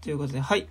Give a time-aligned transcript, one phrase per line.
[0.00, 0.68] ということで、はい。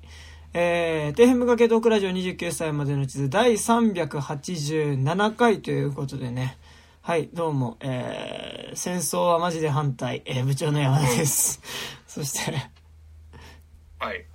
[0.53, 6.57] えー、底辺無かけトークラジオ29歳までの地図第387回ということでね。
[7.01, 11.61] はい、どうも、えー、戦争はマジで反対、えー、部長の山田です。
[12.07, 12.53] そして、
[13.99, 14.25] はい。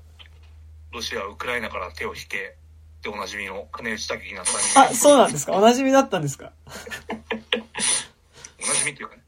[0.92, 2.56] ロシア、ウクライナから手を引け。
[3.02, 4.88] でおなじみの金内武樹なさんに。
[4.90, 5.52] あ、そうなんですか？
[5.52, 6.52] おなじみだったんですか？
[8.62, 9.22] おなじみっていうかね。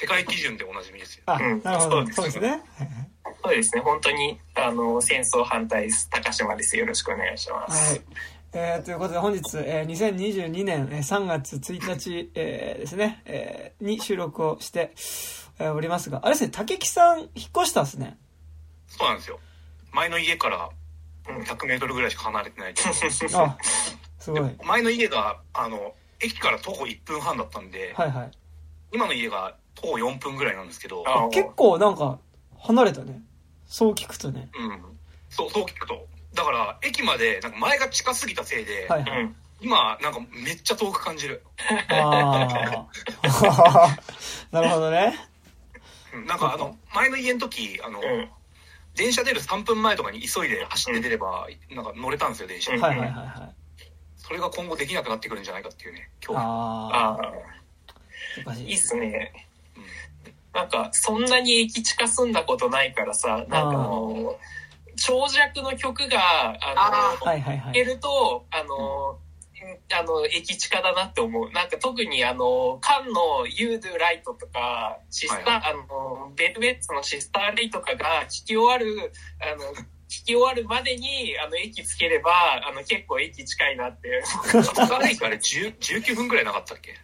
[0.00, 1.24] 世界基準でおなじみですよ。
[1.26, 1.90] あ、うんなるほど。
[1.90, 2.62] そううですすね。
[3.42, 6.08] そうですね、本当に、あの、戦争反対です。
[6.10, 6.76] 高島です。
[6.76, 7.96] よろしくお願いしまはす。
[7.96, 8.00] い。
[8.52, 14.92] えー、ということで本日、えー、2022年えー3月1日、えーですね、えーに収録をして、
[15.58, 18.16] えーおりますが、あれですね、竹木さん引っ越したんですね。
[18.86, 19.38] そうなんですよ。
[19.92, 20.70] 前の家から
[21.26, 22.74] 100メートルぐらいしか離れてない。
[22.74, 23.58] あ、
[24.18, 24.56] すごい。
[24.64, 28.30] 前の家が、あの、駅から徒歩1分半だったんで、はいはい。
[28.92, 32.18] 今の家が徒歩4分ぐらいなんですけど、あ結構なんか、
[32.58, 33.22] 離れたね。
[33.68, 34.48] そう聞くとね。
[34.58, 34.82] うん。
[35.30, 36.06] そう、そう聞くと。
[36.34, 39.22] だから、駅まで、なんか前が近すぎたせいで、はいはい。
[39.22, 39.36] うん。
[39.60, 41.42] 今、なんかめっちゃ遠く感じる。
[41.88, 42.88] あ
[43.24, 43.98] あ。
[44.50, 45.14] なるほどね。
[46.14, 48.30] うんなんかあの、前の家の時、あの、うん。
[48.94, 52.80] 電車出る3分前とかに急いで走って出れば、なんか乗れたんですよ、電車に。
[52.80, 53.54] はいはいはいはい。
[54.16, 56.42] それが今後できなくなってくるんじゃないかっていうね、今日。
[56.42, 57.32] あああ、あ。
[58.40, 59.47] おかしいいいっすね。
[60.52, 64.36] うんなんか、そんなに駅近住んだことないからさ、なんかあの、
[64.96, 67.72] 長尺の曲が、ああの、はいはいはい。
[67.72, 69.18] 聴けると、あの、
[69.92, 71.50] あの、駅近だなって思う。
[71.50, 82.32] なんか特にあの、カンの You Do Right とか、シスター、はいあの、ベルベッツのシスターレイとかが聴き終わる、あの、聴き終わるまでに、あの、駅つければ、
[82.66, 84.22] あの、結構駅近いなって。
[84.74, 86.94] 高台から10 19分ぐらいなかったっけ、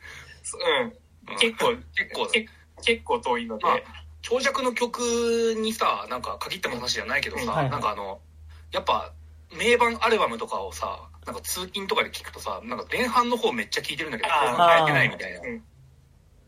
[0.81, 0.87] うん。
[0.87, 0.93] うん
[1.39, 2.47] 結構、結構、け
[2.85, 3.65] 結構遠いので。
[3.65, 8.21] まあ長尺の曲にさ、なんか限った話じゃないけどさ、うんはいはいなんかあの、
[8.73, 9.13] やっぱ、
[9.57, 15.63] 名盤アルバムとかをさ、なんか通勤とかで聞くとさ、なんか前半の方めっちゃ聴いてるんだけど、後半変えてないみたいなうん。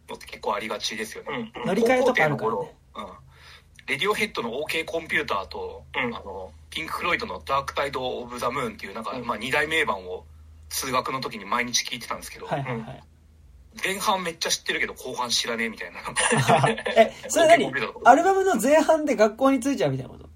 [0.09, 1.53] のって結構ありがちですよね。
[1.55, 1.67] うん。
[1.67, 2.57] 乗り換えとかあるからね。
[2.97, 3.07] うん。
[3.87, 10.25] レディオヘッドの OK コンピューターと、うんあの、ピンク・フロイドのダーク・タイド・オブ・ザ・ムーンっていう、なんか、うんまあ二大名盤を
[10.71, 13.03] 通学の時に毎日聞いてたんですけど、はいはいはい。
[13.83, 16.01] 前半めっちゃ知ってるけど後半知らねえみたいな。
[16.97, 17.71] え、それ何？
[18.05, 20.29] アルバムの前半で学校に着いちゃうみたいなこと？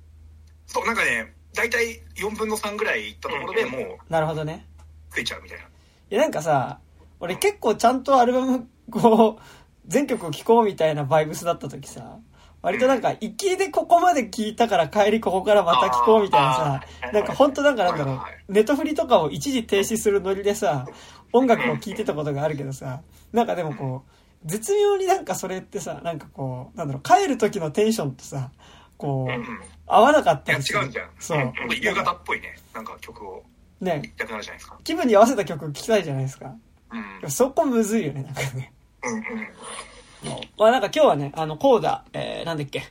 [0.67, 4.67] そう、なんかね、大体4分の3ぐらい行ったところでうんもうなるほどね。
[5.11, 5.65] 食えちゃうみたいな。
[5.65, 5.69] い
[6.11, 6.79] やなんかさ、
[7.19, 9.43] 俺結構ちゃんとアルバム、こう、
[9.87, 12.19] 全曲を聴こうみたいなバイブスだった時さ、
[12.63, 20.87] 割となんか、行きでここまで聴いたから帰りここからまた聴こうみたいなさなんか本当なんかなんだろうネットフリとかを一時停止するノリでさ、
[21.33, 23.01] 音楽を聴いてたことがあるけどさ、
[23.33, 28.51] なんかでもこう、絶妙になんかそれってさ、なんかこう、なんだろう、帰る時のテンションとさ、
[28.97, 29.43] こう、うんうん。
[29.43, 29.47] い
[29.87, 30.81] 合わなかったや、りする。
[30.81, 31.11] 違うんじゃん。
[31.19, 31.53] そう。
[31.81, 32.57] 夕方っぽいね。
[32.75, 33.43] なんか曲を
[33.81, 34.79] ね、聴きたくなるじゃないですか。
[34.85, 36.55] 気分に合わせた曲聴きたいじゃないですか。
[37.23, 37.31] うん。
[37.31, 38.73] そこむずいよね、なんかね。
[39.03, 39.23] うんうん。
[40.59, 42.83] まあなんか今日はね、あの、コーダ、えー、なんだっけ、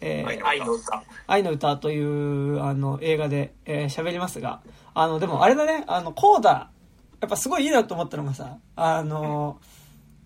[0.00, 1.02] えーはい愛の歌。
[1.26, 4.60] 愛の歌という、あの、映画で、えー喋りますが、
[4.94, 6.70] あの、でもあれだね、あの、コーダ、
[7.20, 9.58] やっぱすごいいいなと思ったのがさ、あの、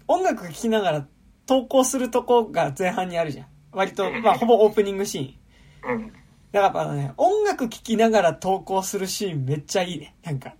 [0.08, 1.06] 音楽聴きながら
[1.46, 3.46] 投稿するとこが前半にあるじゃん。
[3.72, 5.94] 割と、まあ、ほぼオープニングシーン。
[5.94, 6.12] うん。
[6.52, 10.14] だからあのね、音楽聴きながら投稿するシーンめっちゃいいね。
[10.22, 10.54] なんか。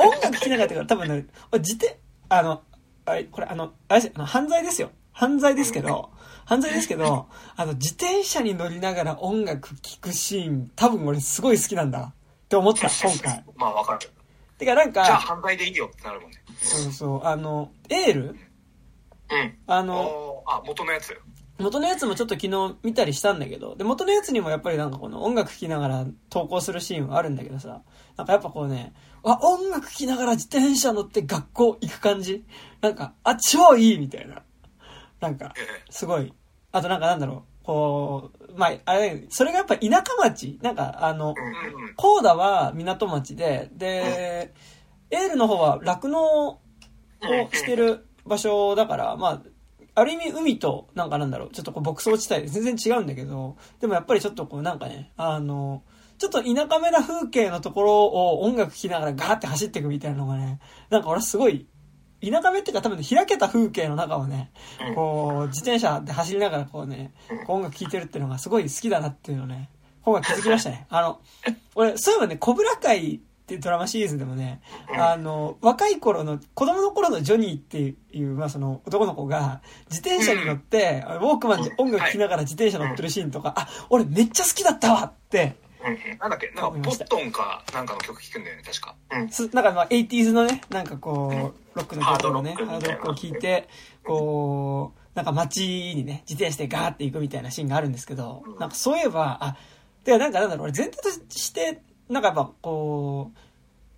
[0.00, 1.98] 音楽聴きながらってか、多分ね、自転、
[2.28, 2.62] あの、
[3.06, 4.90] あれ、これあの、あれ犯罪ですよ。
[5.12, 6.10] 犯罪ですけど、
[6.44, 12.14] 犯罪ですけど、あの、自転車に乗りながら音楽聴くシーン、多分俺すごい好きなんだっ
[12.48, 13.44] て思った、今回。
[13.56, 14.10] まあわかる。
[14.58, 16.36] てかなんじゃあか、犯罪でいいよってなるもんね。
[16.60, 18.22] そうそう、あの、エール？
[18.30, 18.40] うん。
[19.66, 21.16] あの、あ、元のやつ。
[21.58, 27.82] 元のやつもちょっと昨日見たりしたんだけど、で、元のやつにもやっぱりなんかこの音楽聴きながら投稿するシーンはあるんだけどさ、
[28.16, 28.92] なんかやっぱこうね、
[29.24, 32.44] あ、音楽聴きながら自転車乗って学校行く感じ？
[32.80, 34.42] なんか、あ、超いいみたいな。
[35.20, 36.32] なんか、ええすごい。
[36.70, 41.34] あとなんかなんだろう、こう、まあ、あれ、それがやっぱ田舎町なんかあの。
[41.96, 44.54] コーダは港町で、で、
[45.10, 46.60] エールの方は酪農を
[47.52, 49.42] してる場所だから、まあ、
[49.94, 55.82] ある意味海と、なんかなんだろう、ちょっとこう牧草地帯で全然違うんだけど、でもやっぱりちょっとこうなんかね、あの、
[56.18, 60.60] ちょっと田舎めな風景のところを音楽聴きながらガーって走っていくみたいなのがね、
[60.90, 61.66] なんか俺すごい、
[62.20, 64.50] 田舎めっていうか多分開けた風景の中をね、
[64.88, 67.12] うんこう、自転車で走りながらこうね、
[67.46, 69.68] こう音楽聴いてるっていうのがすごい好きだなっていうのをね、
[70.02, 70.86] 今回気づきましたね。
[70.90, 71.20] あの、
[71.74, 74.60] 俺、そういえばね、コブラ会っていうドラマシリーズでもね、
[74.94, 88.94] あの、若い頃の、子供の頃のジョニーっていう、まあその男の子が、自転車に乗って、ウォークマンで音楽聴きながら自転車乗ってるシーンとか、あ、俺めっちゃ好きだったわってうんなんだっけなんか、ボットンかなんかの曲聴くんだよね、確か。
[89.30, 93.66] すなんかまあ、80s のね、なんかこう、ロックの曲のね、ハードロックを聴いて、
[94.04, 99.56] こう、なんか街にね、自転車でガーって行くみたいなシーンがあるんですけど、なんかそういえば、あ、
[100.04, 103.38] てかなんかなんだろう、俺全体として、なんかやっぱこう、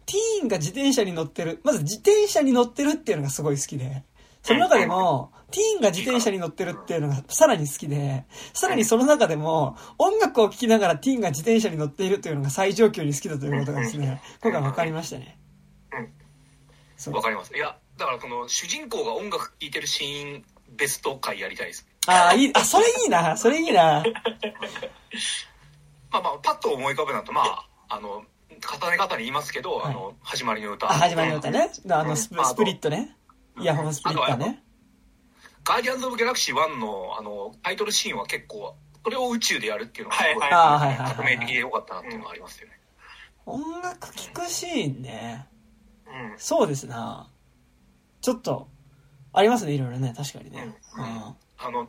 [0.07, 4.05] ティーンが自転車に乗ってる、まず自転車に乗ってるっていうのがすごい好きで、
[4.43, 15.39] その中でも、ティーンが自転車に乗ってるっていうのがさらに好きで、さらにその中でも、音楽を聴きながらティーンが自転車に乗っているというのが最上級に好きだということがですね、今回分かりましたね。
[16.97, 17.15] そう。
[17.15, 17.55] わかります。
[17.55, 20.45] いや、だからこの主人公が音楽聴いてるシーン
[20.77, 21.87] ベスト回やりたいです。
[22.07, 24.03] ああ、いい、あ、それいいな、それいいな。
[26.11, 30.91] まあまあ、パッと思い浮かべなと、まあ、あの、重ね方に言いますけど、はいあの、始まりの歌。
[30.91, 31.71] あ、始まりの歌ね。
[31.91, 33.17] あの、スプリットね。
[33.61, 34.63] イヤホンスプリッターね。
[35.65, 40.35] ガーディアンズ・オブ・ギャラクシー1の、あの、タイトルシーンは結構、それを宇宙でやるっていうのが、はい
[40.89, 42.81] はい革命的で良かったなっていうのがありますよね。
[43.47, 45.49] 音楽聴くシーンね。
[46.07, 47.29] うんそうですな。
[48.21, 48.69] ちょっと、
[49.33, 50.77] ありますね、いろいろね、確かにね。
[50.97, 51.05] うん。
[51.59, 51.89] あの、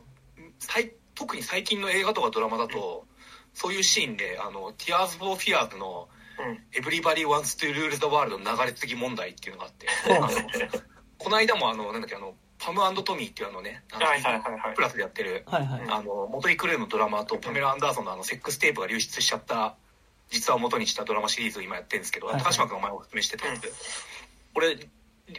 [0.58, 3.06] 最特に最近の映画とかドラマだと、
[3.54, 6.08] そういうシーンで、あの、Tears for Fears の
[6.38, 6.64] うん。
[6.72, 9.86] Everybody Wants to Rule the World の流れ継ぎ問題っていうのがあって、
[11.18, 14.74] この間もあの、なんだっけ、あの、パムトミーっていうあのね、あのはいはいはいはい。
[14.74, 15.82] プラスでやってる、はいはい。
[15.88, 19.76] あの、元イクルーのドラマとパメラ・アンダーソンのあの、セックステープが流出しちゃった、
[20.30, 22.44] 実話を元にしたドラマシリーズを今やってるんですけど、はいはい。
[22.44, 23.72] 高島君が前お勧めしてたやつ、
[24.54, 24.78] 俺、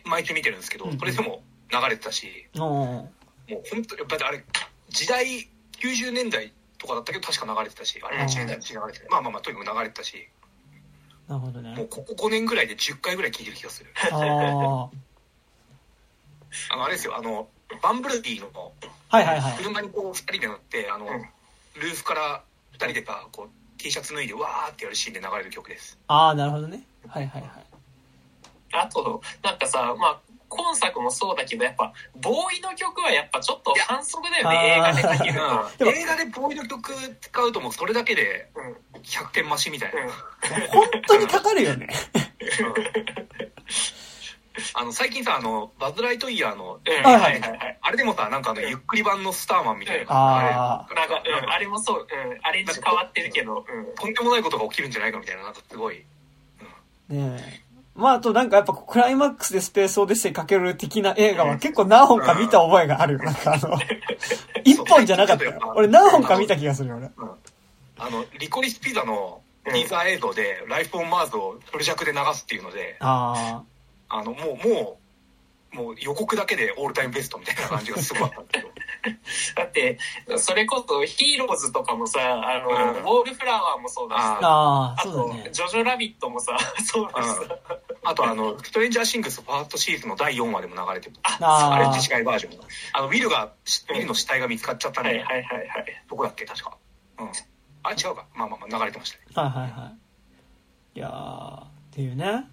[0.06, 1.00] 毎週見てるんですけど、うん。
[1.00, 3.10] それでも流れてたし、おーも
[3.50, 4.44] う本当に、だってあれ、
[4.90, 5.50] 時代、
[5.80, 6.54] 90年代
[6.84, 9.10] とかだったけど確か流れてたし、あれうん80年代の流れてた。
[9.10, 10.28] まあまあまあ、とにかく流れてたし、
[11.28, 11.88] なるほどもうね。
[11.90, 13.90] ここ5年ぐらいで10回ぐらい聞いてる気がする。
[14.12, 14.20] あ
[16.76, 17.48] の、あれですよ、あの、
[17.82, 18.74] バンブルビーの
[19.10, 19.58] はいはいはい。
[19.58, 21.30] 車にこう2人で乗って、あの、うん
[21.76, 22.44] ルーフから
[22.74, 25.98] 2人でか、こう、T シャツ脱いでわーってやるシーンで流れる曲です。
[26.08, 26.84] ああ、なるほどね。
[27.08, 27.52] はいはいはい。
[28.74, 30.20] あと、なんかさ、まあ、
[30.54, 40.02] 今作もそうだけど、やっぱ、ボーイの曲はやっぱちょっと反則だよね、映画 で映画でボーイの曲使うともうそれだけでうん100点増しみたいな。
[40.02, 40.10] うん
[40.70, 41.88] 本当にかかるよね。
[44.76, 47.80] あの、最近さ、あの、バズ・ライトイヤーの、うんはいはいはいはい。
[47.82, 50.12] あれでもさ、なんかあの、ゆっくり版のスターマンみたいな。
[50.12, 53.96] ああれなんか、うん、あれもそう、うん、アレンジ変わってるけど、うん。
[53.96, 56.04] とんでもないことが起きるんじゃないかみたいな、なんかすごい。
[57.10, 57.63] ねえ。
[57.96, 63.20] まあ、あとなんかやっぱクライマックスでスペースオデッセイかける的な映画は結構何本か見た覚えがあるよ。
[63.20, 63.78] なんかあの、
[64.66, 65.60] 一本じゃなかったよ。
[65.76, 67.12] 俺何本か見た気がするよ、俺。
[67.98, 73.62] あの、リコリスピザのティーザー映像で、ライフ・オン・マーズをフル尺で流すっていうので、あ
[74.10, 75.03] あの、もう、もう、
[75.74, 78.60] もう予告だけでオールタイムベストみたいな感じがすごかったんで
[79.26, 79.64] すけど。
[79.64, 79.98] だって、
[80.38, 84.24] それこそヒーローズとかもさ、あの、うんウォールフラワーもそうだしあ。
[84.24, 85.50] さ、あと、そうだね。
[85.52, 87.58] ジョジョラビットもさ、 そうだしさ、
[88.04, 91.16] あとあの、ストレンジャーシングスファーストシーズンの第4話でも流れてる。
[91.24, 92.60] ああれあ自治会バージョン。
[92.94, 93.46] あの、ウィルが、
[93.90, 96.04] ウィルの死体が見つかっちゃったんで、はいはいはいはい。
[96.10, 96.46] どこだっけ？
[96.46, 96.78] 確か。
[97.20, 97.32] うん。
[97.84, 98.26] あ、違うか。
[98.36, 99.24] まあまあまあ流れてましたね。
[99.36, 99.92] はいはいは
[100.96, 101.00] い。
[101.00, 102.46] いやー、っていうね。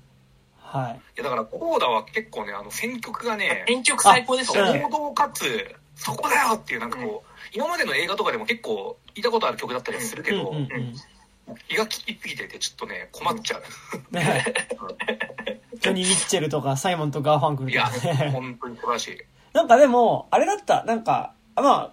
[0.70, 0.94] はい。
[0.94, 4.86] いやだから、コーダは結構ね、あの、選曲がね、編曲最高でしたよね。
[4.86, 10.54] 王道かつ、そこだよっていうなんかこう、今までの映画とかでも結構聞いたことある曲だったりするけど。
[11.68, 14.14] 気が利きすぎててちょっとね、困っちゃう。
[14.14, 14.54] ね
[15.80, 18.30] ジョニー・ミッチェルとかサイモンとガーファンクルいや、とかね。
[18.32, 19.18] 本当に素晴らしい。
[19.52, 20.84] なんかでも、あれだった。
[20.84, 21.92] なんか、あま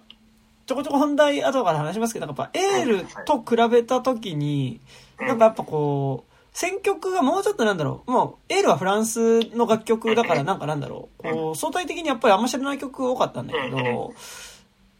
[0.66, 4.80] ちょこちょこ本題後から話しますけど、やっぱエールと比べたときに、
[5.18, 14.12] なんかやっぱこう、選曲がもうちょっとなんだろう、もう、エールはフランスの楽曲だからなんかなんだろう、こう、相対的にやっぱりあんま知らない曲多かったんだけど、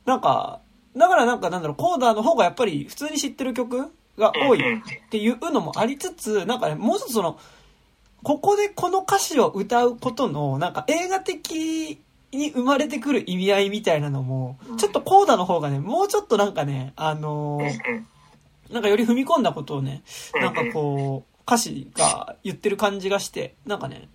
[0.06, 0.60] なんか、
[0.96, 7.40] だからなんかなんだろう、コーダの方がやっぱり普通に知ってる曲が多いっていうのもありつつ、なんかね、もうちょっとその、
[8.22, 11.98] ここでこの歌詞を歌うことの、なんか映画的
[12.30, 18.04] に生まれてくる意味合いみたいなのも、ちょっとコーダの方がね、もうちょっとなんかね、あのー
[18.70, 20.02] なんかより踏み込んだことをね、
[20.34, 24.11] なんかこう、歌詞が言ってる感じがして、なんかね、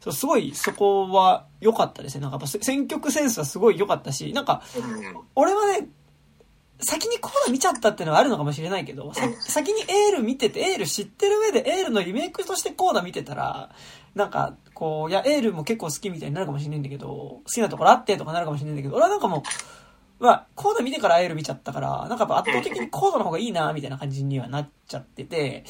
[0.00, 2.20] そうすごいそこは良かったですね。
[2.20, 5.88] なんかやっぱ選曲センスはすごい良かったし、なんか、うん俺はね、
[6.80, 13.70] 先にコーダ見ちゃったっていうのはあるのかもしれないけど、さ先にエール見てて、エール知ってる上でエールのリメイクとしてコーダ見てたら、
[14.14, 19.42] なんか、こう、いや、エールも結構好きみたいになるかもしれないんだけど、好きなところあってとかなるかもしれないんだけど、俺はなんかも
[20.20, 25.64] う、まあ、コーダ見てからエール見ちゃったから、なんかやっぱ圧倒的にコーダの方がいいな、みたいな感じにはなっちゃってて、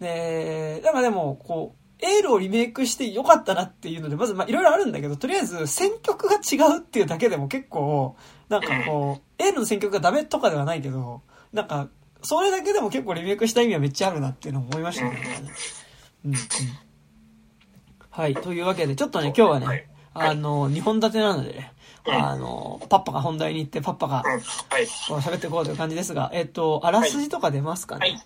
[0.00, 8.16] で、なんかでも、こう、エールをリメイクしてよかったなっていうので、まず、まあ、いろいろあるんだけど、とりあえず、選曲が違うっていうだけでも結構、
[8.48, 11.22] なんかこう、エールの選曲がダメとかではないけど、
[11.52, 11.88] なんか、
[12.22, 15.18] それだけでも結構リメイクした意味はめっちゃあるなっていうのを思いましたね。
[16.24, 16.38] うんうん。
[18.10, 18.34] はい。
[18.34, 19.86] というわけで、ちょっとね、今日はね、はい
[20.16, 21.72] あの、2本立てなのでね、
[22.06, 24.22] うんあの、パッパが本題に行って、パッパが
[25.08, 28.00] 喋っていこうという感じですが、えっと、あらすじとか出ますかね？
[28.00, 28.22] はい。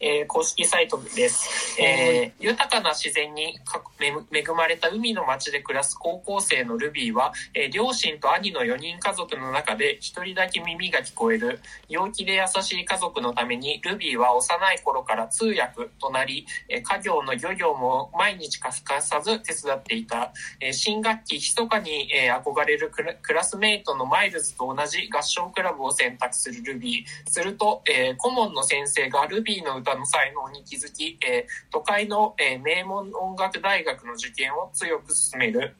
[0.00, 1.80] えー公式サイトです。
[1.80, 3.58] えー豊かな自然に
[4.00, 20.32] 恵まれた海の町で暮らす高校生のルビーは、えー両親と兄の4人家族の中で一人だけ耳が聞こえる陽気で優しい家族のためにルビーは幼い頃から通訳となり、えー家業の漁業も毎日欠かさず手伝っていた。
[20.60, 22.90] えー新学期密かに、えー憧れる
[23.22, 27.30] クラスメイトのマイルズと同じ合唱クラブを選択するルビー。
[27.30, 35.76] すると、えー顧問の先生がルビーの歌の才能に気づき、えー都会の、えー名門音楽大学の受験を強く進める。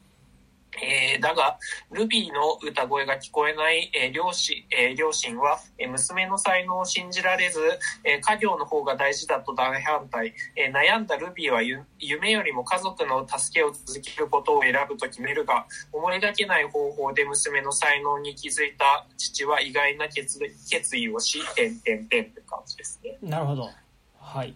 [0.82, 1.58] えーだが、
[1.90, 7.60] ルビーの歌声が聞こえない、えー両親えー両親は、えー娘の才能を信じられず、
[8.04, 10.34] えー家業の方が大事だと大反対。
[10.56, 11.62] えー悩んだルビーは
[11.98, 20.38] 夢よりも家族の助けを続けることを選ぶと決めるが、思いがけない方法で娘の才能に気づいた父は意外な決
[20.70, 23.18] 決意をし、てんてんてんって感じですね。
[23.22, 23.70] なるほど。
[24.18, 24.54] はい。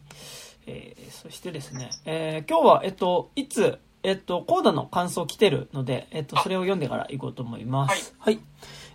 [0.66, 8.14] えー、そしてですね、えー、今日は、えっと、いつ、えっと、コーダの感想来てるので、えっと、それを読んでから行こうと思います。
[8.18, 8.38] はい。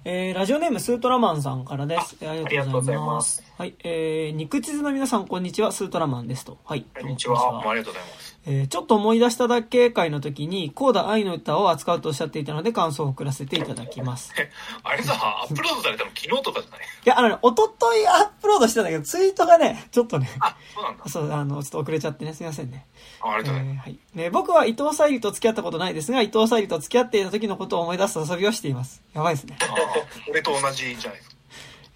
[0.06, 2.16] えー、ラジオネームスートラマンさんからです。
[2.22, 3.49] えーありがとうございます。
[3.60, 3.76] はい。
[3.84, 5.74] えー、肉地図の皆さん、こんにちは。
[5.74, 6.60] スートラマンですと。
[6.64, 6.86] はい。
[6.98, 8.40] こんにちはありがとうございます。
[8.46, 14.32] えーちょっと思い出しただけ会の時に、コーダ愛の歌を扱うとおっしゃっていたので、感想を送らせていただきます。
[14.82, 15.12] あれさ、
[15.44, 16.80] アップロードされたの昨日とかじゃない？
[16.80, 21.04] いや、あのね、おとといアップロードしてたんだけど、ツイートがね、ちょっとね、あ、そうなんだ。
[21.10, 22.86] そう、あの、ちょっと遅れちゃってね、すいませんね。
[23.20, 24.00] あありがとうございまえーはい。
[24.16, 29.04] ね、僕は伊藤沙莉と付き合ったことないですが、伊藤沙莉と付き合っていた時のことを思い出す遊びをしています。
[29.14, 29.58] やばいですね。
[30.32, 31.29] 俺と同じじゃないですか。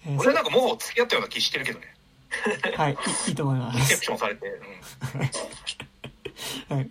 [0.06, 1.86] えー俺なんかもう付き合ったような気してるけどね。
[2.76, 2.96] はいい、
[3.30, 4.04] いいと思いまリセプす。
[4.06, 4.46] ションされて。
[4.46, 4.50] う
[6.72, 6.90] んはい。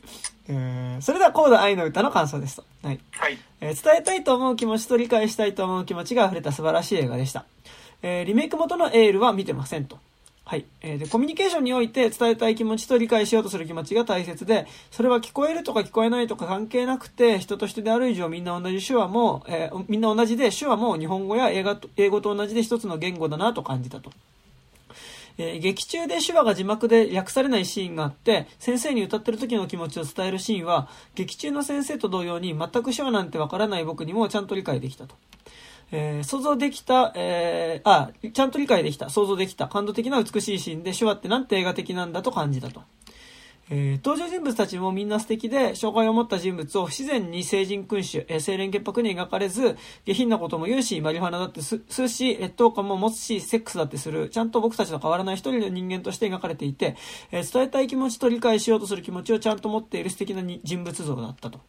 [0.50, 2.66] えーそれでは、コーダ愛の歌の感想ですと。
[2.84, 3.00] はい。
[3.12, 3.38] はい。
[3.62, 7.46] えー伝えたいと思う気持ちと理解したいと思う気持ちが溢れた素晴らしい映画でした。
[8.02, 10.00] えーリメイク元のエールは見てませんと。
[10.46, 10.66] はい。
[10.82, 24.12] えーで、コミュニケーションにおいて伝えたい気持ちと理解しようとする気持ちが大切で、それは聞こえるとか聞こえないとか関係なくて、人と人である以上みんな同じ手話も、えーみんな同じで手話も日本語や映画と英語と同じで一つの言語だなと感じたと。
[25.38, 35.16] えー劇中で手話が字幕で訳されないシーンがあって、先生に歌ってる時の気持ちを伝えるシーンは、劇中の先生と同様に全く手話なんてわからない僕にもちゃんと理解できたと。
[35.96, 42.82] えー想像できた、えーあ、ちゃんと理解できた、想像できた、感動的な美しいシーンで手話ってなんて映画的なんだと感じたと。
[43.70, 56.96] えー登場人物たちもみんな素敵で、障害を持った人物を不自然に成人君主、えー清廉潔白に描かれず、下品なことも言うし、マリファナだってすするし、劣等感も持つし、セックスだってする、ちゃんと僕たちと変わらない一人の人間として描かれていて、
[57.32, 61.60] えー伝えたい気持ちと理解しようとする気持ちをちゃんと持っている素敵な人物像だったと。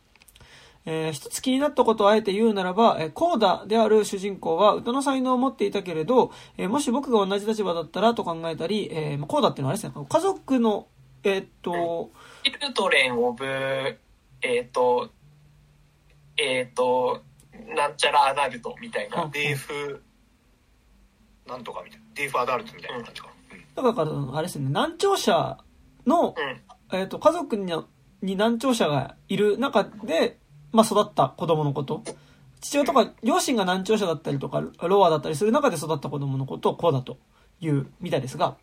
[0.87, 10.87] えー一つ気になったことをあえて言うならば、えーコーダである主人公は歌の才能を持っていたけれど、えーもし僕が同じ立場だったらと考えたり、えーまあコーダっていうのはあれですね、家族の、
[11.23, 12.11] えーっと、
[12.45, 15.11] チルトレン・オブ、えっ、と、
[16.37, 17.23] えっ、と、
[17.75, 19.29] なんちゃらアダルトみたいな。
[19.33, 20.03] デーフ、
[21.47, 22.07] なんとかみたいな。
[22.15, 23.33] デーフアダルトみたいな感じかな。
[23.33, 23.35] うん
[23.75, 25.59] だから、あれですね、難聴者
[26.07, 26.97] の、うん。
[26.97, 27.73] えーっと、家族に
[28.23, 30.39] に難聴者がいる中で、
[30.75, 32.03] まあ、育った子供のこと。
[32.61, 37.19] 父親とか、両親が難聴者だったりとか、ロアだったりする中で育った子供のことをこうだと
[37.61, 38.57] いうみたいですが、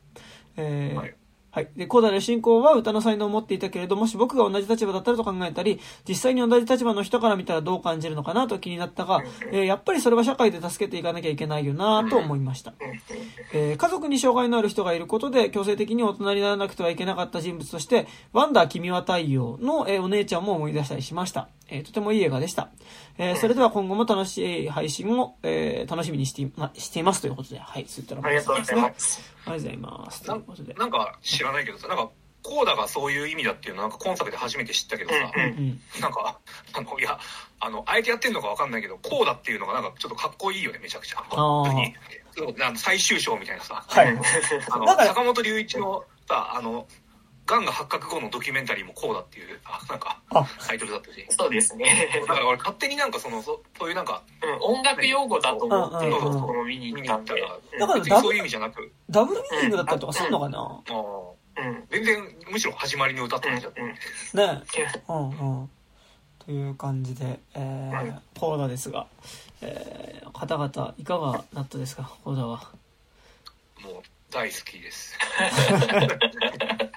[0.58, 1.21] えー
[1.54, 1.70] はいはい。
[1.76, 12.74] で、コーダル信仰は歌の才能を持っていたけれど、もし僕が同じ立場だったらと考えたり、実際に同じ立場の人から見たらどう感じるのかなと気になったが、えーやっぱりそれは社会で助けていかなきゃいけないよなと思いました。
[13.54, 21.50] えー家族に障害のある人がいることで強制的に大人にならなくてはいけなかった人物として、ワンダー君は太陽の、えーお姉ちゃんも思い出したりしました。
[21.70, 22.70] えーとてもいい映画でした。
[23.24, 29.22] えーそれでは今後も楽しい配信を、えー楽しみにしてい,、ま、していますということで、はい、そういったらありがとうございます。
[29.46, 30.24] ありがとうございます。
[30.24, 30.74] ということで。
[30.74, 32.10] なんか知らないけどさ、なんか、
[32.42, 35.80] コーダがそういう意味だっていうのはなんか今作で初めて知ったけどさ、うんうん。
[36.02, 36.40] なんか、
[36.74, 37.20] あの、いや、
[37.60, 41.22] あの、あえてやってんのかわかんないけど、コーダっていうのがなんかちょっとかっこいいよね、めちゃくちゃ。
[42.76, 44.08] 最終章みたいなさ、はい。
[44.08, 46.88] あの坂本龍一のさ、あの、
[47.46, 51.26] がんが発覚後のドキュメンタリーもこうだっていう、あなんかあ、タイトルだったし。
[51.30, 52.10] そうですね。
[52.28, 57.34] だから俺勝手になんかその、そそういうなんか、うん、音楽用語だと思って、うんうんうんこの見に行った。
[57.34, 61.68] だから別にそういう意味じゃなく、ダブルミーニングだったりとかするのかな、うん。
[61.68, 61.88] うん。
[61.90, 63.82] 全然、むしろ始まりの歌って感じだった。
[63.82, 64.64] うんね
[65.08, 65.70] うんうん。
[66.40, 69.08] という感じで、えー、コーダですが、
[69.62, 72.58] えー、方々いかがだったですか、コーダは。
[73.84, 73.94] もう、
[74.32, 75.18] 大好きです。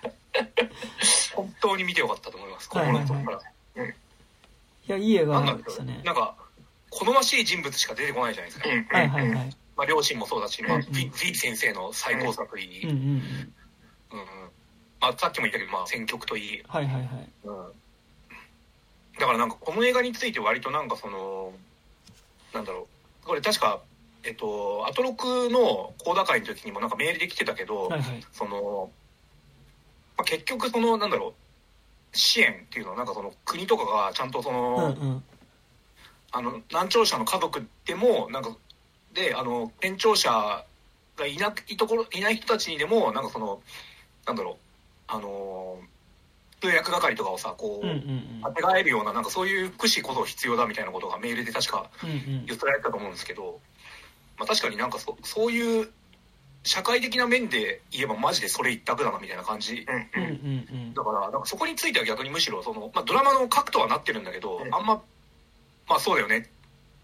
[1.35, 2.69] 本当に見てよかったと思います。
[2.69, 3.41] 心の底から。
[3.87, 3.93] い
[4.87, 6.01] や、いい映なん画でしたね。
[6.05, 6.37] なんか、
[6.91, 8.69] 好ましい人物しか出てこないじゃないですか。
[8.69, 9.57] うんはいはいはい。
[9.77, 13.55] まあ、両親もそうだし、まあ、うん V, v 先生の最高作に、うんうんうん。
[14.13, 14.27] うん
[15.01, 17.31] まあ、さっきも言ったけど、まあ、選曲といい、はいはいはい。
[17.45, 17.73] うん
[19.19, 21.53] だからなんかこの映画について割となんかその
[22.53, 22.89] なんだろ
[23.23, 23.81] うこれ確か
[24.25, 28.25] えっとアトロクの講談会の時にもなんかメールで来てたけど、はいはい。
[28.33, 28.91] その、
[30.17, 35.23] まあ、結局そのなんだろう支援っていうのはなんかその国とかがちゃんとそうんの、うん。
[36.33, 38.57] あの難聴者の家族でもなんか
[39.13, 40.65] であの健聴者
[41.17, 43.61] がいないところいない人たちにでもなんかその
[44.27, 44.55] なんだろう
[45.07, 45.79] あの
[46.61, 48.41] 通訳係とかをさこう、うんうんうん。
[48.43, 53.61] 当てがえるようななんかそういう福祉こそ必要だみたいなことがメールで確かうんうん言ってられてたと思うんですけど、
[54.39, 55.89] まあ、確かになんかそそういう
[56.65, 59.87] 社会的な面で言えばマジでそれ一択だなみたいな感じ。
[59.87, 60.27] うんう
[60.77, 60.95] ん。
[60.95, 64.75] だからなんかそこについては逆にむしろその、まあ、ドラマの核とはなってるんだけどうん。
[64.75, 65.03] あんま
[65.89, 66.49] まあそうだよね。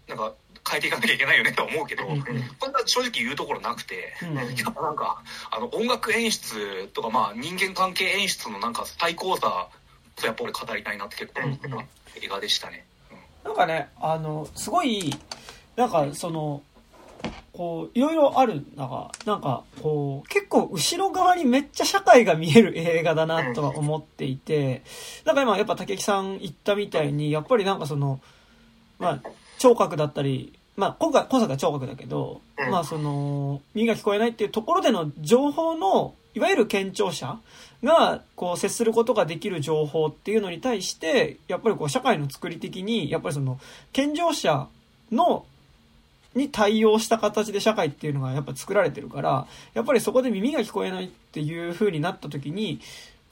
[0.07, 0.33] なんか
[0.67, 2.23] 変えていかなきゃいけないよねとは思うけど、うんうん。
[2.59, 4.13] そんな正直言うところなくて。
[4.23, 4.29] うん。
[4.29, 9.69] うんやっぱなんかあの音楽演出とかまあ人間関係演出のなんか最高さ
[10.15, 11.79] とやっぱ俺語りたいなって結構思ったうんうん。
[12.15, 12.85] 映画でしたね。
[13.43, 15.11] なんかね、あの、すごい、
[15.75, 16.61] なんかその、
[17.61, 24.81] こう、いろいろある中、なんか、こう、結構後ろ側にめっちゃ社会が見える映画だなとは思っていて、
[25.25, 28.19] なんか今やっぱ竹木さん言ったみたいに、やっぱりなんかその、
[28.97, 32.71] まあ、聴覚だったり、まあ、今回、今作は聴覚だけど、うん。
[32.71, 37.37] まあその、耳が聞こえないっていうところでの情報の、いわゆる健聴者
[37.83, 43.59] が、こう、接することができる情報っていうのに対して、やっぱりこう、社会の作り的に、やっぱりその、
[43.93, 44.67] 健常者
[45.11, 45.45] の、
[46.35, 52.79] に対応した形で社会っていうのがやっぱ作られてるから、やっぱりそこで耳が聞こえないっていう風になった時に、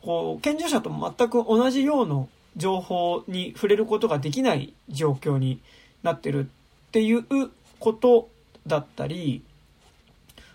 [0.01, 2.25] こう、健常者と全く同じような
[2.57, 5.59] 情報に触れることができない状況に
[6.03, 7.25] なってるっていう
[7.79, 8.29] こと
[8.67, 9.43] だったり、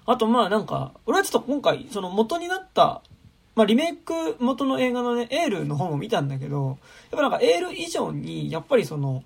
[0.06, 3.02] あとまあなんか、俺はちょっと今回、その元になった、
[3.54, 6.76] まあリメイク元の映画のね、エールの方も見たんだけど、やっ
[7.12, 9.24] ぱなんかエール以上に、やっぱりその、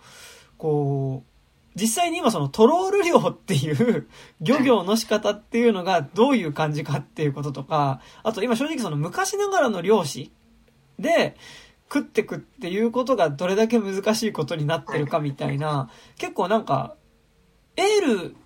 [0.57, 1.38] こう、
[1.79, 4.09] 実際に今そのトロール漁っていう
[4.41, 10.33] 漁業の仕方っていうのがどういう感じかっていうこととか、あと今正直その昔ながらの漁師
[10.99, 11.37] で
[11.93, 16.97] 食ってくっていうことがどれだけ難しいことになってるかみたいな、結構なんか、
[17.77, 18.37] エール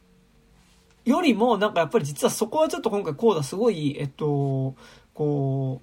[1.05, 4.77] よりもなんかやっぱり実はそこはちょっと今回コーダすごい、えっと、
[5.15, 5.83] こ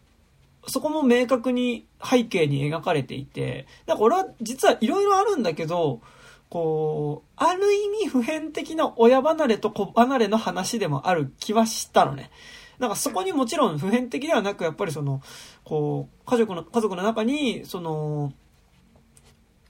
[0.66, 6.02] う、そこも明確に背景に描かれていて、なんか俺は実はいろいろあるんだけど、
[6.50, 12.32] こう、ある意味普遍的な親離れと子離れの話でもある気はしたのね。
[12.80, 15.22] なんかそこにもちろん普遍的ではなく、やっぱりその、
[15.64, 18.34] こう、家族の、家族の中に、その、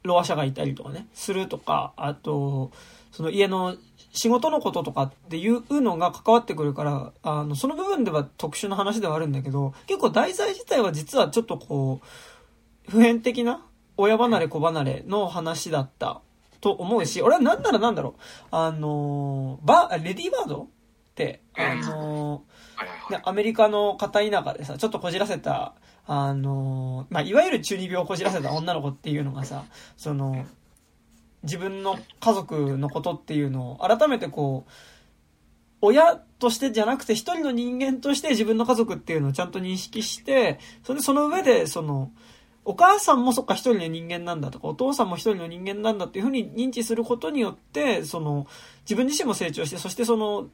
[0.04, 2.72] ロア者がいたりとかね、するとか、あと、
[3.12, 3.76] その家の
[4.14, 12.02] 仕事のこととかっていうのが関わってくるから、あの、その部分では特殊な話ではあるんだけど、結構題材自体は実はちょっとこ
[12.88, 13.66] う、普遍的な
[13.98, 16.22] 親離れ子離れの話だった
[16.62, 20.64] と思うし、俺はなんならなんだろう、あの、バレディーバード？
[20.64, 20.68] っ
[21.16, 22.44] て、あの、
[22.76, 23.12] はいはいはい。
[23.14, 25.74] ね、アメリカの片田舎でさ、ちょっとこじらせた、
[26.08, 29.66] あの、まあ、いわゆる中二病をこじらせた女の子っていうのがさ、
[29.98, 30.46] その、
[31.44, 34.72] 自分の家族のことっていうのを改めてこう、
[35.82, 42.12] 親としてじゃなくて一人の人間として自分の家族っていうのをちゃんと認識して、それでその上でその、
[42.70, 48.46] お母さんもそっか一人の人間なんだとか、お父さんも一人の人間なんだっていうふうに認知することによって、その、
[48.82, 50.50] 自分自身も成長して、そしてその、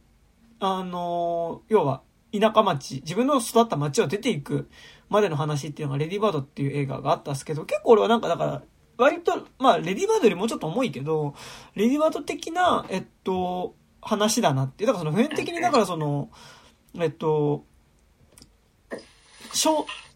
[0.62, 4.70] あの、要は、田舎町、自分の育った町を出ていく
[5.10, 8.64] までの話っていうのが、レディバードっていう映画があったんですけど、結構俺はなんかだから、
[8.96, 11.36] 割と、まあ、レディバードよりもうちょっと重いけど、
[11.76, 14.88] レディバード的な、えっと、話だなっていう。
[14.88, 16.30] だからその普遍的に、だからその、
[16.98, 17.66] えっと、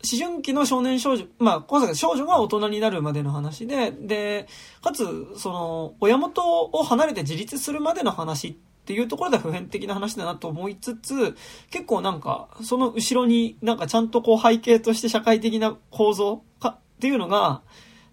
[0.02, 4.48] 思春期の少年少女、まあ、今作少女が大人になるまでの話で、で、
[4.82, 8.54] かつ、その、親元を離れて自立するまでの話っ
[8.86, 11.36] ていうところで普遍的な話だなと思いつつ、
[11.70, 17.62] 結構なんか、その後ろになんかちゃんとこう背景として社会的な構造かっていうのが、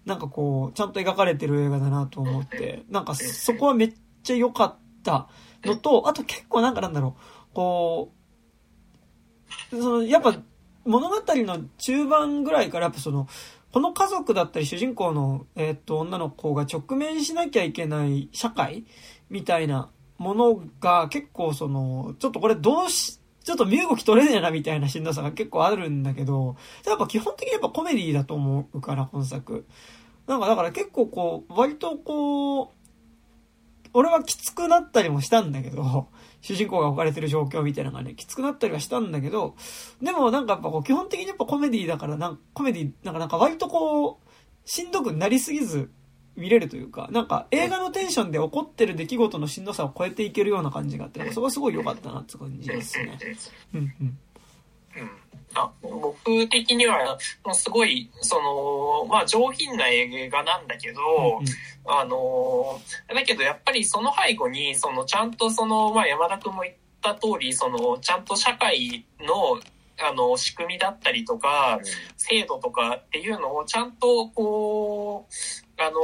[0.05, 5.29] なんかこう、ちゃんと描かれてる映画だなと思って、なんかそこはめっちゃ良かった
[5.63, 8.11] のと、あと結構なんかなんだろう、こ
[9.71, 10.35] う、その、やっぱ
[10.87, 13.27] 物語の中盤ぐらいからやっぱその、
[13.71, 18.85] この家族だったり主人公の、えーっと、女の子が直面しなきゃいけない社会
[19.29, 29.65] みたいなものが結構その、ちょっとこれどうし、ちょっと身動き取れねえなみたいなしんどさが結構あるんだけど、やっぱ基本的にやっぱコメディだと思うから、本作。
[30.25, 32.67] なんかだから結構こう、割とこう、
[33.93, 36.07] 俺はきつくなったりもしたんだけど、
[36.47, 39.55] 主人公が置かれてる状況みたいなのがね、きつくなったりはしたんだけど、
[40.01, 44.29] でもなんかやっぱこう、基本的にやっぱコメディだから、なんコメディ、なんかなんか割とこう、
[44.63, 45.91] しんどくなりすぎず
[46.37, 53.19] 見れるというか、なんか映画のテンションで起こってる出来事のしんどさを超えていけるような感じがあって、そこはすごい良かったなって感じですね。
[53.73, 54.17] うんうん。
[55.81, 57.17] 僕的には
[57.53, 60.99] すごいそのまあ上品な映画なんだけど、
[61.39, 62.79] うん、あの
[63.13, 69.59] だけどやっぱりその背後にそのちゃんとその、まあ、山田君も言った通りそのちゃんと社会の
[69.99, 71.79] あの仕組みだったりとか、
[72.17, 75.99] 制度とかっていうのをちゃんとこうあの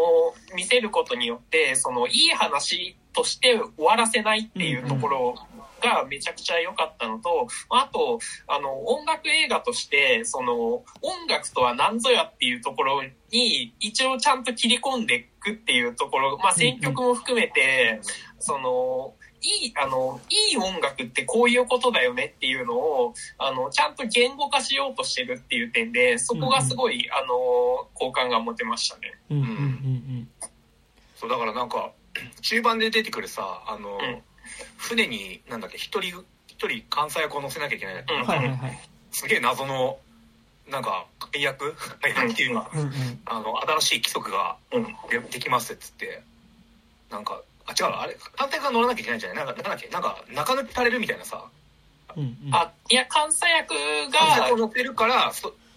[0.56, 5.36] 見せることによってそのいい話として終わらせないっていうところ
[5.84, 18.02] がめちゃくちゃ良かったのと、あと、あの、音楽映画として、その、音楽とは何ぞやっていうところに、一応ちゃんと切り込んでいくっていうところ、まあ、選曲も含めて、
[18.39, 29.13] その、いい、あの、いい音楽ってこういうことだよねっていうのを、あの、ちゃんと言語化しようとしてるっていう点で、そこがすごい、あの、好感が持てましたね。
[29.30, 30.30] うんうんうんうん。
[31.15, 31.91] そう、だからなんか、
[32.41, 34.24] 中盤で出てくるさ、あの、うん
[34.84, 38.28] 船になんだっけ一人一人関西役を乗せなきゃいけない、うん。
[38.28, 38.80] はいはいはい、
[39.12, 39.98] すげえ謎の
[40.69, 41.76] なんか解約？
[42.02, 44.58] 解約っていうか、うんうん、あの新しい規則が
[45.10, 46.22] で,、できますっつって
[47.10, 49.46] なんかあ違うあれ反対側乗らなきゃいけないんじゃない？
[49.46, 49.88] なんかなんだっけ？
[49.89, 51.46] なんか中抜きされるみたいなさ、
[52.15, 53.74] うんうん、あいや関西役
[54.12, 55.32] が関西役を乗ってるから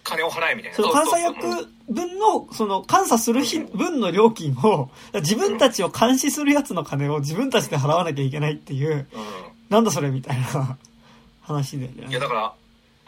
[0.07, 0.77] 金を払えみたいな。
[0.77, 3.43] そ関西役分の、その、監査する
[3.73, 9.05] 分の料金を、自分たちを監視するやつの金を自分たちで払わなきゃいけないっていう、うん、
[9.69, 10.77] なんだそれみたいな
[11.41, 12.07] 話で、ね。
[12.07, 12.53] いや、だから、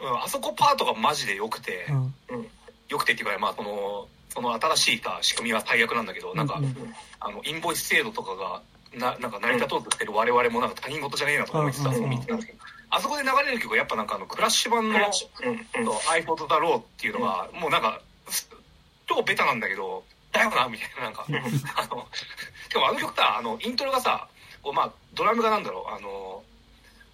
[0.00, 1.86] うん、あそこパートがマジで良くて、
[2.30, 2.46] うん、
[2.88, 6.64] 良くてっていうか、まあ、その、その新しい仕組みは最悪なんだけど、なんか、うん。
[6.64, 6.74] うん、
[7.20, 8.62] あの、インボイス制度とかが、
[8.94, 12.58] な、なんか成り立とうとしてる我々もなんか他人事じゃねえなと思ってた、そう見てたんですけど、
[12.90, 14.98] あそこで流れる曲がやっぱなんかあのクラッシュ版の
[16.10, 18.00] 「I thought だろう」っていうのがもうなんか
[19.06, 21.62] 超ベタなんだけどだよなみたいななんかあのし
[22.72, 24.28] かもあの曲さあのイントロがさ
[24.62, 26.42] こうまあドラムがなんだろうあの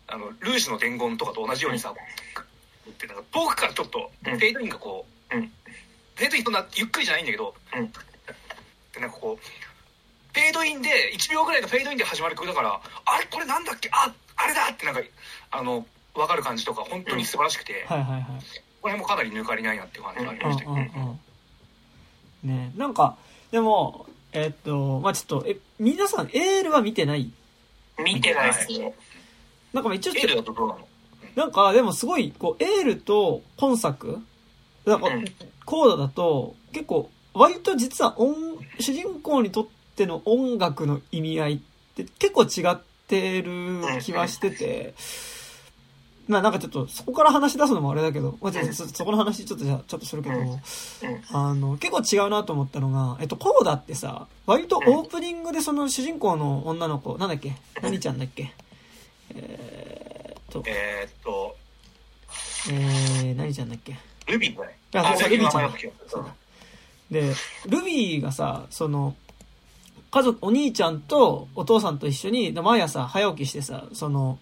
[0.09, 9.45] あのルーシュの伝言とかと同じようにさ、ってなんか遠くからちょっとフェードインがこう、うん、フェードインそんなゆっくりじゃないんだけど、うん、でなんかこう
[10.39, 13.89] フェードインで1秒ぐらいのフェードインで始まる曲だからあれこれなんだっけ？
[13.93, 15.01] ああれだってなんか
[15.51, 18.25] あの分かる感じとか本当に素晴らしくて、はいはいはい、
[18.81, 21.19] これもかなり抜かりないなっていう感じがありましたけど、うんうん
[22.45, 23.17] うん、ねなんか
[23.51, 27.31] でもえー、っとまあちょっとえ皆さんエールは見てない？
[28.03, 28.93] 見てないですよ。
[29.73, 30.89] なんか一応エールだとどうなの？
[31.35, 34.19] なんかでもすごいこうエールと今作
[34.87, 35.09] なんか、
[35.65, 41.59] コーダだと結構割と実は音主人公にとっての音楽の意味合いっ
[41.95, 44.95] て結構違ってってる気はしてて、
[46.27, 50.37] まあなんかちょっとそこから話し出すのもあれだけど、まあ、そそこの話ちょっとじゃちょっとするけど、
[51.31, 57.55] あの、結構違うなと思ったのが、えっと、コーダってさ、割とオープニングでその主人公の女の子、なんだっけ？
[57.81, 58.53] 何ちゃんだっけ？
[59.37, 60.65] えー、っと。
[60.67, 61.57] えー、っと。
[62.69, 63.97] えー、何ちゃんだっけ？
[64.27, 64.79] ルビーだね。
[64.95, 65.73] あ、そう、ルビーちゃん。
[67.09, 67.33] で、
[67.69, 69.15] ルビーがさ、その、
[70.17, 74.39] 家族、お兄ちゃんとお父さんと一緒に、毎朝早起きしてさ、その、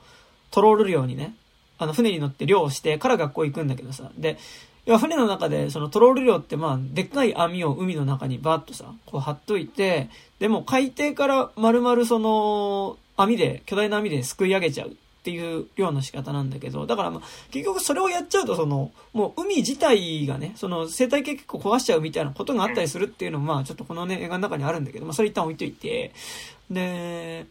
[0.52, 1.34] トロール漁にね、
[1.78, 4.38] あの、船に乗って漁をしてから学校行くんだけどさ、で、
[4.86, 14.96] いや、船の中で、そのトロール漁って、まあ、でっかい網を海の中にバーッとさ、こう貼っといて、でも海底から丸々その、網で、巨大な網ですくい上げちゃう。
[15.24, 26.12] っていう漁の仕方なんだけど、だからまあ、結局それをやっちゃうと、その、もう海自体がね、その生態系結構壊しちゃうみたいなことがあったりするっていうのも、まあちょっとこのね、映画の中にあるんだけど、まあそれ一旦置いといて、
[26.70, 27.46] で、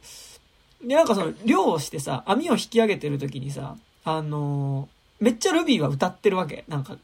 [0.83, 4.87] で、なんかその、漁をしてさ、網を引き上げてる時にさ、あの
[5.19, 6.65] めっちゃルビーは歌ってるわけ。
[6.67, 6.95] なんか、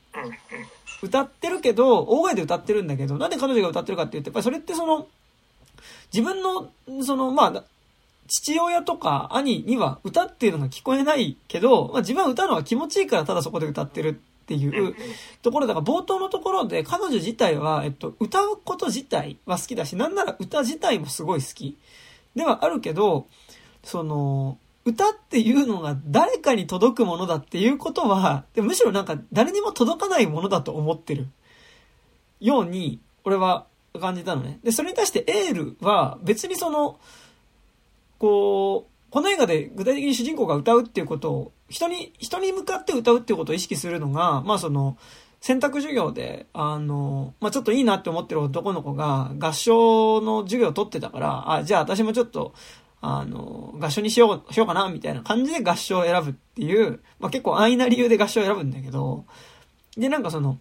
[1.02, 5.08] 歌ってるけど、大声で歌ってるんだけど、なんで彼女が歌ってるかって言って、やっぱりそれってその、
[6.14, 6.70] 自分の、
[7.04, 7.64] その、まあ、
[8.30, 14.14] 父親とか兄には歌っていうのが聞こえないけど、まあ、自分は歌うのが気持ちいいからただそこで歌ってるっ
[14.50, 14.96] ていう
[15.42, 21.78] ところだから冒頭のところで彼女自体は、えっと、歌うこと自体は好きだし、なんなら歌自体もすごい好き
[22.36, 23.28] ではあるけど、
[23.84, 31.28] その、歌っていうのが誰かに届くものだっていうことは、むしろなんか誰にも届かないものだと思ってる
[32.40, 33.66] ように、俺は
[34.00, 34.60] 感じたのね。
[34.64, 37.00] で、それに対してエールは別にその、
[38.20, 44.98] こう、この映画で具体的に主人公が歌うっていうことを人に、人に向かって歌うっていうことを意識するのが、まあその、
[45.42, 52.54] 選択授業で、あの、まあ、ちょっといいなって思ってる男の子が合唱の授業を取ってたから、あ、じゃあ私もちょっと、
[53.02, 59.26] あの、合唱にしよう、しようかな、みたいな感じで合唱を選ぶっていう、まあ、結構安易な理由で合唱を選ぶんだけど、
[59.98, 60.60] で、なんかその、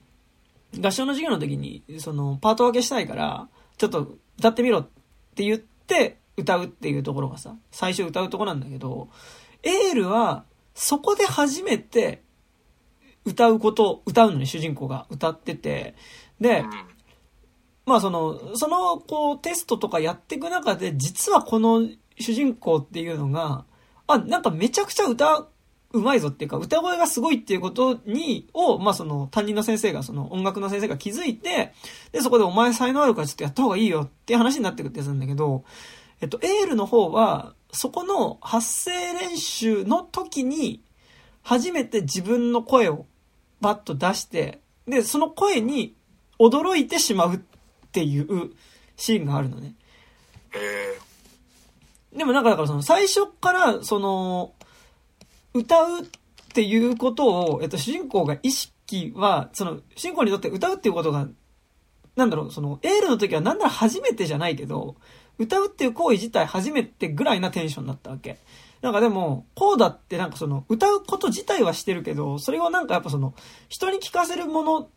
[0.80, 4.88] 合唱の授業の時に、その、パート分けしたいから、ちょっと歌ってみろっ
[5.34, 9.09] て言って、歌うっていうところがさ、最初歌うとこなんだけど、
[9.62, 12.22] エールは、そこで初めて、
[13.24, 15.96] 歌うこと、歌うのに主人公が歌ってて、
[16.40, 16.64] で、
[17.85, 23.64] まあその、その、こう、テストとかやっていく中で、実はこの主人公っていうのが、
[24.07, 25.48] あ、なんかめちゃくちゃ歌
[25.92, 31.72] うまいぞっていうか、歌声がすごいっていうことに、を、まあその担任の先生が、その音楽の先生が気づいて、
[32.12, 35.64] で、そこでお前才能あるからちょっとやった方がいいよっていう話になってくってやつなんだけど、
[36.20, 40.83] えっと、エールの方は、そこの発声練習の時に、
[41.42, 43.07] 初めて自分の声を
[43.61, 45.94] バッと出して、で、その声に
[46.38, 47.40] 驚いてしまうっ
[47.92, 48.52] ていう
[48.96, 49.74] シーンがあるのね。
[50.52, 50.98] へ
[52.16, 54.52] でもなんかだからその最初からその
[55.52, 56.04] 歌うっ
[56.54, 61.28] ていうことを、えっと、主人公が意識は、その主人公にとって歌うっていうことが、
[62.16, 64.96] なんだろう、そのエールの時はなんなら初めてじゃないけど、
[65.38, 68.38] 歌うっていう行為自体初めてぐらいなテンションだったわけ。
[68.81, 73.35] なんかでも、こうだってなんかその、歌うこと自体はしてるけど、それはなんかやっぱその、
[73.68, 74.88] 人に聞かせるものっ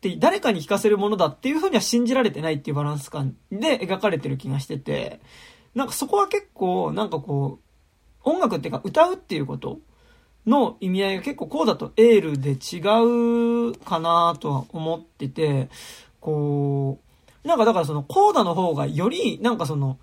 [0.00, 5.20] て、誰かに聞かせるものだっていうふうには信じられてないっていうバランス感で描かれてる気がしてて、
[5.74, 9.80] なんかそこは結構、なんかこう、音楽っていうか歌うっていうこと
[10.46, 12.80] の意味合いが結構こうだとエールで違
[13.70, 15.68] うかなとは思ってて、
[16.20, 17.01] こう、
[17.44, 19.98] なんかだからそのコーダの方がよりなんかその、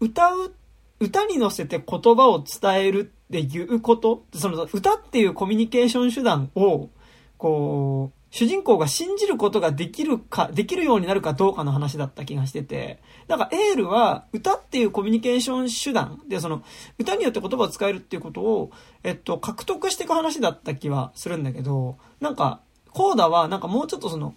[0.00, 0.54] 歌う、
[1.00, 6.90] 歌に乗せて言葉を伝えるっていうこと、その歌っていうコミュニケーション手段を、
[7.36, 16.62] こう、主人公が信じることができるか、できるようになるかどうかの話だった気がしてて、なんかエールは歌っていうコミュニケーション手段で、その
[16.98, 18.70] 歌によって言葉を使えるっていうことを、
[19.02, 22.60] えっと、獲得していく話だった気はするんだけど、なんか、
[22.90, 24.34] コーダはなんかもうちょっとその、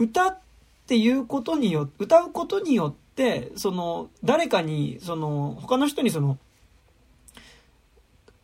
[0.00, 0.38] 歌っ
[0.88, 6.38] ていうことによって、歌うことによって、その、誰かに、その、他の人にその、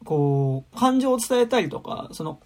[0.04, 2.38] こう、感情を伝えたりとか、その、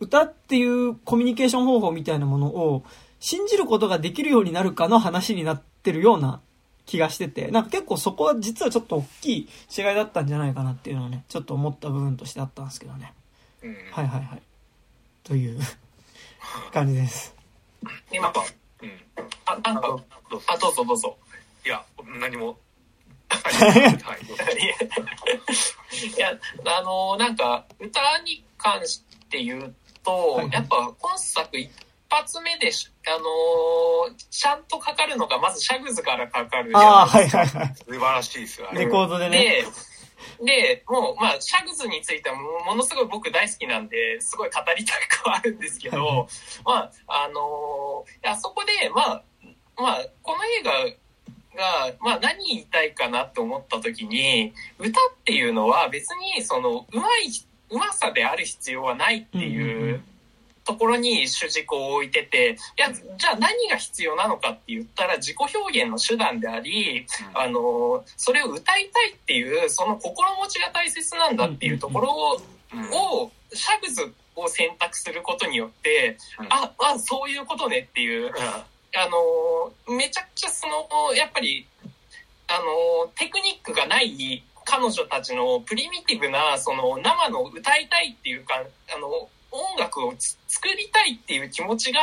[0.00, 2.84] 歌っていうコミュニケーション方法みたいなものを
[3.20, 6.40] 信じることができるようになるかの話になってるような
[6.86, 13.12] 気がしてて、なんか結構そこは実はちょっと大きい違いだったんじゃないかなっていうのはね、ちょっと思った部分としてあったんですけどね。
[13.62, 14.42] うん、はいはいはい。
[15.22, 15.60] という
[16.72, 17.34] 感じです。
[18.12, 18.44] なんか、
[18.82, 19.00] うん。
[19.46, 19.96] あ、なんか、
[20.46, 21.16] あ、どうぞどうぞ。
[21.64, 21.84] いや、
[22.20, 22.58] 何も。
[23.28, 24.62] はい、
[26.06, 26.32] いや、
[26.66, 31.70] あの、なんか、歌に関して言うと、はい、やっぱ今作一
[32.10, 32.70] 発目で、
[33.06, 33.10] あ
[34.08, 37.74] のー、ちゃんとかかるのが、まずシャグズからかかるじゃああ、はいはいはい。
[37.74, 39.38] 素晴らしいですよ、レコードでね。
[39.38, 39.64] で、
[40.44, 46.26] で、もう、まあ、シャグズについてはものすごい僕大好きなんで、すごい語りたくはあるんですけど、はい、
[46.64, 49.24] まあ、あのー、あそこで、まあ、
[49.76, 51.02] まあ、この映画
[51.56, 57.30] が、まあ何言いたいかなと思った時に、歌っていうのは別にその、上手い、
[57.70, 60.02] 上手さである必要はないっていう
[60.64, 76.16] ところに主軸を置いてて、いや、じゃあ何が必要なのかって言ったら自己表現の手段であり、あの、それを歌いたいっていう、その心持ちが大切なんだっていうところを、をシャグズを選択することによって、
[76.48, 78.32] あ、あ、そういうことねっていう、
[78.94, 81.66] あの、めちゃくちゃその、やっぱり、
[82.48, 88.54] あの、テクニックがない彼女たちのプリミティブな、その生の歌いたいっていうか、
[88.94, 92.00] あの、音楽を作りたいっていう気持ちが、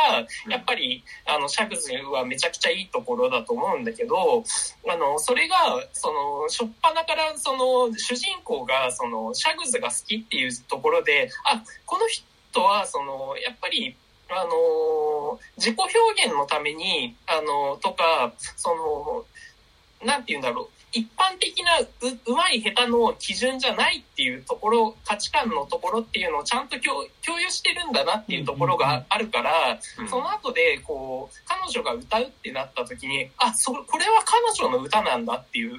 [0.48, 4.44] やっぱり、あの、シャグズはめちゃくちゃいいところだと思うんだけど、
[4.88, 5.56] あの、それが、
[5.92, 13.96] その、しょっぱなから、その、主人公が、その、シャグズが好きっていうところで、あ、この人は、その、やっぱり、
[14.28, 20.79] あの、自己表現のために、あの、とか、その、なんて言うんだろう。
[20.92, 21.86] 一般的なう
[22.32, 27.04] うまい下手の基準じゃないっていうところ価値観のところっていうのをちゃんと共
[27.40, 35.78] 有してるんだなっていうところがあるから、その後でこう彼女が歌うってなった時にあそこれは彼女の歌なんだっていう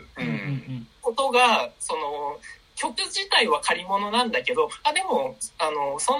[1.02, 2.40] ことがその
[2.76, 6.20] 曲自体は借り物なんだけどあでもあのその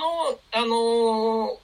[0.52, 1.58] あの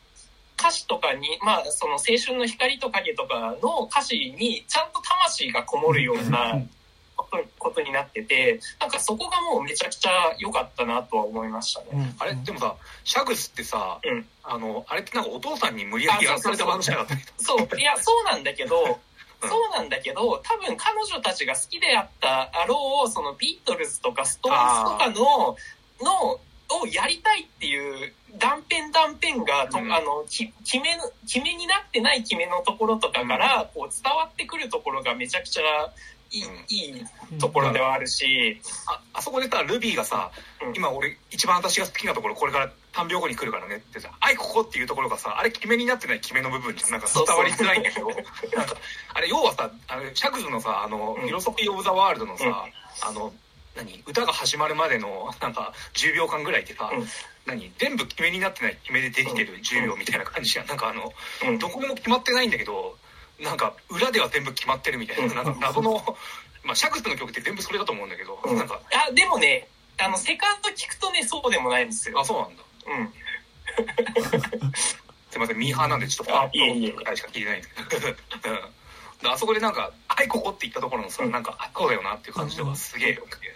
[0.59, 6.61] 歌詞とかに、まあ、その青春の光と影とかの歌詞にちゃんと魂がこもるようなと
[7.29, 11.87] ことことになってて、なんかそこがもうめちゃくちゃ良かったなとは思いましたね。
[11.93, 12.15] うん。
[12.19, 14.25] あれでもさシャグスってさ、うん。
[14.43, 17.43] あのあれってなんかお父さんに無理やりやらされた番じゃなかった？
[17.43, 18.75] そう、いや、そうなんだけど、
[19.41, 19.49] うん。
[19.49, 25.57] そうなんだけど、多分彼女たちが好きであったあろう、そのビートルズとかストーンズとかの、
[26.01, 29.93] の、をやりたいっていう断片断片が、とうん。
[29.93, 35.61] あの、き決めの、決めになってない決めのところとかから、こう伝わってくるところがめちゃくちゃ
[36.31, 36.65] いい、うん。
[36.67, 40.75] いいところではあるし、ああそこでさルビーがさ、うん。
[40.75, 48.07] 今俺一番私が好きなところこれから3秒後に来るからねってさ「あいここ」っていうところがさあれ決めになってない決めの部分じゃなんか伝わりづらいんだけど
[48.55, 48.75] なんか
[49.13, 51.21] あれ要はさあのシャグズのさあの、うん。
[51.21, 52.53] フィロソフィー・オブ・ザ・ワールドのさ、うん。
[52.53, 53.33] あの
[53.75, 57.07] 何歌が始まるまでのなんか10秒間ぐらいってさ、うん。
[57.45, 60.67] 何全部決めになってない決めでできてる10秒みたいな感じじゃん。
[60.67, 61.13] なんかあの
[61.43, 61.59] うん。
[61.59, 62.97] どこでも決まってないんだけど
[63.39, 65.35] なんか裏では全部決まってるみたいな,、うん。
[65.35, 66.17] なんか謎の、
[66.63, 68.57] まあ、シャグズの曲って全部それだと思うんだけど、うん。
[68.57, 69.67] なんかあ、でもね、
[69.99, 72.19] あの、セカンド聞くとね、そうでもないんですよ。
[72.19, 72.25] あ。
[72.25, 72.63] そうなんだ。
[72.87, 73.13] うん。
[75.29, 76.91] すいませんミーハーなんでちょっとあいえいえ。
[76.91, 78.15] ぐらいしか聞いてないんですけど、うん。
[78.15, 81.31] であそこでなんか「はいここ」って言ったところのさ、うん。
[81.31, 83.53] なんか「あこうだよな」っていう感じとかすげえよくて、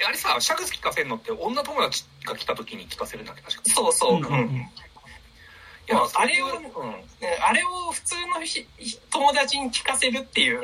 [0.00, 3.42] えあれさシャグス聞かせるのって女友達が来た時に聞かせるんだっけ？
[3.42, 3.62] 確か。
[3.66, 4.16] そうそう。
[4.16, 4.70] うんうん。
[5.92, 8.66] いやまああれをそうんねあれを普通のひ
[9.10, 10.60] 友達に聞かせるっていう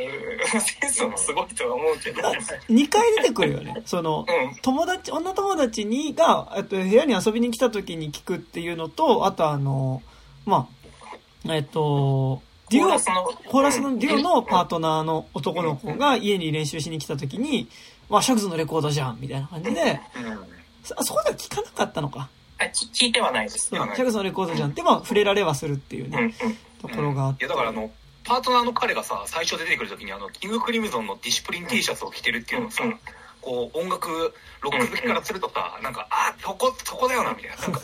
[0.47, 2.23] センスもすごいとは思うけど。
[2.23, 3.83] 2回出てくるよね。
[3.85, 4.57] その、うん。
[4.63, 10.03] 友達、女友達にが、えっと、部屋に遊びに来た時に聞くっていうのと、あとあの、
[10.47, 10.69] ま
[11.47, 17.69] あ、えっと、デュオコーラ、スの、コーラスのデュオのパートナーの男の子が家に練習しに来た時に、
[18.09, 20.01] まあ、シャグズのレコードじゃん、みたいな感じで、
[20.97, 22.29] あそこでは聞かなかったのか。
[22.59, 23.73] あき聞いてはないです。
[23.73, 24.71] レコードじゃん。
[24.71, 26.11] って、まあ、触れられはするっていううん。
[26.11, 26.35] ね、
[26.81, 27.45] ところがあって。
[27.45, 27.91] いやだからあの
[28.25, 32.99] パートナーの彼がさ最初出てくる時にあのキングクリムゾンのディシプリン T シャツを着てるっていうのをさ、うん
[33.41, 37.57] こう音楽ロック好きからするとさ、なんかあそこそこだよなみたいな。
[37.57, 37.81] なんか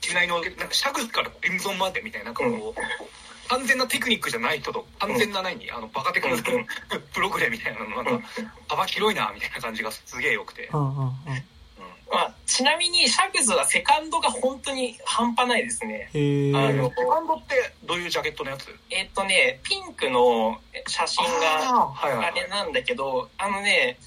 [0.00, 6.66] 機内のなんかシャグズからクリムゾンまでみたいなこう、完全なテクニックじゃない人と完全な何、あのバカテクニックうん
[7.14, 8.28] プログレみたいなのなんか
[8.68, 11.12] 幅広いなみたいな感じがすげえよくて、うんうんうん。
[12.12, 16.10] まあ、ちなみに、シャグズはセカンドが本当に半端ないですね。
[16.54, 18.66] あのセカンドってどういうジャケットのやつ？
[18.90, 22.30] えっとね、ピンクの写真があーはいはいはい。
[22.32, 23.98] あれなんだけど、あのね、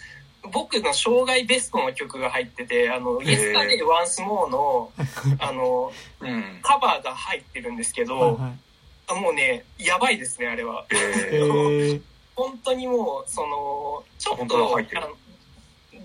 [0.52, 3.54] 僕の生涯ベストの曲が入ってて、あの、へー。
[3.54, 4.92] Yesterday Once More の、
[5.40, 5.92] あの、
[6.22, 6.60] うん。
[6.62, 8.54] カバーが入ってるんですけはいど、は
[9.08, 10.86] あもうね、やばいですね、あれは。
[12.36, 15.04] 本当にもう、その、ちょっと、入ってる。
[15.04, 15.16] あの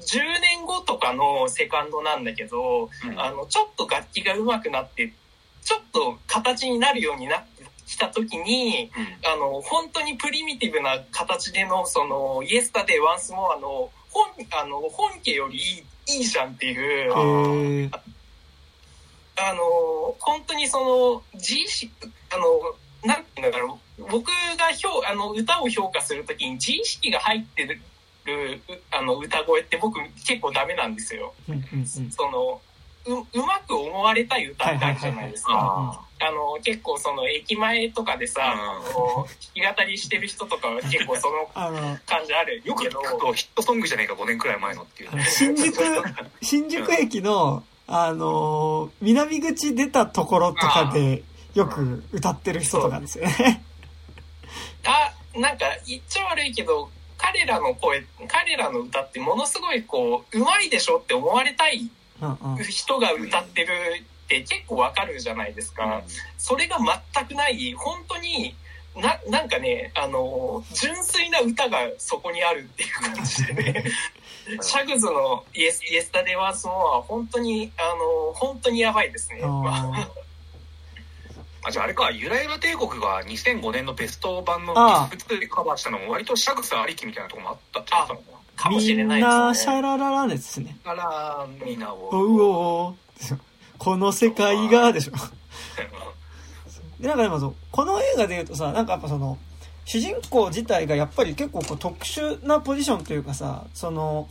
[0.01, 3.21] 10年後とかのセカンドなんだけど、うん。
[3.21, 5.13] あの、ちょっと楽器が上手くなって、
[5.63, 8.91] ちょっと形になるようになってきた時に、
[9.25, 14.25] あの、本当にプリミティブな形での、その、イエスタデイ・ワンス・モアの、本、
[14.61, 15.61] あの、本家よりい
[16.13, 17.13] い、いいじゃんっていう。
[19.37, 21.93] あの、本当にその、自意識、
[22.33, 22.45] あの、
[23.05, 27.81] なんていうんだろう、僕が評、あの、歌を評価するときに自意識が入ってる、
[28.27, 31.35] うあの、歌声って僕結構ダメなんですよ。
[31.49, 31.87] うんうんうん。
[31.87, 32.61] その、
[33.07, 35.53] う、うまく思われたい歌ってあるじゃないですか。
[35.55, 45.83] ああの、結構その駅前とかでさ、うんあの弾き語りしてる人とかは結構その あの、感じあるよく聞けど、くとヒットソングじゃねえか5年くらい前のっていう新宿、
[46.43, 51.23] 新宿駅の、あのー南口出たところとかで、
[51.55, 53.65] よく歌ってる人とかですよね。
[54.85, 61.91] あ、なんか言っちゃ悪いけど、彼らの声、彼らの歌ってものすごいこう、うまいでしょって思われたい。
[62.69, 63.73] 人が歌ってる
[64.25, 66.03] って結構わかるじゃないですか。
[66.39, 66.79] それが
[67.15, 68.55] 全くない、本当に、
[68.97, 73.85] な、なんかね、あの、純粋な歌がそこにあるっていう感じでね、
[74.63, 79.43] シャグズのイエス、イエスタデーワースモアは本当に、あの、本当にやばいですね。
[81.63, 89.73] まあじゃああれかゆらゆら帝国が2005年のベスト版のああ普通でカバーしたのも割とシャグスありきみたいなところもあったってことなのかかもしみんれないな、ですね。
[89.73, 90.77] シャラララですね。
[90.85, 92.95] なあらみんなをおうおう
[93.79, 95.13] この世界が、でしょ。
[97.01, 99.39] で、なんかでもそう、この映画で言うとさ、なんかやっぱその、
[99.87, 104.29] 主人公自体がやっぱり結構こう特殊なポジションというかさ、その、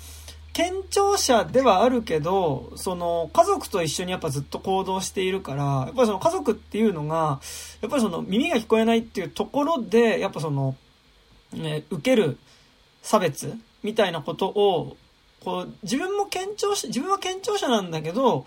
[0.60, 7.40] 健聴者ではあるけど、その、家族と一緒にやっぱずっと行動しているから、やっぱりその家族っていうのが、
[7.80, 10.76] やっぱりその耳が聞こえないっていうところで、やっぱその、
[11.54, 12.38] ね、受ける
[13.02, 13.54] 差別
[13.84, 14.98] みたいなことを、
[15.46, 18.46] こう、自分も健聴者、自分は健聴者なんだけど、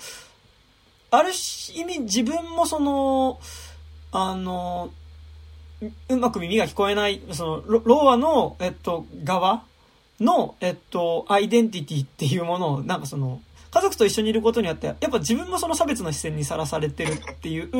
[1.11, 1.31] ある
[1.75, 3.41] 意味自分もその、
[4.11, 4.91] あの、
[6.11, 9.65] うまく耳が聞こえない、その、ロローアの、えっと、側
[10.21, 13.41] の、えっと、アイデンティティっていうものを、なんかその、
[13.71, 17.71] 家族と一緒にいることによって、やっぱ自分もその差別の視線にさらされてるっていう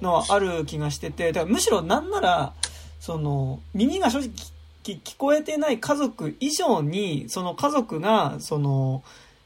[0.00, 2.54] のはある気がしてて、だからむしろなんなら、
[2.98, 4.30] その、耳が正直
[4.82, 9.04] 聞こえてない家族以上に、その家族が、その、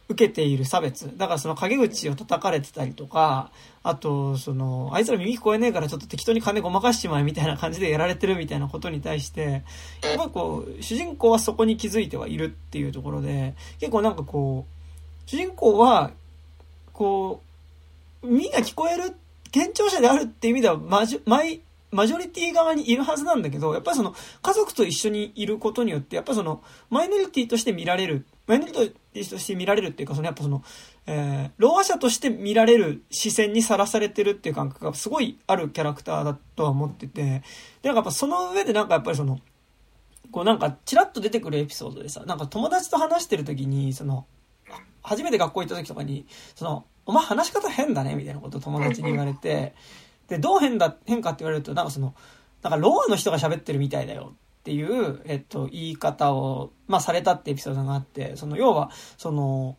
[0.09, 1.17] 受けている差別。
[1.17, 3.51] だからその陰口を叩かれてたりとか、
[3.85, 9.65] あと、その、あいつら耳聞こえねえからちょっと適当に金ごまかしちまえみたいな感じでやられてるみたいなことに対して、
[10.03, 16.13] やっぱこう、主人公はそこに気づいてはいるっていうところで、結構なんかこう、主人公は、
[16.93, 17.43] こ
[18.23, 19.17] う、耳が聞こえる、
[19.51, 21.61] 健聴者であるっていう意味では、マジ、マイ、
[21.91, 30.63] マジョリティ側にいるはずなんだけど、やっぱりその、家族と一緒にいることによって、やっぱその、マイノリティとして見られる、マイノリティとして見られるっていうか、その、やっぱその、
[31.07, 39.41] えー、ろう者として見られる視線にさらされてるっていう感覚がすごいあるキャラクターだとは思ってて、で、なんかやっぱその上でなんかやっぱりその、
[40.31, 44.27] こうなんかチラッと出てくるエピソードでさ、なんか友達と話してる時に、その、
[45.03, 49.75] 初めて学校行った時とかに、その、お前話し方変だねみたいなことを友達に言われて、
[50.29, 52.15] で、どう変だ、変かって言われると、なんかその、
[52.63, 59.77] なんかロアの人が喋ってるみたいだよっていう、えっと、言い方を、まあされたってエピソードがあって、その、要は、その、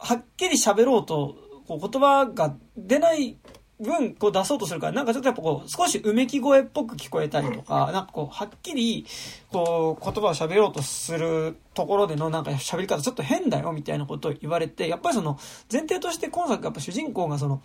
[0.00, 1.36] はっきり喋ろうと、
[1.68, 3.36] こう言葉が出ない
[3.80, 9.06] 分、こう出そうとするから、なんかちょっとやっぱこう、少しうめき声っぽく聞こえたりとか、なんかこう、はっきり、
[9.50, 15.38] こう、言葉を喋ろうとするところでのなんか喋り方ちょっと変だよ、みたいなことを言われて、やっぱりその、
[15.70, 17.62] 前提として今作やっぱ主人公がその、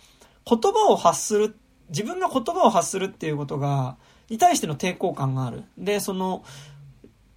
[0.48, 1.56] 言葉を発する、
[1.88, 3.96] 自分が言葉を発するっていうことが、
[4.28, 5.64] に対しての抵抗感がある。
[5.78, 6.44] で、その、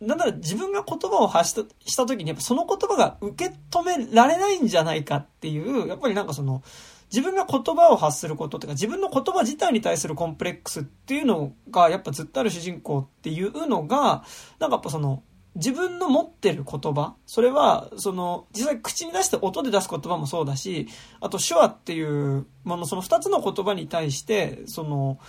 [0.02, 6.64] なんだろ、自分が言葉を発したした時に、やっぱその言葉が受け止められないんじゃないかっていう、やっぱりなんかその、
[7.12, 14.24] 自分が言葉を発することっていうか、自分の言葉自体に対するコンプレックスっていうのが、やっぱずっとある主人公っていうのが、
[14.60, 15.24] なんかやっぱその、
[15.56, 20.88] 自分の持ってる言葉、それは、その、実際口に出して音で出す言葉もそうだし、
[21.20, 25.20] あと手話っていうもの、その二つの言葉に対して、その、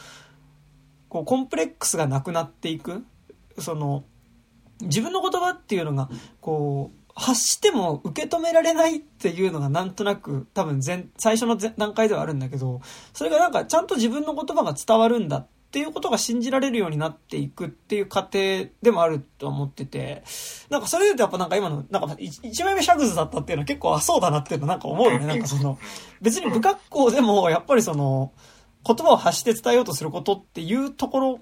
[1.08, 3.04] こう、コンプレックスがなくなっていく、
[3.58, 4.04] その、
[4.82, 6.08] 自分の言葉っていうのが、
[6.40, 12.80] こう、発しても受け止められないっていうのがなんとなく多分前、最初の段階ではあるんだけど、
[13.12, 20.24] それがなんかちゃんと自分の言葉が伝わるんだっていうことが信じられるようになっていくっていう過程でもあると思ってて、
[20.68, 25.26] なんかそれで言うとやっぱなんか今の、なんか一枚目シャグズだったっていうのは結構あ、そうだなっていうのなんか思うよね。
[25.28, 25.78] なんかその、
[26.20, 28.32] 別に不格好でもやっぱりその、
[28.84, 31.40] 言葉を発して伝えようとすることっていうところ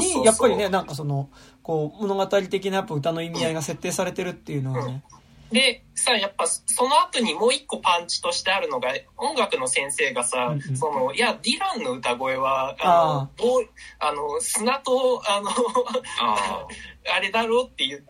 [0.00, 1.30] に、やっぱりね、なんかその、
[1.62, 5.02] こう、物語的なやっぱ歌の意味合いが設定されてるっていうのはね。
[5.50, 14.12] うん、で、さ、やっぱその後にもう一個パンチとしてあるのが、音楽の先生がさ、うんうん、その、いや、ディランの歌声は、あの、ああ。
[14.12, 15.50] の砂と、あの、
[16.20, 16.66] あ
[17.14, 17.18] あ。
[17.20, 18.00] れだろうって言っ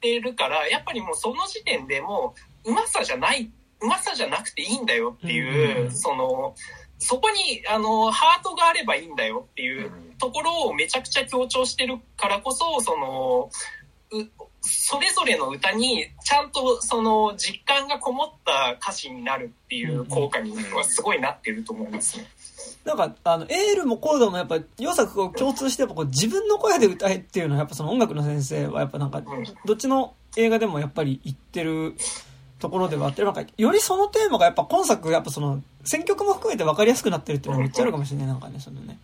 [0.00, 2.34] てるから、やっぱりもうその時点でも
[2.64, 6.54] う、うまさじゃない、うまさじゃなくていいんだよっていう、うんうん、その、
[6.98, 9.90] そこに、あの、ハートがあればいいんだよっていう
[10.20, 13.50] ところをめちゃくちゃ強調してるからこそ、その、
[14.62, 22.26] それぞれの歌にちゃんとその実感がこもった歌詞になるっていう効果にはすごいなってると思いますね。
[22.84, 29.22] なんか、あの、エールもコードもやっぱ、良作こう共通してやっぱこう自分の声で歌えっていうのはやっぱその音楽の先生はやっぱなんか、
[29.64, 31.94] どっちの映画でもやっぱり言ってる
[32.58, 38.98] ところではあって、なんか、よりそのテーマがやっぱ今作、やっぱその、選曲も含めて分かりやすくなってるっていうのはめっちゃあるかもしれない、なんかね、そのね。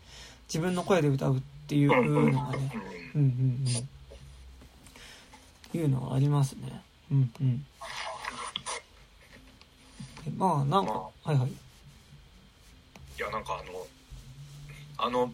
[0.48, 2.72] 自分の声で歌うっていうのがね。
[3.14, 3.28] うんうん
[3.66, 3.88] うん。
[5.76, 6.82] いうのはありますね。
[7.10, 7.66] うんうん。
[10.36, 11.48] まあ、なんか、はいはい。
[11.48, 11.52] い
[13.18, 13.86] や、なんかあの、
[14.98, 15.32] あの、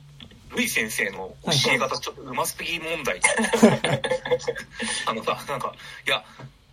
[0.54, 3.20] ルイ先生の教え方ちょっとうますぎ問題。
[5.06, 5.74] あのさ、なんか、
[6.06, 6.24] いや、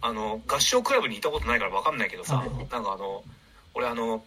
[0.01, 3.23] あの、合唱クラブにいたことないから分かんないけどさ、なんかあの、
[3.73, 4.23] 俺あの、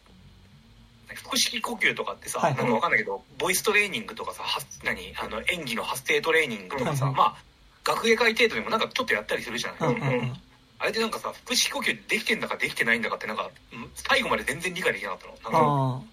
[1.16, 5.14] 腹式呼吸とかってさ、はい、なんか分かんないけど、ボイストレーニングとかさ、は何？
[5.16, 7.36] あの演技の発声トレーニングとかさ、はいまあ、
[7.84, 10.32] 学芸会程度でもなんかちょっとやったりするじゃない、うんうん、
[10.78, 13.50] あれでなんかさ、腹式呼吸できてんだかできてないんだかってなんか、
[13.94, 15.52] 最後まで全然理解できなかったの。
[15.52, 16.06] なんか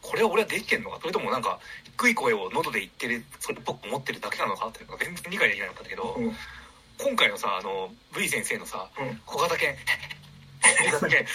[0.00, 0.98] これは俺はできてんのか？
[1.00, 1.58] それともなんか、
[1.98, 4.68] 低い声を喉で言ってる、それっぽく思ってるだけなのか？
[4.68, 6.32] っていうのが全然理解できなかったんだけど、うん
[7.00, 9.68] 今回のさあの V 先生のさ、うん、小型犬
[10.60, 11.26] 大型犬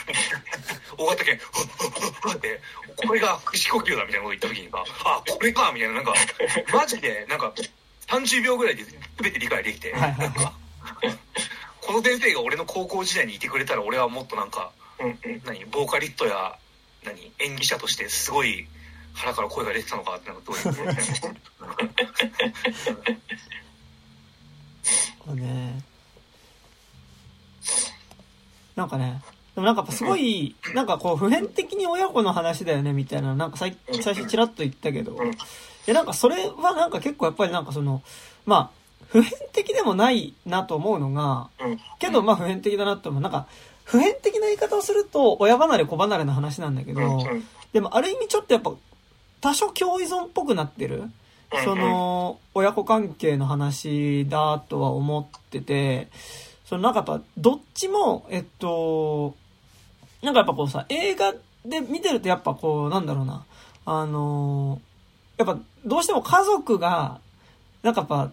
[0.97, 2.61] 大型犬って
[3.05, 6.13] これが腹式呼吸だみたいなこと言った時にさあこれかみたいななんか
[6.73, 7.53] マジでなんか
[8.07, 8.83] 30秒ぐらいで
[9.21, 10.53] 全て理解できて、なんか
[11.81, 14.71] この先生が俺の高校時代にいてくれたら俺はもっとなんか、
[15.45, 16.57] 何ボーカリストや
[17.05, 18.67] 何演技者としてすごい
[19.13, 20.61] 腹から声が出てたのかってなんかどうい
[25.35, 25.83] うね
[28.75, 29.21] なんかね、
[29.55, 35.17] でもなんかやっぱすごい、なんかこう普遍的に親子の話だよねみたいな、なんか最最初チラッと言ったけど、い
[35.85, 38.01] やなんかそれはなんか結構やっぱりなんかその、
[38.45, 41.49] まあ、普遍的でもないなと思うのが、
[41.99, 43.21] けどまあ普遍的だなと思う。
[43.21, 43.47] なんか、
[43.83, 47.19] 普遍的な言い方をすると親離れ子離れの話なんだけど、
[47.73, 48.73] でもある意味ちょっとやっぱ
[49.41, 51.03] 多少共依存っぽくなってる、
[51.63, 56.07] その親子関係の話だとは思ってて、
[56.73, 59.35] そのなんかやっぱどっちも、えっと、
[60.23, 61.31] なんかやっぱこうさ、映画
[61.63, 63.45] で見てるとやっぱこう、なんだろうな、
[63.85, 64.81] あの
[65.37, 67.19] やっぱどうしても家族が、
[67.83, 68.31] なんかやっぱ、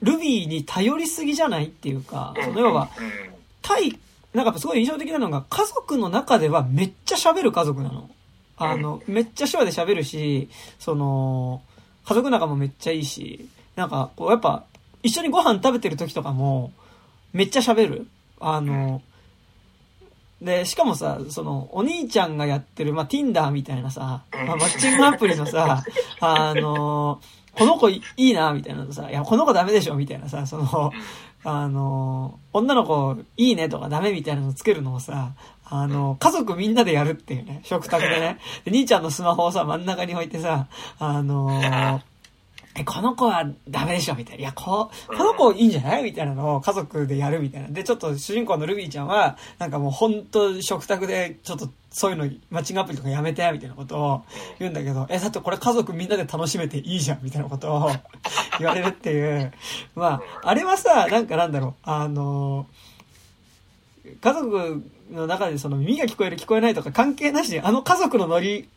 [0.00, 3.34] ルビーに頼りすぎじゃないっていうか、その要は、うん。
[3.60, 3.98] 対、
[4.32, 8.08] なんかすごい印象的なのが、家族の中ではめっちゃ喋る家族なの。
[8.56, 10.48] あの、めっちゃ手話で喋るし、
[10.78, 11.60] その、
[12.06, 14.64] 家族仲もめっちゃいいし、なんか、こうやっぱ、
[15.02, 16.72] 一緒にご飯食べてる時とかも、
[17.32, 18.06] めっちゃ喋る？
[18.40, 19.02] あの、
[20.40, 25.84] で、しかもさ、その、お兄ちゃんがやってる、まあ、Tinder みたいなさ、まあ、マッチングアプリのさ、
[26.20, 27.20] あの、
[27.54, 30.92] この子いいいな、みたいなのさ、いや、この子ダメでしょ、みたいなさ、その、
[31.44, 35.32] あの、女の子いいねとかダメみたいなのつけるのをさ、
[35.64, 38.38] あの、家族みんなでやるっていうね、食卓でね。
[38.64, 40.66] で、兄ちゃんのスマホをさ、真ん中に置いてさ、
[40.98, 42.00] あの、
[42.74, 44.40] え、この子はダメでしょみたいな。
[44.40, 46.02] いや、こ、この子いいんじゃない？
[46.04, 47.68] みたいなのを家族でやるみたいな。
[47.68, 54.22] で、ちょっと主人公のルビーちゃんは、なんかもうほんと食卓で、ちょっとそういうの、マッチングアプリとかやめて、みたいなことを
[54.58, 57.90] 言うんだけど、え、だってこれ家族みんなで楽しめていいじゃん、みたいなことを
[58.58, 59.52] 言われるっていう。
[59.94, 62.66] まあ、あれはさ、なんかなんだろう、あの、
[64.20, 68.68] 家族の中でその耳が聞こえる聞こえないとか関係なしに、あの家族のノリ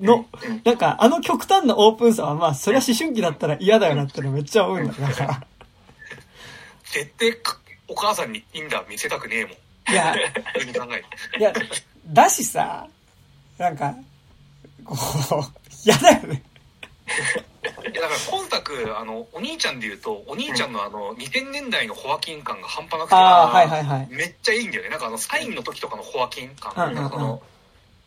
[0.00, 0.26] の、
[0.64, 5.00] なんかあの極端なオープンさはまあ、それは思春期だったら嫌だよなってのめっちゃ思うんだよ。
[5.00, 5.46] なんか
[6.84, 9.52] 絶対かお母さんにインダー見せたくねえもん。
[9.92, 10.14] いや。
[10.14, 11.52] いや、
[12.06, 12.86] だしさ、
[13.58, 13.94] なんか、
[14.84, 15.42] こう、
[15.84, 16.42] 嫌だよね。
[17.92, 24.08] いやだから今作、あの、お兄ちゃんで言うと、お兄ちゃんのあの、2000年代のホアキン感が半端なくて、はいはい。
[24.10, 24.90] めっちゃいいんだよね。
[24.90, 26.88] なんかあの、サインの時とかのホアキン感。
[26.88, 27.42] うんなんかその、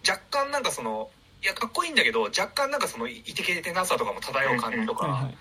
[0.07, 1.09] 若干なんかその、
[1.43, 5.35] いや、かっこいいんだけど、若干なんかその、いてけてなさとかも漂う感じとか、はいはい。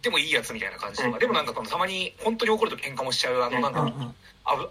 [0.00, 3.92] でもいいやつみたいな感じとか、うんでもなんかその、たまに本当に怒ると喧嘩もしちゃう、あの、なんか、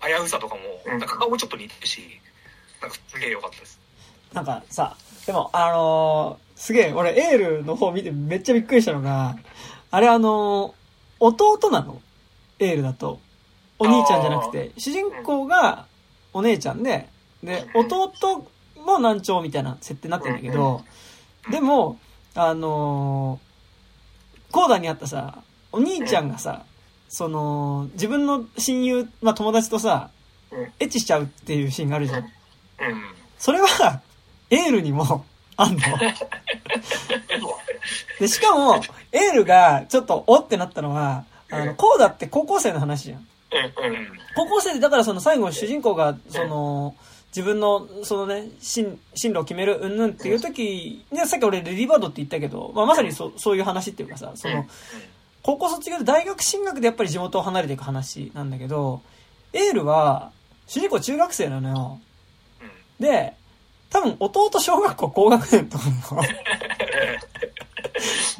[0.02, 1.00] 危うさとかも、うん。
[1.00, 2.02] なんか顔もちょっと似てるし、
[2.82, 3.80] なんかすげえ良かったです。
[4.34, 4.96] なんかさ、
[5.26, 9.38] でもあのーすげえ、俺エールの方見てめっちゃびっくりしたのが、
[9.92, 10.74] あれあのー
[11.20, 12.02] 弟なの？
[12.60, 13.20] エールだと。
[13.78, 15.86] お兄ちゃんじゃなくて、主人公が
[16.34, 17.08] お姉ちゃんで、
[17.44, 18.12] で、弟
[18.90, 20.84] も難聴みたいな設定になってるんだけど、
[21.50, 22.00] でも、
[22.36, 23.50] あのー
[24.52, 26.66] コーダにあったさ、お兄ちゃんがさ、
[27.08, 30.10] その、自分の親友、まあ友達とさ
[30.52, 32.24] うん、エッチしちゃうっていうシーンがあるじゃん。
[32.24, 32.30] うん。
[33.38, 34.02] それは、
[34.50, 35.24] エールにも
[35.58, 35.80] あんの。
[38.20, 38.82] で、しかも、
[39.12, 43.20] エールがちょっとおってなったのは、あの、コーダって高校生の話じゃん。
[43.20, 44.08] うんうん。
[44.36, 46.96] 高校生で、だからその最後主人公が、その、
[47.36, 54.66] 自分の、そのね、進、進路を決めるうんぬんっていう時ね、さっき俺レディーバードって言ったけど、まあ、まさにそそういう話っていうかさ、その、
[55.44, 59.02] 高校卒業で大学進学でやっぱり地元を離れていく話なんだけど、
[59.54, 60.32] エールは、
[60.68, 62.00] 主人公中学生なのよ。
[63.00, 63.06] うん。
[63.06, 63.34] で、
[63.90, 66.24] 多分弟小学校高学年と思うの。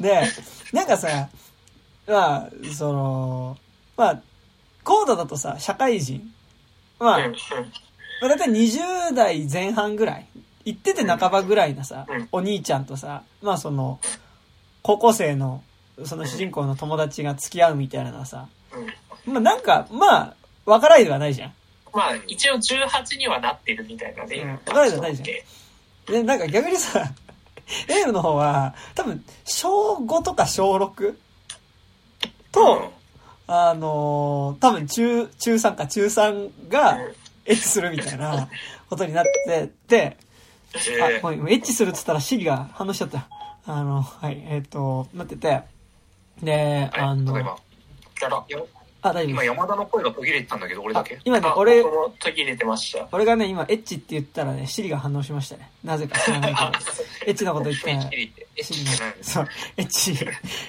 [0.00, 0.22] で、
[0.72, 1.28] なんかさ、
[2.06, 3.56] まあ、その、
[3.96, 4.22] まあ、
[4.84, 6.32] コードだとさ、社会人。
[6.98, 7.20] まあ、
[8.20, 10.26] まあ、だいたい20代前半ぐらい。
[10.64, 13.98] 行ってて半ばぐらいなさうん、お兄ちゃんとさ、まあその、
[14.82, 15.62] 高校生の、
[16.04, 18.48] その主人公の友達が付き合うみたいなのはさ、
[19.26, 21.54] うんまあなんか、まあ、わからないではないじゃん。
[21.92, 24.36] まあ、一応18にはなってるみたいなね。
[24.36, 27.10] うんわかるじゃないじゃんで、なんか逆にさ、
[27.88, 31.16] エールの方は、多分、小5とか小 6?
[32.52, 32.92] と、
[33.46, 37.14] あのー多分中、中3か中3がうん
[37.50, 38.48] エッチするみたいな
[38.88, 40.16] ことになってて、
[41.02, 43.28] あ、えーごめん、エッチするって言ったらシリが反応しちゃった。
[43.66, 45.62] あの、はい、えっ、と、なってて、
[46.42, 47.58] で、あの、例えば、
[48.22, 48.58] やらや
[49.02, 49.44] あ、大丈夫今。
[49.44, 51.16] 山田の声が途切れてたんだけど、俺だけ？
[51.16, 51.18] あ。
[51.24, 53.08] 今ねあ、俺途切れてました。
[53.12, 55.70] 俺がね、今、エッチって言ったらね、シリが反応しましたね。
[55.82, 56.66] なぜか知らないけど。
[57.26, 58.90] エッチなこと言ったら、えシリが、
[59.22, 60.12] そう、エッチ、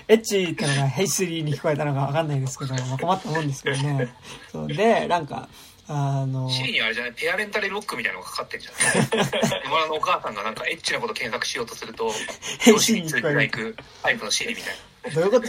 [0.08, 4.14] エッチってのがヘイスリーに聞こえたのかわかんないですけど、まあ、困ったもんですけどね。
[4.52, 5.50] そう、で、なんか、
[5.94, 9.28] あの、シリにあれじゃないペアレンタルロックみたいなのがかかってんじゃない
[9.66, 12.14] 山田のお母さんがなんかエッチなこと検索しようとすると、
[12.66, 15.16] 両親に連れてないくタイプのシリみたいな。
[15.16, 15.48] どういうこと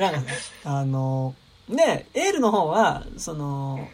[0.00, 1.34] なんかね、あの、
[1.68, 3.88] ね、エールの方は、その、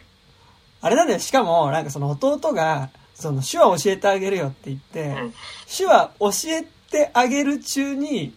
[0.81, 5.33] あれなんだよ、しかも、なんかその弟が、その手話教えてあげるよって言って、うん。
[5.75, 8.35] 手話教えてあげる中に、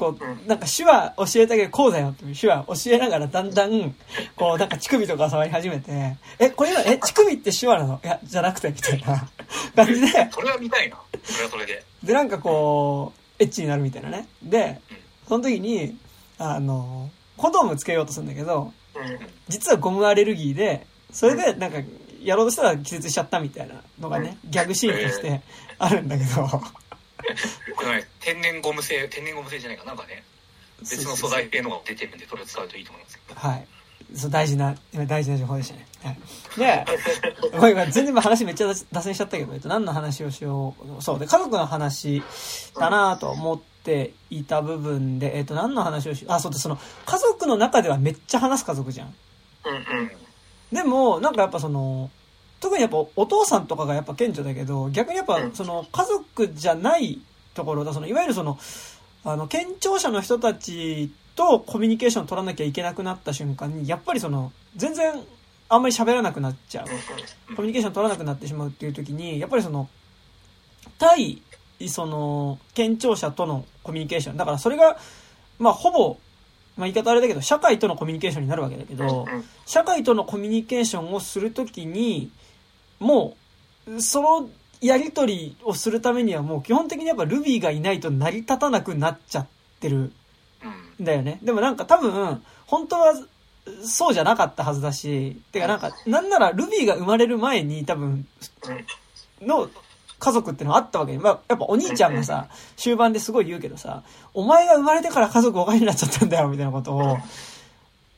[0.00, 3.94] こうう、なんか手話教えてあげる、こうだよって手話教えながらだんだん、
[4.34, 8.00] こう、なんか乳首とか触り始めて、え、これ今、え、乳首って手話なの？
[8.02, 9.28] いや、じゃなくて、みたいな
[9.76, 10.96] 感じで、それは見たいな。
[11.22, 11.84] それはそれで。
[12.02, 14.26] で、なんかこう、エッチになるみたいなね。
[14.42, 14.80] で、
[15.28, 15.98] その時に、
[16.38, 19.18] あの、コンドームつけようとするんだけど、うん。
[19.48, 21.78] 実はゴムアレルギーで、それでなんか、
[22.22, 25.42] やろうとしたら気絶しちゃったみたいなのがね、ギャグシーンとして
[25.78, 26.48] あるんだけど、
[27.76, 30.22] これね、天然ゴム製、天然ゴム製じゃないかなんかね、
[30.80, 33.40] 別の素材系のが出てるんで、それを使うといいと思いますけど。
[33.40, 33.66] はい。
[34.14, 35.86] そう、大事な、今大事な情報でしたね。
[36.02, 36.18] はい。
[36.58, 36.86] で、
[37.52, 41.02] ごめんごめん全然今話めっちゃ脱線しちゃったけど、えっと、何の話をしよう。
[41.02, 42.22] そう、で、家族の話
[42.78, 46.32] だなと思っていた部分で、えっと、何の話をしよう。
[46.32, 49.14] あ、そうで、その、家族の中ではめっちゃ話す家族じゃん。
[49.64, 50.10] うんうん
[50.72, 52.10] でも、なんかやっぱその、
[52.60, 55.52] 特にやっぱお父さんとかがやっぱ顕著だけど、逆にやっぱうん。
[55.52, 57.18] その家族じゃない
[57.54, 58.58] ところだ、そのいわゆるその、
[59.24, 65.14] あの、県庁者の人たちとコミュニケーション取らなきゃいけなくなった瞬間に、やっぱりその、全然
[65.70, 66.86] あんまり喋らなくなっちゃう。
[67.54, 69.88] コミュニケーション取らなくなってしまうっていう時に、やっぱりその、
[70.98, 71.42] 対、
[71.88, 74.36] その、県庁者とのコミュニケーション。
[74.36, 74.98] だからそれが、
[75.58, 76.18] まあほぼ、
[76.76, 79.44] まあ言い方あれだけど、社会とのコミュニケーションになるわけだけど、うん。
[79.64, 82.30] 社会とのコミュニケーションをするときに、
[83.00, 83.36] も
[83.86, 84.48] う、その
[84.80, 89.46] やりとりをするためにはもう基本的にやっぱ Ruby がいないと成り立たなくなっちゃっ
[89.80, 90.12] てる
[90.62, 91.02] うん。
[91.02, 91.38] んだよね。
[91.42, 93.14] でもなんか多分、本当は
[93.84, 98.26] そうじゃなかったはずだし、てかなんか、なんなら Ruby が生まれる前に多分、
[99.40, 99.68] の
[100.18, 104.02] 家族ってのはあったわけで、まあ、やっぱお兄ちゃんがさ、終盤ですごい言うけどさ、
[104.34, 107.18] お前が生まれてから家族おかしになっちゃったんだよ、みたいなことを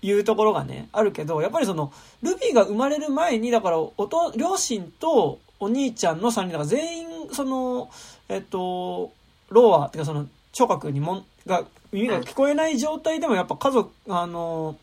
[0.03, 1.93] 言うところがね、あるけど、やっぱりその、
[2.23, 7.89] ルビーが生まれる前に、だから、おと、両親とお兄ちゃんの3人だから全員、その、
[8.29, 9.13] えっと、
[9.51, 14.77] ローア、てかその、聴覚にも、が、耳が聞こえない状態でもやっぱ家族、あの、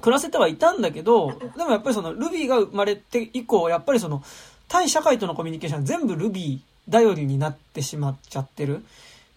[0.00, 4.22] 暮らせてはいたんだけど、でもやっぱりその、ルビーが生まれて以降、やっぱりその、
[4.68, 8.80] 対社会とのコミュニケーション全部ルビー頼りになってしまっちゃってるっ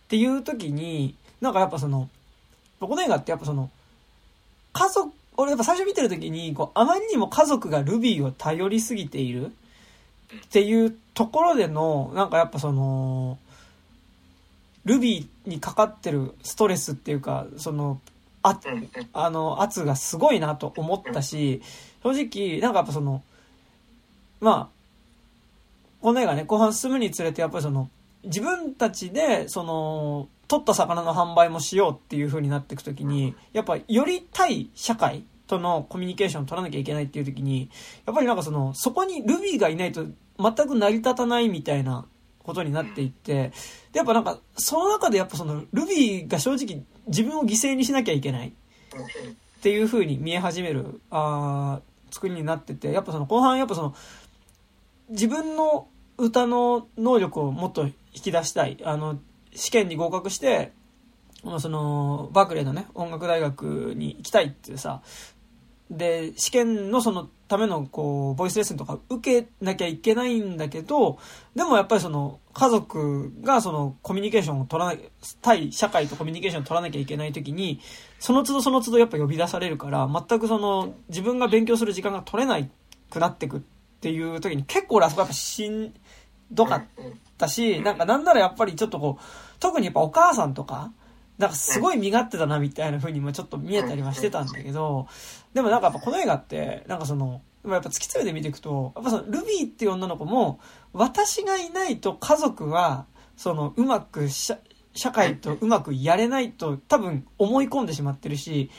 [0.08, 2.10] ていう時に、なんかやっぱその、
[2.80, 3.70] この映画ってやっぱその、
[4.74, 9.52] 家族、俺やっぱ最初見てる時に、こう、あまりにも家族がルビーを頼りすぎている
[10.46, 13.38] っていうところでの、なんかやっぱその、
[14.86, 18.02] ルビーにかかってるストレスっていうか、その、
[18.42, 18.60] あ、
[19.14, 21.62] あの、圧がすごいなと思ったし、
[22.04, 23.24] 正直、なんかやっぱその、
[24.42, 24.74] まあ、
[26.02, 27.90] この映画ね、後半進むにつれて、やっぱりその、
[28.26, 37.72] 自分たちで、その、取った魚の販売もしようっていう風になっていくときに、やっぱより対社会とのコミュニケーションを取らなきゃいけないっていうときに、
[38.06, 40.06] やっぱりなんかその、そこにルビーがいないと
[40.38, 42.06] 全く成り立たないみたいな
[42.44, 43.52] ことになっていって、
[43.94, 48.50] やっぱなんか、その中でやっぱその、ルビーが正直自分を犠牲にしなきゃいけない。
[48.50, 51.82] っていう風に見え始める、あ
[52.12, 53.96] 作りになってて、やっぱその後半やっぱその、
[55.10, 55.88] 自分の
[56.20, 58.78] 歌の能力をもっと引き出したい。
[58.84, 59.20] あの、
[59.56, 60.74] 試験に合格して、
[61.44, 65.02] まあその、バークレーのね、音楽大学に行きたいってさ、
[65.90, 71.20] で、試験のそのための、こう、ボイスレッスンとか受けなきゃいけないんだけど、
[71.56, 75.00] でもやっぱりその、家族がその、コミュニケーションを取らない、
[75.42, 77.80] 対社会とコミュニケーションを取らなきゃいけないときに、
[78.20, 82.70] その都度その都度やっぱ呼び出されるから、全くその、自分が勉強する時間が取れない
[83.10, 83.62] くなってくっ
[84.02, 85.94] ていう時に、結構俺あそこやっぱしん
[86.52, 86.84] どかっ
[87.38, 89.24] たし、なんかなんならやっぱりちょっとこう、
[89.64, 90.92] 特にやっぱお母さんとか、
[91.38, 95.08] なんかすごい身勝手だなみたいな風にもちょっと見えたりはしてたんだけど、
[95.54, 100.60] でもなんかやっぱこの映画って、なんかその、やっぱ突き詰めて見ていくと、やっぱそのルビーっていう女の子も、
[100.92, 103.06] 私がいないと家族は、
[103.38, 104.60] そのうまく社
[104.94, 108.70] 社会とうまくやれないと多分思い込んでしまってるし、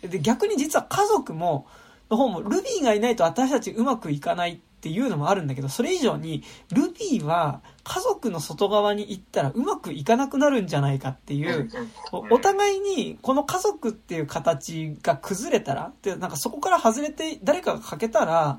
[0.00, 1.66] で逆に実は家族も、
[2.10, 11.68] の方もルビーがいないと私たちうまくいかないっていうのもあるんだけど、それ以上にルビーは家族の外側に行ったらうまくいかなくなるんじゃないかっていう、
[12.12, 18.58] おお互いにこの家族っていう形が崩れたらでなんかそこから外れて誰かが欠けたら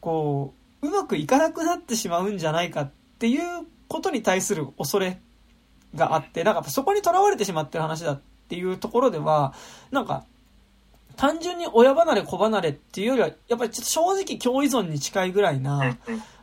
[0.00, 5.18] こううまくいかなくなってしまうんじゃないかっていうことに対する恐れ
[5.94, 9.54] があってなんかそこにとらわれてしまってる話だっていうところでは
[9.90, 10.24] なんか
[11.16, 15.96] 単純に親離れ子離れっていうよりはやっぱりちょっと正直共依存に近いぐらいな、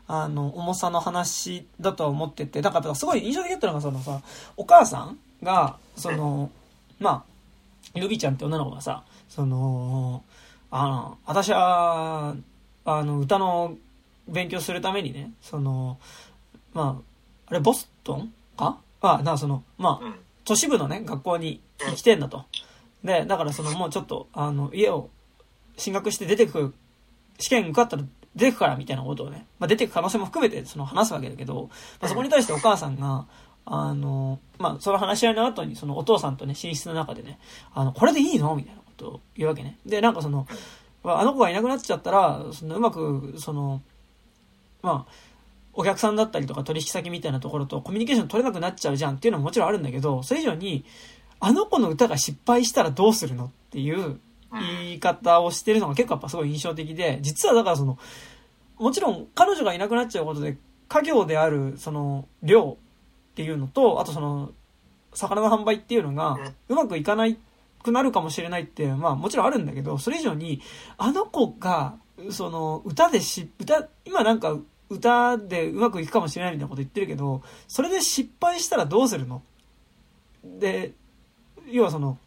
[0.07, 4.21] あの、重さの話だとは思ってて、だからすごい印象的だったのが、そのさ、
[4.57, 6.51] お母さんが、その、
[6.99, 7.23] ま
[7.95, 10.23] あ、ルビちゃんって女の子がさ、その、
[10.69, 12.35] あの、私は、
[12.85, 13.75] あの、歌の
[14.27, 15.97] 勉強するためにね、その、
[16.73, 17.01] ま
[17.47, 18.77] あ、あれ、ボストンか？
[19.01, 20.15] あ、な、その、まあ、うん。
[20.43, 21.59] 都市部のね、学校に
[21.95, 22.45] 来てんだと。
[23.03, 25.09] で、だからそのもうちょっと、あの、家を
[25.77, 26.73] 進学して出てくる、
[27.39, 28.03] 試験受かったら
[28.35, 31.69] 出てくからみたいなことをね、まあ出てく可能性も含めてその話すわけだけど、
[32.01, 33.27] まあそこに対してお母さんが、
[33.65, 37.39] あの、まあその話し合いの後にそのお父さんとね、寝室の中でね、
[37.73, 39.79] あの、これでいいのみたいなことを言うわけね。
[39.85, 40.47] で、なんかその、
[41.03, 43.81] あの子がいなくなっちゃったら、そのうまく、その、
[44.81, 45.11] まあ、
[45.73, 50.85] お客さんだったりとか取引先みたいなところとコミュニケーション取れなくなっちゃうじゃんっていうのももちろんあるんだけど、それ以上に、
[51.39, 54.19] あの子の歌が失敗したらどうするのっていう
[54.59, 57.97] 言い方をしてるのが結構やっぱすごい印象的で、実はだからその、
[58.77, 62.77] もちろん彼女がいなくなっちゃうことで、家業であるその量
[63.31, 64.51] っていうのと、あとその、
[65.13, 66.37] 魚の販売っていうのが
[66.67, 67.37] うまくいかない
[67.81, 70.61] くなるかもしれないって、まあもちろんあるんだけど、それ以上に、
[70.97, 71.95] あの子が、
[72.31, 74.57] その、歌でし、歌、今なんか
[74.89, 79.41] 歌でうまくいくかもしれないみたいなこと言ってるけど、それで失敗したらどうするの？
[80.43, 80.93] で、
[81.67, 82.17] 要はその、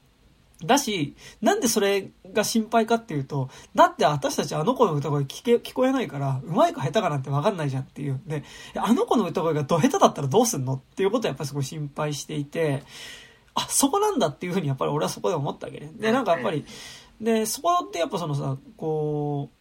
[0.65, 8.21] だし、なんでそれが心配かっていうと、だって私たちあの子の歌声聞け、聞こえないから、うまいか下手かなんてわかんないじゃんっていう。
[8.27, 8.43] で、
[8.75, 12.83] あの子の歌声がど下手だったらどうすんのっていうことをやっぱりすごい心配していて、
[13.55, 15.93] あ、そこなんだっていうふうにやっぱり俺はそこで思ったわけね。
[15.95, 16.65] で、なんかやっぱり、
[17.21, 19.59] で、そこってやっぱそのさ、こう、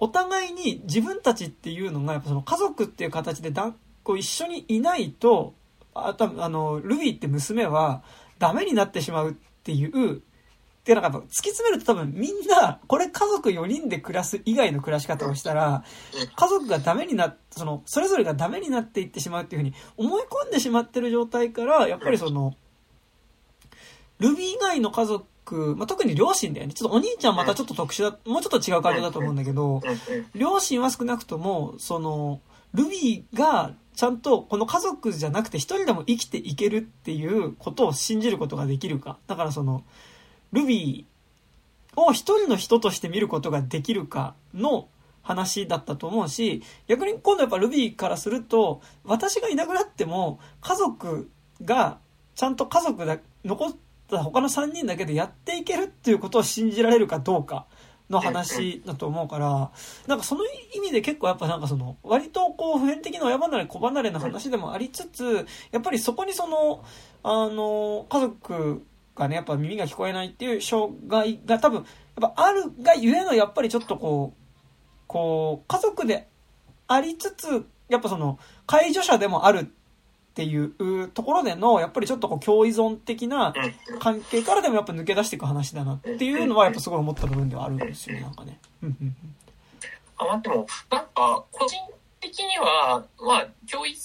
[0.00, 3.72] お互いに自分たちっていうのが、やっぱその家族っていう形でだ
[4.02, 5.54] こう一緒にいないと、
[5.94, 8.02] あ多分あの、ルビーって娘は
[8.38, 10.22] ダメになってしまうっていう、
[10.84, 15.84] で、なんか突き詰めると多分みんな、これ家族4人で暮らす以外の暮らし方をしたら、
[16.36, 22.54] 家族がダメになっその、それぞれがダメになっていってしまうっていうふうに思い込んでしまってる状態から、やっぱりその、
[24.18, 26.72] ルビー以外の家族、まあ、特に両親だよね。
[26.72, 29.82] ちょっとお兄ちゃんまたちょっと特殊だ、もうちょっと違う感じだと思うんだけど、
[30.34, 32.40] 両親は少なくとも、その、
[32.74, 39.18] ルビーがちゃんとこの家族じゃなくて一人でも生きていけるっていうことを信じることができるか。
[39.26, 39.84] だからその、
[40.52, 44.88] ルビーを一人の人として見ることができるかの
[45.22, 51.30] 話だったと思うし、逆に今度やっぱルビーからすると、私がいなくなっても家族
[51.64, 51.98] が
[52.34, 53.76] ちゃんと家族だ、残っ
[54.10, 57.66] た他の3人だけでやっていけるっていうことを信じられるかどうか
[58.10, 59.70] の話だと思うから、
[60.06, 60.44] なんかその
[60.74, 66.84] 意味で結構やっぱなんかその、割とこう普遍的な親離れ子離れの話でもありつつ、やっぱりそこにその、
[67.22, 68.84] あの、家族
[69.14, 71.84] がね、やっぱ耳が聞こえないっていう障害が多分、
[72.20, 74.42] やっぱあるがゆえのやっぱりちょっとこう、
[75.06, 76.28] こう、家族で
[76.88, 79.64] ありつつ、やっぱその、介助者でもあるっ
[80.34, 83.52] ていうところでの、やっぱりちょっとこう、共依存的な
[83.92, 83.98] うん。
[83.98, 88.58] 関係からでもやっぱ抜け出していく話だなっていうのは、やっぱすごい思った部分ではあるんですよね、なんかね。
[90.16, 91.76] あまあでも、なんか、個人
[92.20, 93.96] 的には、まあ、教育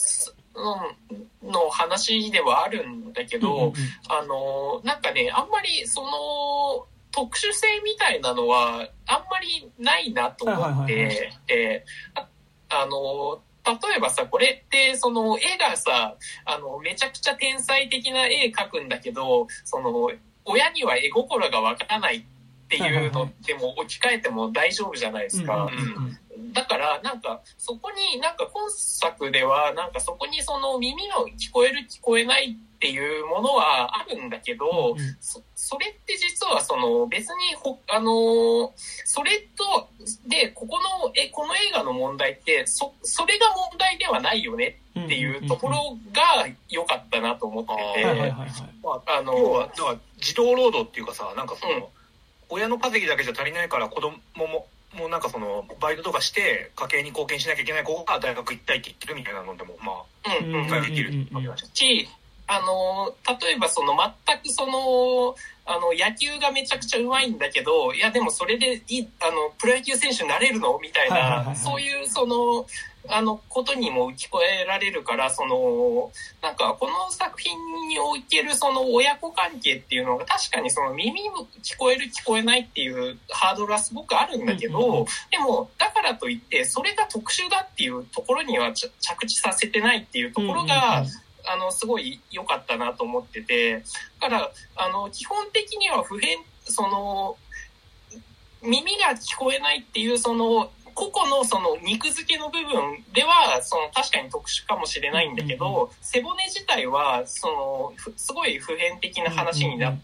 [1.43, 3.73] の話ではあるんだけど、
[4.09, 12.27] あの、なんかね、あんまりその、特殊性みたいなのは、あんまりないなと思って、えーあ
[12.69, 20.11] あの、例えばさ、これって、その絵がさ、あの、めちゃくちゃ天才的な絵描くんだけど、その、
[20.45, 22.23] 親には絵心がわからないっ
[22.67, 25.65] ていうのでも置き換えても大丈夫じゃないですか。
[25.65, 26.19] うん
[26.57, 38.71] だから、なんか、そこに、なんか今作では、なんかそこにその耳の聞こえる聞こえないっていうものはあるんだけど、うんそそれって実はその別にほ、あのー
[39.05, 39.87] それと、
[40.27, 48.51] で、ここの、え、この映画の問題って、そ、それが問題ではないよねっていうところが良かったなと思ってて、はいはいはいはい。
[48.81, 49.69] まあ、あの
[50.17, 51.83] 児童労働っていうかさ、なんかその、うん。
[52.49, 60.55] 親の稼ぎだけじゃ足りないから子供も、もうなんかその、バイトとかして家計に貢献しなきゃいけない子が大学行きたいって言ってるみたいなのでも、まあ、うん。
[60.55, 61.27] うん理解できる。
[61.73, 62.09] し、
[62.47, 63.93] あの、例えばその
[64.25, 65.35] 全くその、
[65.69, 70.79] あの、野球がめちゃくちゃうまいんだけど、いやでもそれでいい、あの、プロ野球選手になれるの？
[70.81, 72.65] みたいな、そういうその、
[73.09, 76.11] あの、ことにも聞こえられるから、その、
[76.41, 77.53] なんかこの作品
[77.89, 91.03] におけるその親子関係っていうのが確かにその耳も聞こえる聞こえないっていうハードルはすごくあるんだけど、でも、だからといって、それが特殊だっていうところにはち着地させてないっていうところが、
[91.47, 93.83] あの、すごい良かったなと思ってて、
[94.21, 97.37] だから、あの、基本的には普遍、その、
[98.61, 109.99] 耳が聞こえないっていう、その、個々のその肉付けの部分では、その確かに特殊かもしれないんだけうんど、背骨自体は、その、ふすごい普遍的な話になっ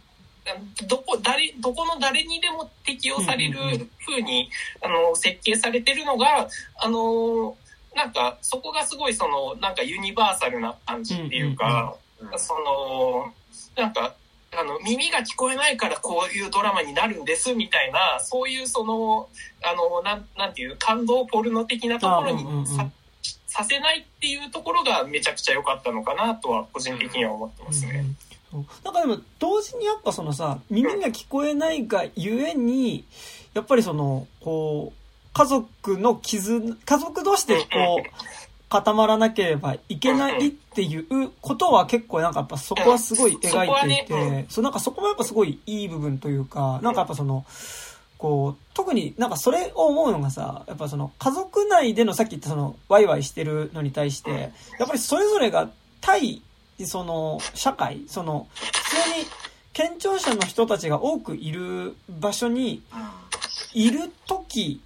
[0.87, 4.49] どこ、誰、どこの誰にでも適用される風に、
[4.81, 7.55] あの、設計されてるのが、あの、
[7.95, 11.95] なんか、そこがすごいその、なんかユニバーサルな感じっていうか、
[12.37, 13.33] その、
[13.75, 14.15] なんか、
[14.55, 19.27] あの、耳が聞こえないからこういうドラマになるんですみたいな、そういうその、
[19.63, 22.89] あの、なん、なんていう、感動ポルノ的なところにさ,、
[23.47, 28.05] させないっていうところがめちゃくちゃ良かったのかなとは個人的には思ってますね。
[28.53, 33.05] うん、なんかでも、同時にやっぱそのさ、耳が聞こえないがゆえに、
[33.53, 35.02] やっぱりその、こう、
[35.33, 37.65] 家族の傷、家族同士でこ
[38.03, 47.45] う、固まらなければいけないっていうことは結構なんかやっぱそこはすごい描いていて、そうなんかそこもやっぱすごいいい部分というか、なんかやっぱその、
[48.17, 55.69] こう、特になんかそれを思うのがさ、やっぱその家族内でのさっき言ったそのワイワイしてるのに対して、やっぱりそれぞれが
[56.01, 56.41] 対、
[56.85, 59.25] その社会、その普通に
[59.73, 62.81] 県庁者の人たちが多くいる場所に
[63.73, 64.81] いる時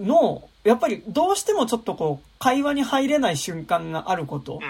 [0.00, 4.60] の、やっぱりどうしてもちょっとこう、会話に入れない瞬間があることっ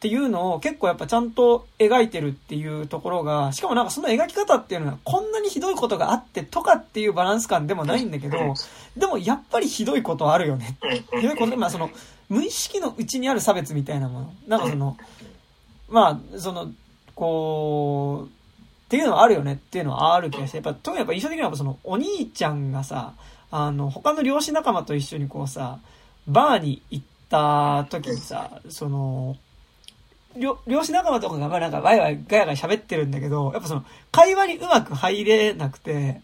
[0.00, 8.38] ていうのを結構やっぱちゃんと描いてるっていうところが、しかもなんかその描き方っていうのはこんなにひどいことがあってとかっていうバランス感でもないんだけど、
[8.96, 10.76] でもやっぱりひどいことあるよね。
[11.20, 11.90] ひどいことで、まあその、
[12.28, 14.32] 無意識のうちにある差別みたいなもの。
[14.48, 14.96] なんかその、
[15.88, 16.72] まあ、その、
[17.14, 18.26] こう、
[18.86, 23.14] っていうのはあるよねっていうのはある気がして、やっぱ、特にやっぱ印象的にはその、お兄ちゃんがさ、
[23.50, 25.78] あの、他の漁師仲間と一緒にこうさ、
[26.26, 29.36] バーに行った時にさ、その、
[30.36, 36.20] 漁師仲間とかがなんかワイワイガヤガヤ喋ってるんだけど、やっぱその、会話にうまく入れなくて、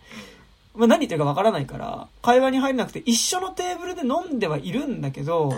[0.74, 5.52] まあ何言ってるかわからないから、会話に入れなくて一緒のテーブルで飲んではいるんだけど、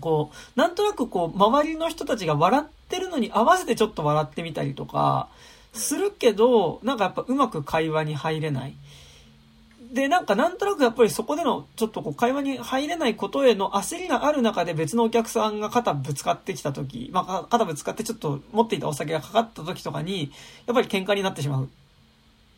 [0.00, 5.28] こう、なんとなくこう、周りの人たちが笑ってるのに合わせてちょっと笑ってみたりとか、
[5.72, 8.74] するけど、なんかやっぱうまく会話に入れない。
[9.92, 20.32] で、なんかなんとなくやっぱりそこでのちょっとこう会話に入れないことへの焦りがある中で別のお客さんが肩ぶつかってきた時、まあ肩ぶつかってちょっと持っていたお酒がかかった時とかに、
[20.66, 21.68] やっぱり喧嘩になってしまうっ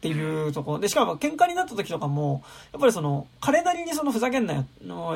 [0.01, 0.79] ていうところ。
[0.79, 4.65] で、しかも喧嘩になった時とかも、やっぱりその、彼なりにそのふざけんなよ、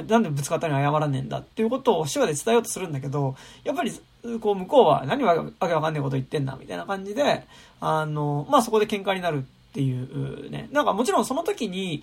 [0.08, 3.92] なんでぶつかったのに謝らねえんだっていうことを手話で伝えようとするんだけど、やっぱり、
[4.40, 7.46] こう向こうは何わけわかんないこと言ってんだ、みたいな感じで、
[7.80, 10.68] あの、まあそこで喧嘩になるっていうね。
[10.70, 12.02] なんかもちろんその時に、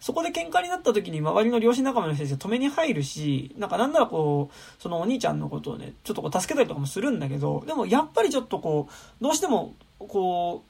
[0.00, 10.64] そこで喧嘩になった時に周りの両親仲間の人たちが止めに入るし、なんかなんならこう、そのお兄ちゃんのことをね、ちょっとこう助けたりとかもするんだけど、でもやっぱりちょっとこう、どうしても、こ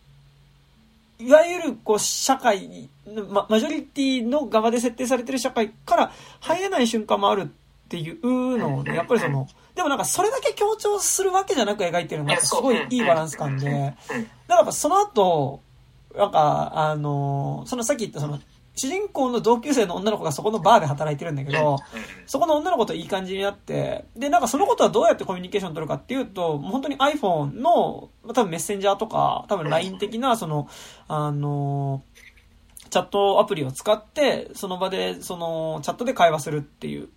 [1.19, 2.89] う、いわゆるこう社会、
[3.31, 7.47] ま、マジョリティの側で設定されてる社会から入れない瞬間もあるっ
[7.89, 13.95] ていうのをね、やっぱりその、でもなんかそれだけ強調するわけじゃなく描いてるのがすごいいいバランス感で、
[14.47, 15.61] だからその後、
[16.17, 18.39] なんか、あの、そのさっき言ったその、
[18.77, 21.79] 主人公の同級生の女の子がそこのバーで働いてるんだけど、
[22.27, 30.69] そこの女の子といい感じになって、で、なんかそのことはどうやってコミュニケーション取るかっていうと、もう本当に iPhone の、多分メッセンジャーとか、多分 LINE 的な、その、
[31.07, 32.03] あの、
[32.91, 37.09] チャットアプリを使って、その場で、その、チャットで会話するっていう、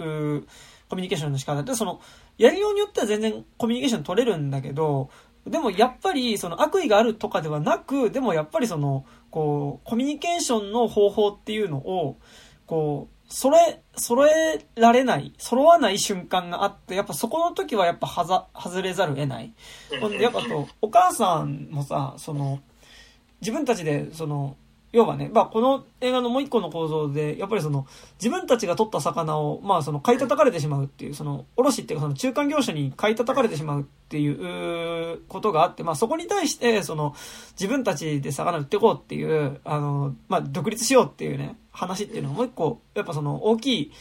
[0.89, 1.99] コミュニケーションの仕方で、その、
[2.37, 5.09] やりようによっては全然コミュニケーション取れるんだけど、
[5.49, 12.17] でもやっぱりその悪意があるとかではなく、でもやっぱりその、こう、コミュニケーションの方法っていうのを、
[12.65, 19.53] こう、それ、揃えられない、揃わない瞬間があって、やっぱそこの時はやっぱはざ、外れざるを得ない。
[19.99, 22.59] ほんで、やっぱと、お母さんもさ、その、
[23.41, 24.55] 自分たちで、その、
[24.93, 27.85] 要はね、まあ、この映画のもう一個の構造で、やっぱりその、
[28.19, 37.13] 自分たちが取った魚を、まあ、その、買い叩かれてしまうっていう、その、卸っていうか、その、中間業者に買い叩かれてしまうっていうことがあって、まあ、そこに対して、その、
[37.59, 43.91] 自分たちで魚売っていこうっていう、あの、まあ、独立しようっていうね、話っていうのはもう一個、やっぱその、大きい、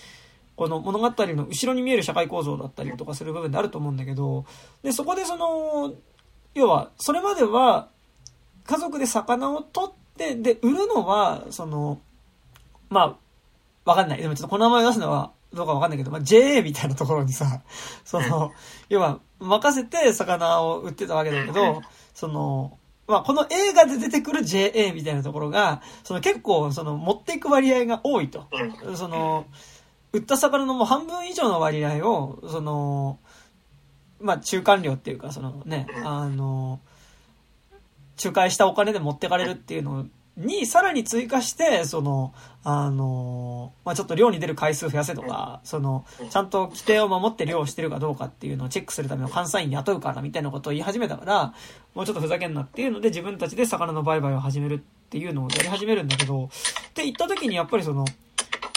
[0.54, 4.46] この物語の後ろに見える社会構造だったりとかする部分であると思うんだけど、
[4.84, 5.94] で、そこでその、
[6.54, 7.88] 要は、それまでは、
[8.64, 12.00] 家族で魚を取って、で、で、売るのは、その、
[12.88, 13.16] まあ、
[13.84, 14.22] わかんない。
[14.22, 17.62] でもちょっとこの名前を出すのはどうかわかんないけど、まあ、JA みたいなところにさ、
[18.04, 18.52] その、
[18.88, 21.82] 要は、任せて魚を売ってたわけだけど、
[22.14, 28.46] その、まあ、この映画で出てくる JA みたいなところが、その結構、その、持っていく割合が多いと。
[28.94, 29.46] その、
[30.12, 33.18] 売った魚のもう半分以上の割合を、その、
[34.20, 36.80] まあ、中間料っていうか、そのね、あの、
[38.22, 40.06] 仲介したお金で持ってかれるっていうの
[40.36, 51.54] に、さらに追加して、その、あの、まあ、ちょっと漁に出る回数増やせとか、その、ちゃんと規定を守って漁をしてるかどうかっていうのをチェックするための監査員雇うからみたいなことを言い始めたから、
[51.94, 56.48] もうちょっとふざけんなっていうので自分たちで魚の売買を始めるっっていうのをやり始めるんだけど、っ
[56.92, 58.04] て言った時にやっぱりその、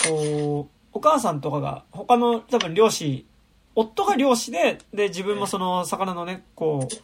[0.07, 3.25] こう、お母さんとかが、他の多分漁師、
[3.75, 6.95] 夫が漁師で、で、自分もその魚のね、こう、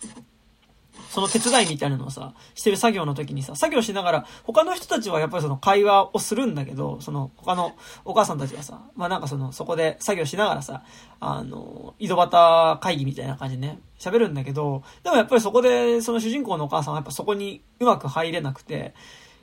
[1.09, 10.83] その手伝いみたいなのをさ、してる作業の時にさ、作業しながら、他の人たちはやっぱりその会話をするんだけど、その他のお母さんたちはさ、まあなんかその、そこで作業しながらさ、
[11.19, 18.93] あの、井戸端会議みたいな感じでね、喋るんだけど、でもやっぱりそこで、その主人公のお母さんはやっぱそこにうまく入れなくて、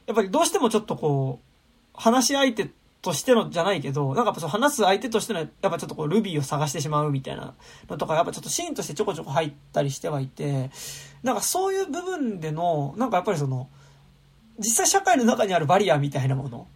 [0.07, 1.53] やっぱりどうしてもちょっとこう、
[1.94, 2.70] 話し相手
[3.03, 7.55] としてのじゃないけど、なんかやっぱそう話す相手としての、やっぱちょっとこう、ルビーを探してしまうみたいな
[7.88, 10.70] のとか、やっぱちょっとシーンとしてちょこちょこ入ったりしてはいて、
[11.24, 13.68] なんかそういう部分での、なんかやっぱりその、
[14.59, 16.68] 実際社会の中にあるバリアみたいなもの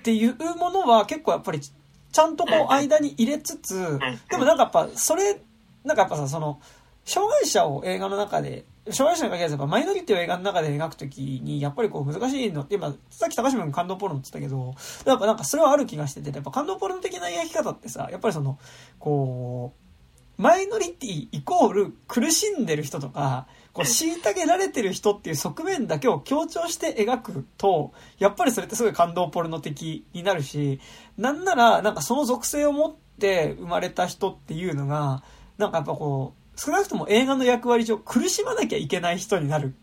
[0.00, 5.40] っていうものは結構やっぱりちゃんとこう間に入れつつ、でもなんかやっぱそれ、
[5.84, 6.60] なんかやっぱさ、その、
[7.04, 12.62] 障害者を映画の中で、障害者に限らずやっぱマイノリティを映画の中で描くときに、やっぱりこう難しいの。
[12.62, 14.74] って、今、さっき高島君感動ポルノって言ったけど、
[15.06, 18.58] やっぱなんかそれはある気がしてて、やっぱ感動ポルノ的な描き方ってさ、やっぱりその、
[18.98, 30.80] こう、マイノリティイコール苦しんでる人とか、こう、虐げられてる人っていう側面だけを強調して描くと、やっぱりそれってすごい感動ポルノ的になるし、
[31.16, 35.22] なんなら、なんかその属性を持って生まれた人っていうのが、
[35.58, 39.74] なんかやっぱこう、少なくとも映画の役割上苦しまなきゃいけない人になる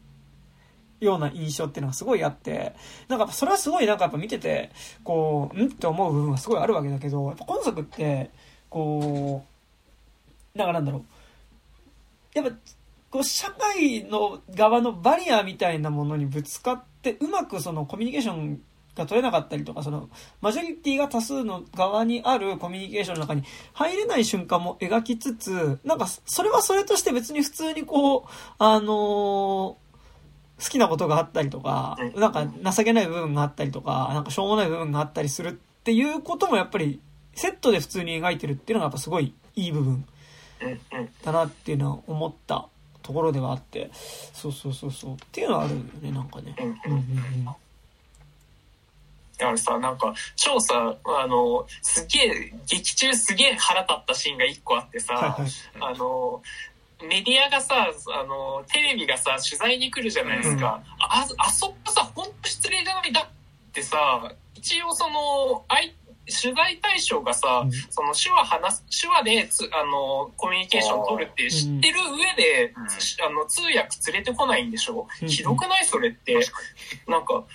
[0.99, 2.75] ような印象っていうのがすごいあって、
[3.07, 4.71] なんかそれはすごいなんかやっぱ見てて、
[5.03, 8.29] こう、んって思う部分はすごいあるわけだけど、やっぱ今作って、
[8.69, 9.45] こ
[10.55, 11.03] う、なんかなんだろう。
[12.33, 12.51] やっぱ、
[13.11, 18.61] こう、社会の側のバリアみたいなものにぶつかって、うまくそのコミュニケーション
[18.99, 20.09] が取れなかったりとか、その、
[20.41, 23.43] マジョリティが多数の側にあるコミュニケーションの中に
[23.73, 28.23] 入れない瞬間も描きつつ、なんか、それはそれとして別に普通にこう、
[28.59, 29.89] あのー
[30.59, 37.01] 好きなことがあったりとか、なんか情けない部分があったりとか、なんかしょうもない部分があったりするっていうこともやっぱり、
[37.33, 40.05] セットで普通に描いてるっていうのがやっぱすごいいい部分
[41.23, 42.67] だなっていうのは思った
[43.01, 43.89] ところではあって、
[44.33, 45.13] そうそうそうそう。
[45.13, 46.55] っていうのはあるよね、なんかね。
[46.59, 47.47] うんうんうん
[49.39, 49.45] うん。
[49.45, 55.51] だからさ、なんか、超さ、あの、すげえ、劇中すげえ腹立ったシーンが一個あってさ、はいはい。
[55.93, 56.41] あの、
[57.01, 60.81] メディアがさ、あの、テレビがさ、取材に来るじゃないですか。
[60.99, 63.11] あ、あそこさ、ほんと失礼じゃない？
[63.13, 63.97] だってさ、
[64.55, 65.95] 一応その、あい
[66.41, 75.07] 取材対象がさ、うんその手話話す、手話でつ、あの、コミュニケーションを取るって知ってる上で、うんしあの、通訳連れてこないんでしょ？
[75.21, 75.85] うんひどくない？
[75.85, 76.35] それって。
[77.07, 77.45] なんか、うん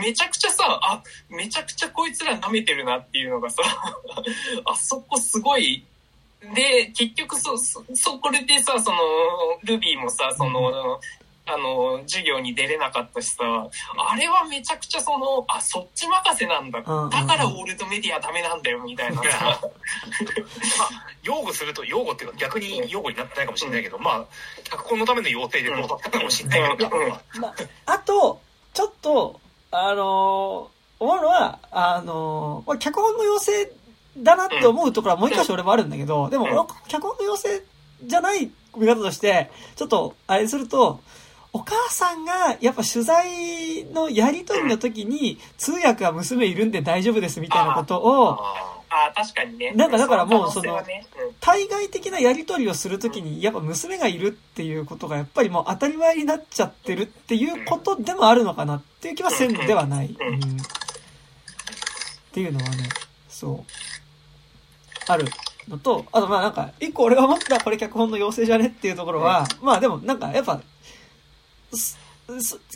[0.00, 3.62] めちゃくちゃさ、あ、めちゃくちゃこいつら舐めてるなっていうのがさ、
[4.64, 5.84] あそこすごい、
[6.54, 8.98] で、結局そ、そ、そこれでさ、その、
[9.64, 11.00] ルビーもさ、その、
[11.50, 13.44] あの、授業に出れなかったしさ、
[13.96, 16.82] あれはめちゃくちゃその、あ、そっち任せなんだ。
[16.82, 17.10] だうんうんうん。
[17.10, 19.60] からオールドメディアダメなんだよ、みたいなさ。
[20.78, 24.24] まあ、擁護すると、擁護っていうか逆に擁護になってないかもしれないけど、まあ、
[24.64, 27.54] 脚本のための要請でこうだったかもしれないけど、うんまあまあ、
[27.86, 28.40] あと、
[28.78, 29.40] ちょっと、
[29.72, 33.52] あのー思うのは、あのーまあ脚本の要請
[34.16, 36.50] だなって思うところはもう一箇所俺もあるんだけど、でも、うん。
[36.50, 37.48] 俺は脚本の要請
[38.04, 41.00] じゃない見方として、ちょっと、あれすると、
[41.52, 48.38] お母さんが、やっぱ取材のやりとりの時に、通訳は娘いるんで大丈夫ですみたいなことを、
[48.90, 49.72] ああ確かにね。
[49.72, 50.80] なんかだからもうその
[51.40, 60.16] 対外的なやりとりをするときに、やっぱ娘がいるっていうことが、やっぱりもう当たり前になっちゃってるっていうことでもあるのかなっていう気はせんではない。
[60.18, 60.34] うん。
[60.34, 60.38] うん。
[60.38, 60.40] っ
[62.32, 62.88] ていうのはね、
[63.28, 63.72] そう。
[65.06, 65.26] ある
[65.68, 70.60] のと、あとまあなんか、一個俺が思ったこれ脚本の要請じゃねっていうところは、まあでもなんかやっぱ、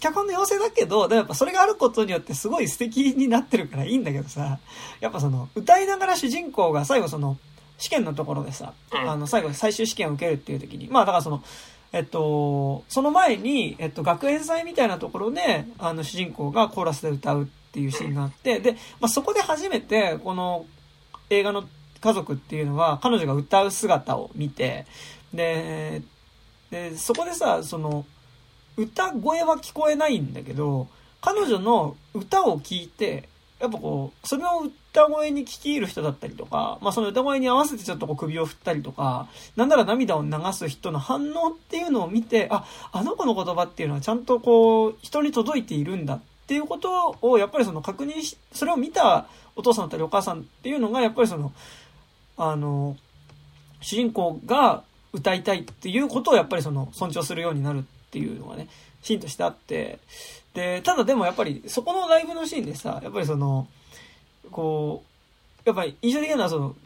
[0.01, 4.59] 脚本の要請だけど、でもやっぱそれがあることによってすごい素敵になってるからいいんだけどさ、
[5.01, 7.37] やっぱその、歌いながら主人公が最後その、
[7.77, 9.11] 試験のところでさ、うん。
[9.11, 11.43] あの、最後最終試験を受けるっていう時に、まあだからその、
[11.93, 20.65] えっと、その前に、えっと、学園祭みたいなところで、あの、主人公がコーラスで歌うっていうシーンがあって、で、まあそこで初めて、この
[21.29, 21.65] 映画の
[22.01, 24.87] 家族っていうのは、彼女が歌う姿を見て、
[25.35, 26.03] で、
[26.71, 28.07] で、そこでさ、その、
[28.77, 30.89] 歌声は聞こえないんだけど、
[31.21, 33.29] 彼女の歌を聞いて、
[33.61, 51.53] やっぱこう、それの歌声に聞き入る人だったりとか、まあその歌声に合わせてちょっとこう首を振ったりとか、なんなら涙を流す人の反応っていうのを見て、あ、あの子の言葉っていうのはちゃんとこう、人に届いているんだっていうことを、やっぱりその確認し、それを見たお父さんだったりお母さんっていうのが、やっぱりその、
[52.37, 52.97] あの、
[53.81, 58.69] 主人公が歌いたいっていうことをやっぱりその尊重するようになるていうのがね、
[59.03, 59.99] シーンとしてあって、
[60.55, 63.67] で、ただでもやっぱりそこのライブのシーンでさ、やっぱりその、
[64.51, 65.03] こ
[65.65, 66.77] う、やっぱり印象的なのはその、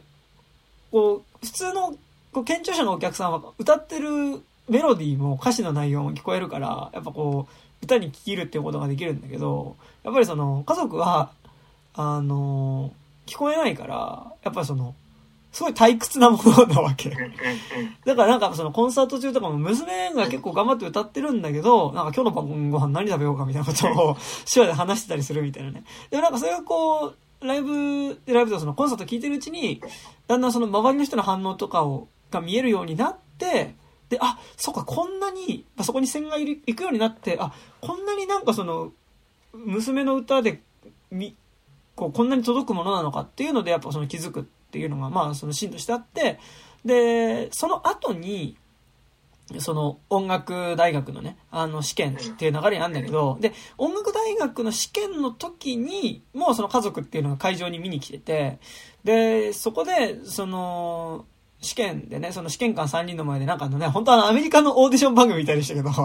[0.91, 1.95] こう、普通の、
[2.31, 11.31] こう、健聴者のお客さんは歌ってるメロディーも歌詞の内容も聞こえるから、やっぱこう、歌に聞きるっていうことができるんだけど、やっぱりその、家族は、
[11.93, 12.93] あの、
[13.25, 14.95] 聞こえないから、やっぱりその、
[15.57, 17.09] すごい退屈なものなわけ。
[18.05, 24.17] だからなんかそのコンサート中とかも娘が結構頑張って歌ってるんだけど、なんか今日の晩ご飯何食べようかみたいなことを
[24.53, 25.83] 手話で話してたりするみたいなね。
[26.11, 29.81] でもなんかそれがこう、ライブ、ライブとかそのコンサート聞いてるうちに、
[30.27, 33.73] だんだんその周りの人の反応とかを、が見えるようになって、
[34.09, 37.51] で、あ、そっか、こんなに、まあそこに線が行くようになって、あ、
[37.81, 38.91] こんなになんかその、
[39.53, 40.61] 娘の歌で、
[41.09, 41.35] み、
[41.95, 46.39] こう、こんなに届くものなのかっていうので、やっぱその気づくっていうのが、まあ、そのシーンとしてあって、
[46.85, 48.57] で、その後に、
[49.59, 58.59] その音楽大学のね、あの試験っていう流れなんだけど、で、音楽大学の試験の時に、もうその家族っていうのが会場に見に来てて、
[59.05, 61.25] で、そこで、その、
[61.61, 65.89] 試験でね、その試験官3人の前で、なんかあのね、本当あのアメリカのオーディション番組みたいでしたけど、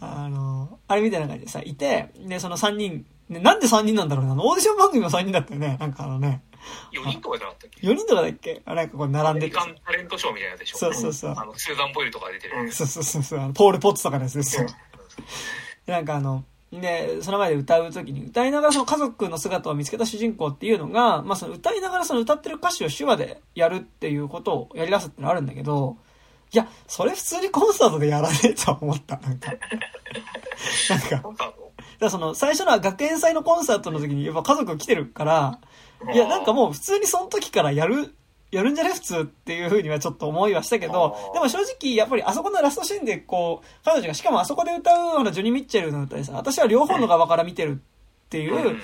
[0.00, 6.42] あの、あれみたいな感じでさ、いて、で、その3人、ね、なんで3人なんだろうね、あの、オーディション番組も3人だったよね、なんかあのね、
[6.92, 8.62] 4人とかじゃなかったっけ？4人とかだっけ？
[8.64, 9.54] あなんかこう並んでて。
[9.54, 10.78] さカンタレントショーみたいなでしょ？
[10.78, 11.34] そうそうそう。
[11.36, 12.58] あの、スーザン・ボイルとか出てる。
[12.58, 14.66] うんそうそうそうそう、あのポール・ポッツとかのやつですよ。
[15.86, 25.98] でなんかあの、で、その前で歌う時に、歌いながらその家族の姿を見つけた主人公っていうのが、まあその歌いながらその歌ってる歌詞を手話でやるっていうことをやり出すってのあるんだけど、
[26.52, 29.52] いや、それ普通にコンサートでやらねえとは思った、なんか。
[30.88, 31.52] なんか、だ
[32.00, 35.58] かその最初のは学園祭のコンサートの時にやっぱ家族来てるから、
[36.12, 38.14] いや、なんかもう普通にその時からやる、
[38.50, 38.90] やるんじゃね？
[38.90, 48.80] 普通っていう風にはちょっと思いはしたけどでも正直やっぱりあそこのラストシーンでこう、彼女がしかもあそこで歌うようなジョニー・ミッチェルの歌でさ、私は両方の側から見てるっていう、うん。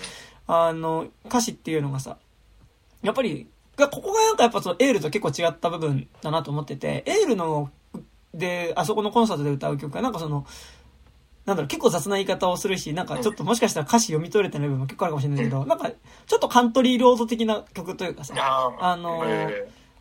[0.53, 2.17] あの、歌詞っていうのがさ、
[3.03, 3.47] やっぱり、
[3.77, 7.71] がここがなんかやっぱそのエールと結構違った部分だなと思ってて、エールの、
[8.35, 10.45] で、あそこのコンサートで歌う曲がなんかその、
[11.47, 19.23] なんだろう、結構雑な言い方をするし、なんかちょっともしかしたら歌詞読み取れてない部分も結構あるかもしれないけど、なんかちょっとカントリーロード的な曲というかさ、ああの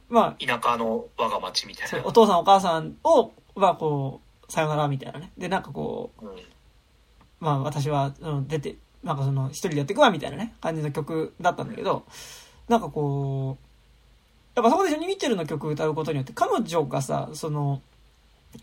[0.09, 2.07] まー田舎の我が町みたあ、いな。
[2.07, 5.31] お父さんお母さんを、はこう、さよならみたいなね。
[5.37, 6.35] で、なんかこう、うん
[7.39, 12.05] まあ私はその出て、なんかその一人でやっていくわみたいなね、感じの曲だったんだけど、
[12.67, 13.65] なんかこう、
[14.55, 17.81] やっぱそこでジョニー・ミッチェルの曲を歌うことによって、彼女がさ、その、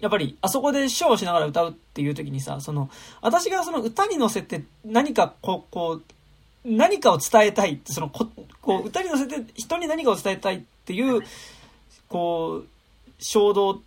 [0.01, 2.91] やっぱりあそこでショーをしながら歌うっていう時にさ、その、
[3.23, 6.03] 私がその歌に乗せて何かこう、こう、
[6.65, 8.27] 何かを伝えたいって、そのこ、
[8.61, 11.23] こう、歌に乗せて人に何かを伝えたいっていう、
[12.09, 12.67] こう、
[13.19, 13.81] 衝動、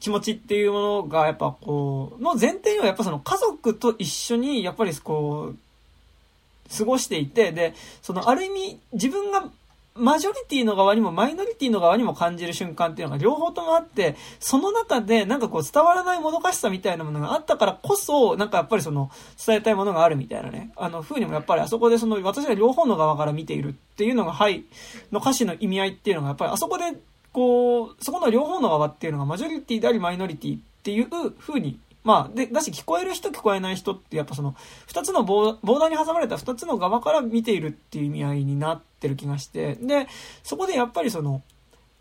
[0.00, 9.50] 気持ちっていうものが、やっぱこう、の前提にはやっぱその家族と一緒に、やっぱりこう、過ごしていて、で、そのある意味、自分が
[9.96, 19.12] マジョリティの側にもマイノリティの側にも感じる瞬間っていうのが両方ともあって、その中でなんかこう伝わらないもどかしさみたいなものがあったからこそ、なんかやっぱりその
[19.46, 24.64] 伝えたいものがあるみたいなね、あの風にもやっぱりあそこでその私が両方の側から見ているっていうのが、はい、
[25.12, 26.84] の歌詞の意味合いっていうのがやっぱりあそこで
[27.32, 34.54] こう、そこの両方の側っていうのがマジョリティでありマイノリティっていう風にまあ、で、だし聞こえる人聞こえない人ってやっぱその、
[34.86, 40.06] 二つのボーダーに挟まれた二つの側から見ているっていう意味合いになってる気がして、で、
[40.42, 41.42] そこでやっぱりその、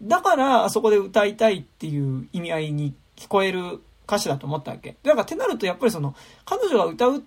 [0.02, 4.98] だからあそこで歌いたいっていう意味合いに聞こえる歌詞だと思ったわけ。
[5.04, 7.24] だからってなるとやっぱりその、彼女が歌う、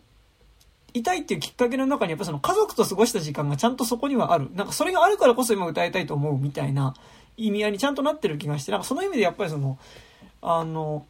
[0.92, 4.50] いたいっていうきっかけの中にやっぱその家族と過ごした時間がちゃんとそこにはある。
[4.54, 6.94] なんかそれがあるからこそ今歌いたいと思うみたいな
[7.36, 9.78] 意味合いにちゃんとなってる気がして、なんかその意味でやっぱりその、
[10.40, 11.06] あの、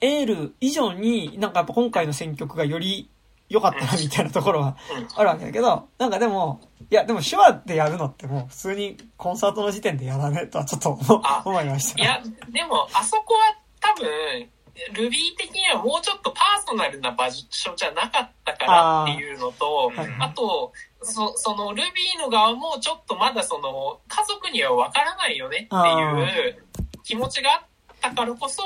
[0.00, 3.08] エール以上になんかやっぱ今回の選曲がより
[3.48, 4.76] 良かったなみたいなところは
[5.14, 6.60] あるわけだけど、なんかでも、
[6.90, 10.98] いやでも手話でやるのってもう普通にコンサートの時点でやらねえとはちょっと
[11.44, 12.02] 思いました。
[12.02, 14.48] いや、でも、あそこは多分、
[14.92, 20.72] ルビー的にはもうちょっとパーソナルな場所じゃなかったからっていうのと、はいあと、
[21.02, 26.64] そそのルビーの側もちょっとまだその家族にはわからないよねっていう
[27.04, 27.68] 気持ちがあっ
[28.04, 28.62] たからこそ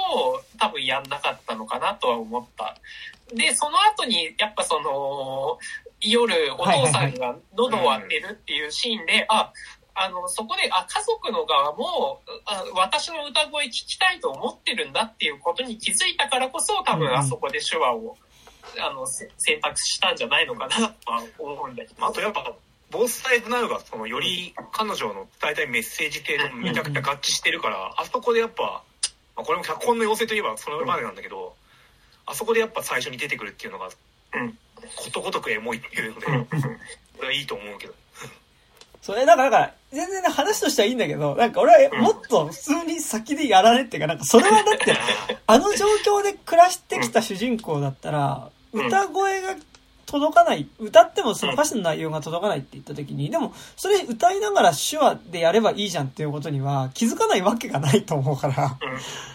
[0.59, 2.77] 多分やんなかったのかなとは思った。
[3.35, 5.59] で、その後にやっぱその
[6.01, 9.53] 夜お父さんが喉を当てるっていうシーンで、あ、
[9.95, 18.17] あの、そこで、あ、家族の側も、あ私の歌声聞きたいと思ってるんだっていうことに気づいたからこそ、多分あそこで手話を、
[18.79, 22.07] あの、せ選択したんじゃないのかなとは思うんだけど。
[22.07, 22.55] あとやっぱ、
[22.91, 28.85] ボースタイプナウが、その、より彼女の伝えたいメッセージ性とめちゃくちゃ合致してるから、あそこでやっぱ、
[29.39, 31.55] まあ、これも脚本の要請といえばそれまでなんだけど、
[32.27, 33.89] あそこでやっぱ最初に出てくるっていうのが、
[34.35, 34.59] うん。
[34.97, 36.45] ことごとくエモいっていうので、うん。
[36.45, 36.57] こ
[37.21, 37.95] れはいいと思うけど。
[39.01, 44.97] それ、だから、だから、全然ね、話としてはいいんだけど、なんか俺はうんもっと普通に先でやらねっていうか、なんかそれはだって、
[45.47, 48.87] あの状況で暮らしてきた主人公だったら、うん。
[48.89, 49.55] 歌声が
[50.11, 58.79] 届かない、歌ってもその歌詞の内容が届かないって言った時に、でも、それ歌いながら手話でやればいいじゃんっていうことには気づかないわけがないと思うから、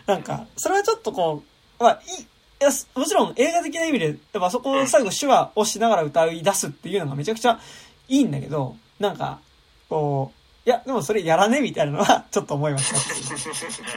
[0.08, 1.44] なんか、それはちょっとこ
[1.80, 2.26] う、まあ、いい、い
[2.60, 7.60] や、もちろん映画的な意味で、やっぱあそこを最後手話をしながら歌い出すっていうのがめちゃくちゃ
[8.08, 9.42] いいんだけど、なんか、
[9.90, 12.92] こう、いや、でもそれやらねみたいなのはちょっと思いまし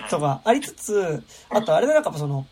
[0.02, 0.10] た。
[0.10, 2.44] とかありつつ、あとあれでなんかその、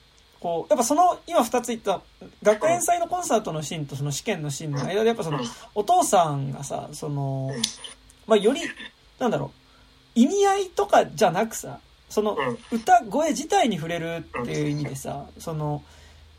[0.44, 2.02] こう、やっぱその、今二つ言った、
[2.42, 5.40] 学園祭のコンサートのシーンとその試験のシーンの間で、やっぱその、
[5.74, 7.50] お父さんがさ、その、
[8.26, 8.60] まあ、より、
[9.18, 9.52] なんだろ
[10.14, 11.80] う、意味合いとかじゃなくさ、
[12.10, 12.78] そのうん。
[12.78, 15.82] 歌声自体に触れるっていう意味でさ、その、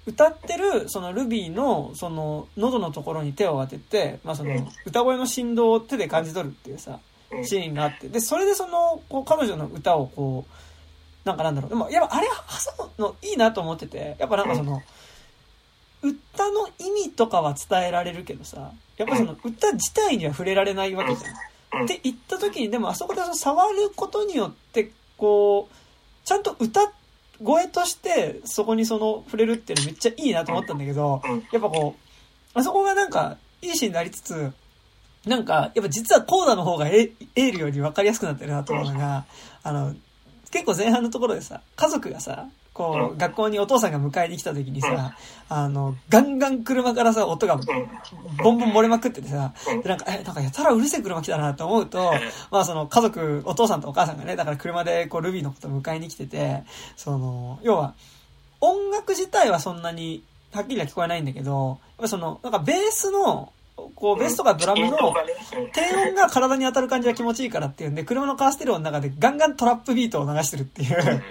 [0.06, 7.00] 歌ってる、そのルビーの、その、喉のところに手を当てて、まあそのうん、歌声の振動を手で感じ取るっていうさ、
[7.32, 7.44] うん。
[7.44, 10.65] シーンがあって、で、それでその、こう、彼女の歌をこう、
[11.26, 14.82] なんかなんだろう、でも、やっぱあれ挟むのいいなと思ってて、やっぱなんかその、
[16.02, 21.80] 歌の意味とかは伝えられるけどさ、やっぱその歌自体には触れられないわけじゃん。
[21.80, 21.86] うん。
[21.86, 25.76] って言った時に、でもあそこでその触ることによって、こう、
[26.24, 26.92] ちゃんと歌
[27.44, 31.44] 声としてそこにその触れるっていうのめっちゃいいなと思ったんだけど、うん。
[31.52, 34.54] やっぱこう、あそこがなんかいいシーンになりつつ、
[35.26, 39.26] なんか、やっぱ実はコーダの方がエエールより分かりやすくなってるなと思うのが、
[39.64, 39.96] あの、
[40.52, 45.16] 結構前半のところでさ、家族がさ、こうう、学校にお父さんが迎えに来た時にさ、
[45.48, 47.62] あの、ガンガン車からさ、音がうん。
[48.44, 52.14] ボンボン漏れまくっててさうん、でなんか、え、なんかやたらうるせえ車来たなと思うと、
[52.52, 56.64] まあその家族、お父さんとお母さんがね、だから車でこうルビーのことを迎えに来てて、
[56.98, 57.94] その、要は、
[58.60, 63.54] 音楽自体はそんなにはっきりは聞こえないんだけど、やっぱその、なんかベースの、
[63.96, 65.14] こうベースとかドラムの
[65.74, 71.24] 低音が体に当たる感じが気持ちいいからっていうんで、車のカーステレオの中でガンガントラップビートを流してるっていう。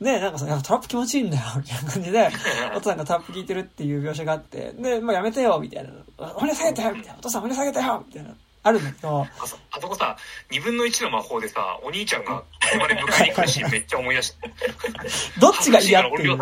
[0.00, 2.28] で、なんかさ、トラップ気持ちいいんだよ、みたいな感じで、
[2.74, 6.34] お父さんがトラップ聞いてるっていう描写があって、で、まあやめてよ、みたいな。
[6.36, 7.18] 俺下げてよ、みたいな。
[7.18, 8.34] お父さん俺下げてよ、みたいな。
[8.62, 10.16] あるんだけど、あそこさ、
[10.50, 14.50] 二分の一の魔法でさ、お兄ちゃんが車で迎えに来るシーンめっちゃ思い出して。
[15.40, 16.38] どっちが嫌っていう。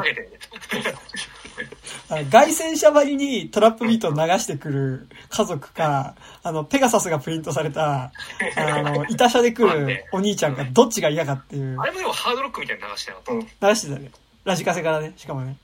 [2.09, 8.13] あの外旋車張りにトラップビートを流してくる家族か、あの、ペガサスがプリントされた、
[8.57, 11.79] あの、板車で来るお兄ちゃんか、どっちが嫌かっていう。
[11.81, 14.11] あれもでもハードロックみたいに流してなかっ流してたね。
[14.45, 15.57] ラジカセからね、しかもね。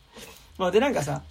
[0.59, 1.23] まあ、で、なんかさ、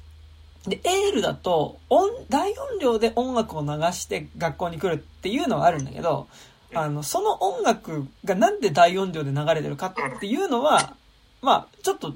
[0.68, 6.28] で、エールだと、音、大音量で音楽を流して学校に来るっていうのはあるんだけど、
[6.74, 10.96] あの、その音楽がなんで大音量で流れてるかっていうのは、
[11.42, 12.14] まあ、ちょっと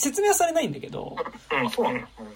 [0.00, 1.16] 説明はされないんだけど。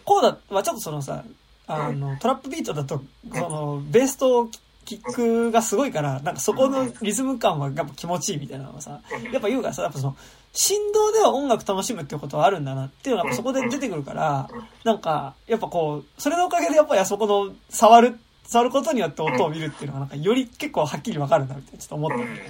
[0.05, 1.25] コーダはちょっとそのさ、
[1.67, 4.49] あの、トラップビートだと、その、ベースと
[4.85, 9.01] キックがすごいから、なんかそこのリズム感はやっぱ気持ちいいみたいなのがさ、
[9.33, 10.17] やっぱ言うからさ、やっぱその、
[10.53, 14.49] 振動では音楽楽しむっていうことはあるんだなっていうのがそこで出てくるから、
[14.85, 22.17] なんか、やっぱこう、それのおかげでやっぱりあそこの触る、触ることによって音を見るっていうのがなんかより結構はっきりわかるなみたいなちょっと思った。
[22.17, 22.19] ん。
[22.21, 22.43] だよね。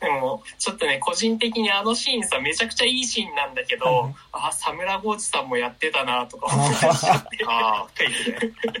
[0.00, 7.44] でも、ちょっとね、個人的にあのシーンさ、めちゃくちゃいいシーンなんだけど、はいはいあ、サムラゴーチさんもやってたなとか思ったりしちゃって。
[7.44, 8.80] フェイクで。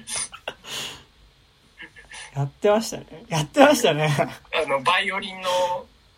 [2.34, 3.06] やってましたね。
[3.28, 4.08] やってましたね。
[4.54, 5.48] あの、バイオリンの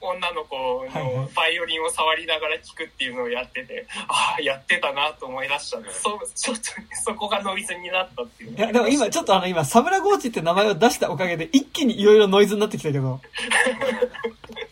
[0.03, 0.57] 女の子
[0.95, 8.57] のバイオリンを触りながら聴くっていうのをやってて、ああ、やってたなと思い出したんで、そう、ちょっとね、そこがノイズになったっていう。
[8.57, 13.21] いや、でも今ちょっとあの今、サムラゴーチって名前を出したおかげで一気にいろいろノイズになってきたけど。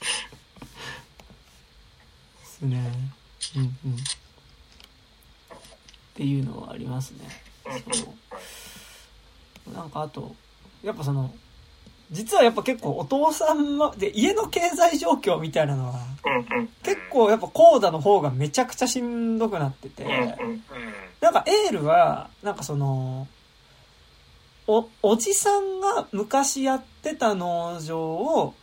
[0.00, 0.06] で
[2.44, 2.90] すね。
[3.56, 3.94] うんうん。
[3.94, 3.96] っ
[6.14, 7.28] ていうのはありますね。
[7.92, 8.12] そ
[9.70, 10.34] うなんかあと、
[10.82, 11.32] やっぱその、
[12.10, 16.00] 実はやっぱ結構お父さんまで家の経済状況みたいなのは。
[16.82, 20.04] 結構やっぱコーダの方がめちゃくちゃしんどくなってて、
[21.20, 23.28] なんかエールは、なんかその、
[24.66, 28.54] お、おじさんが昔やってた農場を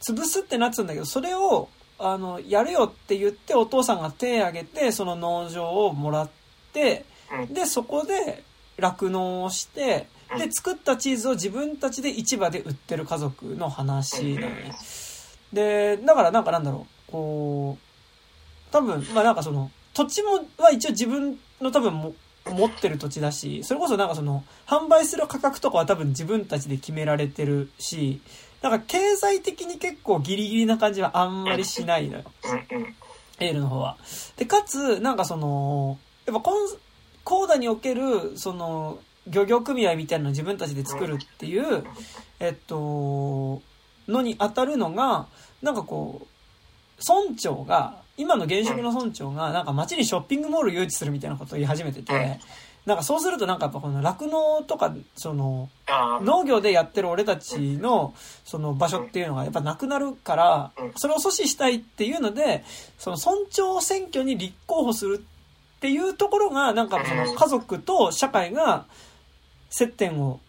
[0.00, 1.68] 潰すってなってたんだけど、それを、
[1.98, 6.30] あの、やるよって言ってお父さんが手を挙げて、その農場をもらっ
[6.72, 7.52] て、うん。
[7.52, 8.44] で、そこで
[8.78, 10.06] 酪農をして、
[10.36, 14.74] で、作ったチーズを自分たちで市場で売ってる家族の話なのね。
[15.52, 22.14] で、だからなんかなんだろう、こう、多分、まあなんかその、土地も、は一応自分の多分も、
[22.46, 28.20] 持ってる土地だし、それこそなんかその、販売する価格とかは多分自分たちで決められてるし、
[28.62, 32.24] なんか経済的に結構ギリギリな感じはあんまりしないのよ。
[33.40, 33.96] エールの方は。
[34.36, 36.68] で、かつ、なんかその、やっぱコン、
[37.24, 38.98] コーダにおける、その、
[39.28, 41.84] 漁業組合みたいなのを自分たちで作るっていう、
[42.40, 43.62] えっと、
[44.08, 45.26] のに当たるのが、
[45.62, 46.26] なんかこう、
[47.06, 52.40] 村長が、今の現職の村長が、なんか街にショッピングモールを誘致するみたいなことを言い始めてて、
[52.86, 55.68] なんかそうするとなんかやっぱこの酪農とか、その、
[56.22, 58.14] 農業でやってる俺たちの、
[58.44, 62.64] その場所っていうのがやっぱなくなるからうん、それを阻止したいっていうので、
[62.98, 68.86] その村長選挙に立候補するっていうところが、なんかその家族と社会が
[69.70, 70.40] 接点を、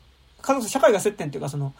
[0.42, 1.74] 家族と社会が接点っていうかその、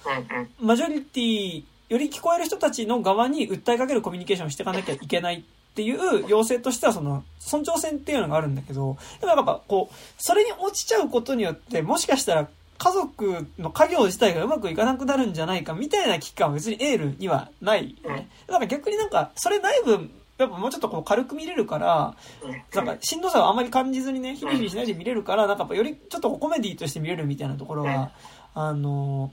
[0.60, 5.44] マジョリティより聞こえる人たちの側に訴えかけるコミュニケーションをしていかなきゃいけない
[5.80, 18.28] っていう要請としてはその村長選っていうのがあるんだけど、でもやっぱこう、それに落ちちゃうことによってもしかしたら家族の家業自体がうまくいかなくなるんじゃないかみたいな危機感は別にエールにはないよね。
[18.48, 22.62] だから逆になんか、それない分、やっぱもうちょっとこう軽く見れるから、うん。
[22.74, 28.12] なんかしんどさをあんまり感じずにね、ヒリヒリしないで見れるから、なんかやっぱよりちょっとコメディとして見れるみたいなところは、
[28.54, 29.32] あの、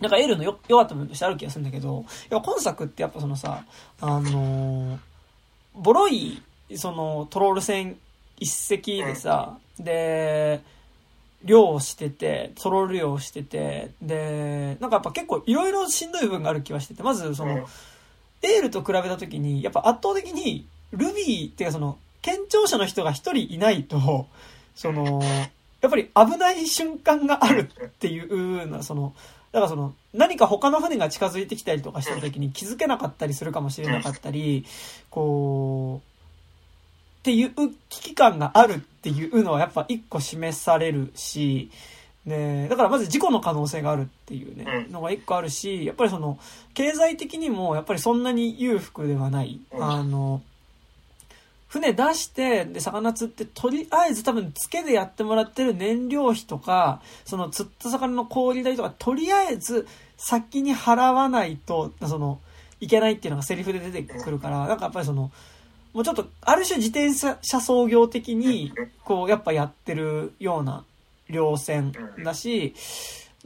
[0.00, 3.64] なんかエールのよ良かった部分としてある気がするんだけど、いや今作ってやっぱそのさ、
[4.00, 4.98] あの、
[5.78, 6.42] ボロい、
[6.76, 7.96] そのトロール戦
[8.38, 10.60] 一隻でさ、で、
[11.44, 17.64] 漁をしてて、トロール漁をしてて、で、なんかやっぱ結構いろいろしんどい部分がある気はしてて、まずその、うん。
[18.40, 24.26] エールと比べたときに、やっぱ圧倒的に、ルビーっていうかその、県庁者の人が一人いないと、
[24.74, 25.22] その、
[25.80, 29.14] やっぱり危ない瞬間があるっていうのは、その、
[29.52, 34.66] だからその、何か他の船が近づいてきたりとかした時に気づけなかったりするかもしれなかったり、
[35.10, 36.08] こう、
[37.20, 37.52] っていう
[37.88, 41.70] 危機感があるっていうのはやっぱ一個示されるし、
[42.24, 46.38] ね、だからまず事故の可能性があるっていうね、うんのが一個あるし、やっぱりその、
[46.74, 49.60] 経済的にもやっぱりそんなに裕福ではない。
[49.72, 50.42] うんあの、
[51.68, 59.86] 船出して、で、魚釣って、とりあえず多分、つけでやってもらってる燃料費とか、その釣った魚の氷代とか、とりあえず
[60.16, 62.40] 先に払わないと、その、
[62.80, 65.30] いけないっていうのがセリフで出てくるから、なんかやっぱりその、
[65.92, 68.72] もうちょっと、ある種自転車操業的に、
[69.04, 70.84] こう、やっぱやってるような
[71.28, 71.92] 漁船
[72.24, 72.74] だし、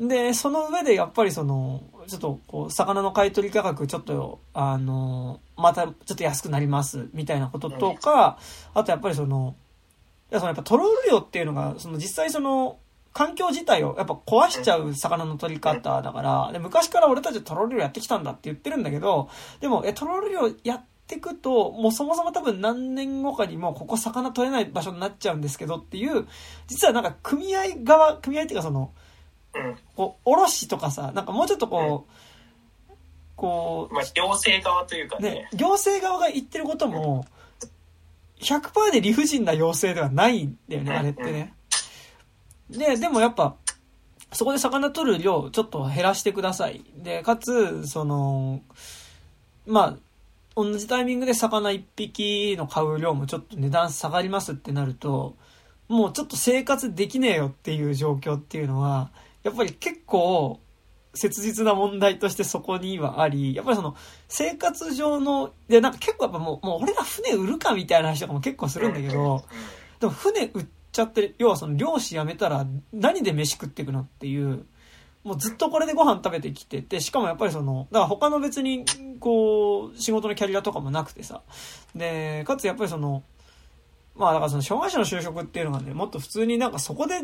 [0.09, 8.39] で、その上でやっぱりその、ちょっとこう、魚の買い取り価格ちょっと、あの、またちょっと安くなります、みたいなこととか、
[8.75, 9.55] あとやっぱりその、
[10.31, 12.79] いやそのやっぱトロール漁っていうのが、その実際その、
[13.13, 19.29] 環境自体をやっぱ壊しちゃう魚の取り方だから、で昔から俺たちトロール漁やってきたんだって言ってるんだけど、
[19.61, 26.27] でも、え、トロール漁やってくと、もうそもそも多分何年後かにもうここ魚取れない場所になっちゃうんですけどっていう、
[26.67, 28.93] 実はなんか組合側、組合っていうかその、
[29.55, 29.79] うん。
[29.97, 32.13] こう、卸とかさ、なんかもうちょっとこう、
[33.37, 35.31] こまあ、行政側というかう、ね。
[35.31, 37.27] ね、行政側が言ってることも、
[38.41, 41.55] 100%で理不尽な要請ではないんだよね、あれってね。
[42.71, 43.57] で、でもやっぱ、
[44.33, 46.85] そこで魚取る量ちょっと減らしてください。
[46.97, 48.63] で、かつ、その、
[49.67, 49.99] まあ、
[50.55, 55.37] 同じタイミングで魚1匹の買う量もちょっと値段下がりますってなると、
[55.89, 59.11] もうちょっと生活できねえよっていう状況っていうのは、
[59.43, 60.61] やっぱり結構
[61.15, 63.97] 切実な問題としてそこにはあり、やっぱりその
[64.29, 69.45] 生活上の、で、なんか結構やっぱもう、もう俺ら船売るかみたいな話とかも結構するんだけど、
[70.01, 74.65] でも船売っちゃって、要はその漁師辞めたら何で飯食っていくのっていう、
[75.23, 78.85] もうずっとこれでご飯食べてきてて、しかもやっぱりその、だから他の別に、
[79.21, 81.43] こう、仕事のキャリアとかもなくてさ。
[81.95, 83.23] で、かつやっぱりその、
[84.17, 87.15] まあだからその障害者の就職っていうのがね、もっと普通になんかそこで、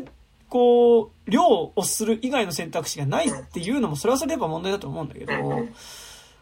[0.49, 1.43] こう、漁
[1.75, 5.33] をする以外の選択肢がないっていうのも、それはそれでやっぱ問題だと思うんだけど、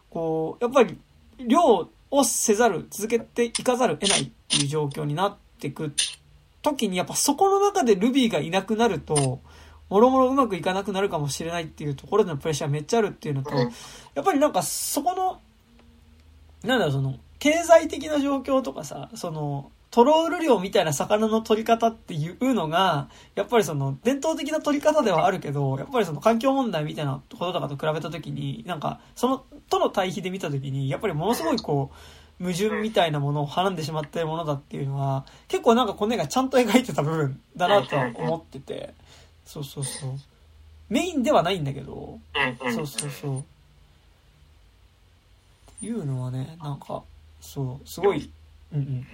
[0.09, 0.97] こう、やっぱり、
[1.39, 5.93] 漁をせざる、続けていかざるを得ないっていう状況になってく
[6.61, 9.41] 時に、やっぱそこの中でルビーがいなくなると、
[9.89, 13.59] もろもろうまくいかなくなるかもしれないっていうところでのプレッシャーめっちゃあるっていうのと、うん。
[13.59, 15.39] やっぱりなんかそこの、
[16.63, 31.89] なんだろう、その、経済的な状況とかさ、その、トロール漁みたいな魚の取り方っていうのが、やっぱりその、伝統的な取り方ではあるけど、やっぱりその環境問題みたいなこととかと比べたときに、なんか、その、との対比で見たときに、やっぱりものすごいこ
[32.39, 38.93] う、矛盾みたいなものをはらんでしまっているものだっていうのは、結構なんかこの絵がちゃんと描いてた部分だなとは思ってて、
[39.47, 40.11] そうそうそう。
[40.89, 42.19] メインではないんだけど、
[42.71, 43.39] そうそうそう。
[43.39, 43.43] っ
[45.79, 47.01] ていうのはね、なんか、
[47.41, 48.29] そう、すごい、
[48.71, 49.07] うんうん。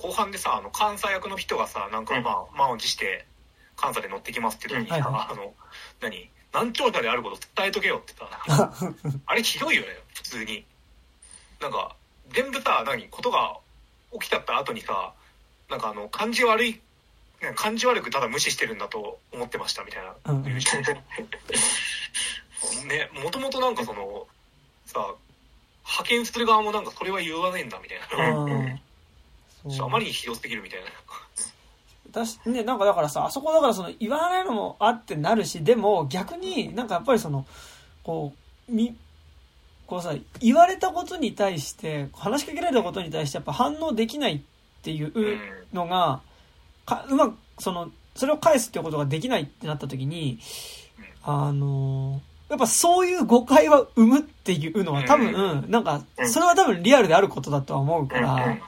[0.00, 2.24] 後半でさあの監査役の人がさなんかうん。
[2.24, 3.26] まあ満を持して
[3.82, 5.02] 監査で乗ってきますって時にさ、うん。
[5.02, 5.54] はいはあの
[6.00, 6.30] 何？
[6.52, 8.72] 難聴者であること伝えとけよってさ
[9.26, 10.64] あれひどいよね普通に。
[11.60, 11.94] なんか
[12.30, 13.08] 全部さ何？
[13.08, 13.58] ことが
[14.12, 15.12] 起きちゃった後にさ
[15.68, 16.80] なんかあの感じ悪い
[17.54, 20.14] 感じ悪くただ無視してるんだと思ってましたみたいな。
[20.26, 20.44] うん。
[22.86, 24.26] ね、もともとなんかその、
[24.84, 25.14] さ、
[25.84, 28.80] 派遣する側もなんかそれは言わねえんだみたいな。
[29.80, 30.86] あまりにひどすぎるみたいな。
[32.12, 37.46] だしね、なんかだからさ、あそこだからその言わないのもあってなるし、でも逆になんかやっぱりその、
[38.02, 38.32] こ
[38.68, 38.96] う、み、
[39.86, 44.40] こうさ、言われたことに対して、話しかけられたことに対してやっぱ反応できないっ
[44.82, 45.12] ていう
[45.72, 46.20] のが、
[46.86, 50.40] かうまく、その、それを返すっていうことができないってなった時に、
[51.22, 58.58] あのやっぱそういう誤解は生むっていうのは多分、なんか、それは多分リアルであることだとは思うから、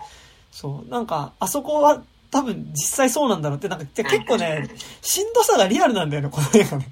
[0.53, 2.01] そう、なんか、あそこは
[2.31, 4.69] 多分実際そうなんだろうって、なんか結構ね、
[5.01, 6.89] しんどさがリアルなんだよね、この映画ね。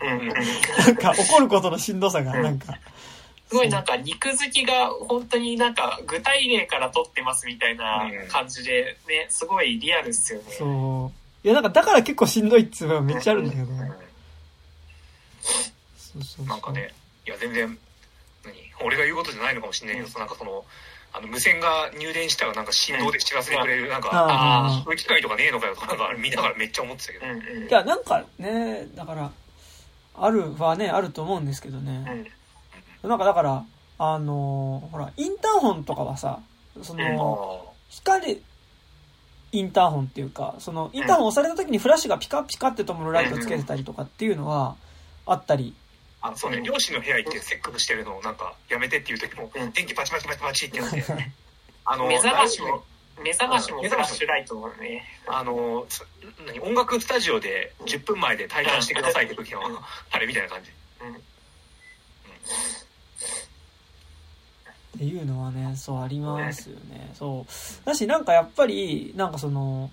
[0.87, 2.75] なんか怒ることのしんどさが、なんか。
[3.49, 10.45] すごいなんか肉付きが本当になんか具体例から取ってますみたいな感じでね、すごいリアルっすよね。
[10.57, 11.47] そう。
[11.47, 13.67] いや、なんかだから結構しんどいっていうのはめっちゃあるんだけど。
[13.67, 13.77] そう
[15.97, 16.93] そうそうなんかね、
[17.27, 17.79] いや全然、
[18.45, 18.55] 何？
[18.85, 20.65] 俺が言うことじゃないのかもしれないけど、なんかその、
[21.13, 27.27] あの無線が入電したらなんか振動で知らせてくれる、なんか、ああそういう機械とかねえのかよとか、なんか見ながらめっちゃ思ってたけど。
[27.27, 27.69] うんうん。
[27.69, 29.31] いや、なんかね、だから、
[30.15, 32.27] あるはね、あると思うんですけどうね。
[33.03, 33.65] んなんかだから、
[33.99, 36.41] あのーほら、インターホンとかはさ、
[36.83, 38.43] そうんの、光、
[39.53, 44.77] インターホンっていうか、その、インターホン押された時にフラッシュがピカピカって灯るライトをつけてたりとかっていうのは、
[45.27, 45.75] あったり。
[46.23, 51.05] あ、そうね、両親の部屋行ってセックスしてるのをなんか、やめてっていう時も、うん電気パチパチパチパチってやって、
[51.85, 52.85] あの、目覚ましも、
[53.23, 55.05] 目覚ましもフラッシュライトもね。
[55.27, 56.07] あの、す
[56.47, 59.61] 何音楽スタジオで10分前で対談してくださいって時の、
[60.11, 60.71] あれみたいな感じ。
[64.97, 67.13] っていうのはね、そうありますよね。
[67.15, 67.87] そう。
[67.87, 69.91] だし、なんかやっぱり、なんかその、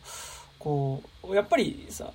[0.59, 2.11] こう、やっぱりさ、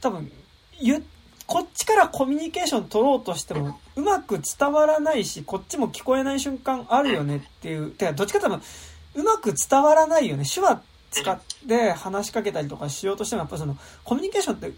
[0.00, 0.30] 多分、
[0.78, 1.04] ゆ、
[1.50, 8.62] こっちからコミュニケーション取ろうとしても、うまく伝わらないし、こっちも聞こえない瞬間あるよねっていう、てか、どっちか多分、
[9.16, 10.44] うまく伝わらないよね。
[10.44, 14.72] 手話使って話しかけたりとかしようとしても、やっぱその、コミュニケーションって、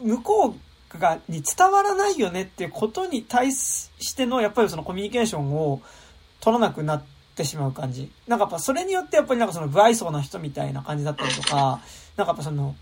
[0.00, 0.54] 向こ
[0.94, 5.82] うが、に伝わらないよねっていうことに対しての、やっぱりそのコミュニケーションを、
[6.40, 7.02] 取らなくなっ
[7.36, 8.10] てしまう感じ。
[8.26, 11.80] なんかやっぱそれによってやっぱりなんかその不愛想な人みたいな感じだったりとか、
[12.16, 12.74] なんかやっぱその、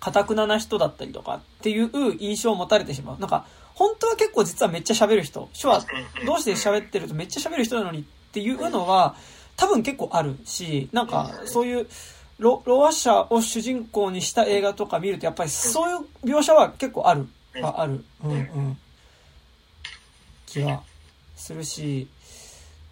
[0.00, 3.18] 堅くなな人だったりとかっていう印象を持たれてしまう。
[3.20, 5.86] なんか、本当は結構実はめっちゃ喋る人、手話
[6.26, 9.14] どうして喋ってるとめっちゃ喋る人なのにっていうのは
[9.56, 11.86] 多分結構あるし、なんかそういう
[12.38, 17.28] ロロワ者を主人公にした映画とか見るとやっぱりそういう描写は結構ある、
[17.62, 18.30] はある、うん。
[18.32, 18.78] うん、
[20.46, 20.82] 気は
[21.36, 22.08] するし、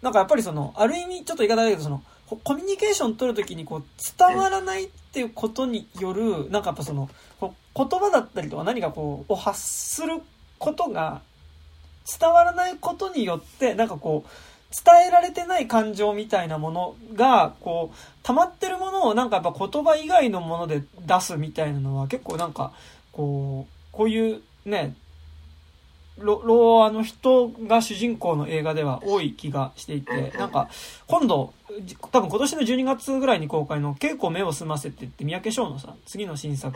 [0.01, 3.83] なんかやっぱりその、ある意味ちょっと言い方だけどその、ココミュニケーション取るときにこう
[4.17, 7.09] 伝わらないっていうことによる、なんかやっぱその、
[7.41, 10.21] 言葉だったりとか何かこう、を発する
[10.59, 11.21] ことが
[12.19, 14.29] 伝わらないことによって、なんかこう、
[14.85, 22.73] 伝えられてない感情みたいなものが、こう、溜まってるものをなんかやっぱ言葉以外のもので出すみたいなのは結構なんか、
[23.11, 24.95] こう、こういうね、
[26.19, 30.69] ロロアの人が主人公の映画では多い気がしていて、なんか、
[31.07, 36.75] 今度、じ多分今年の12月ぐらいに公開の稽古目を澄ませてって三宅翔のさ、次の新作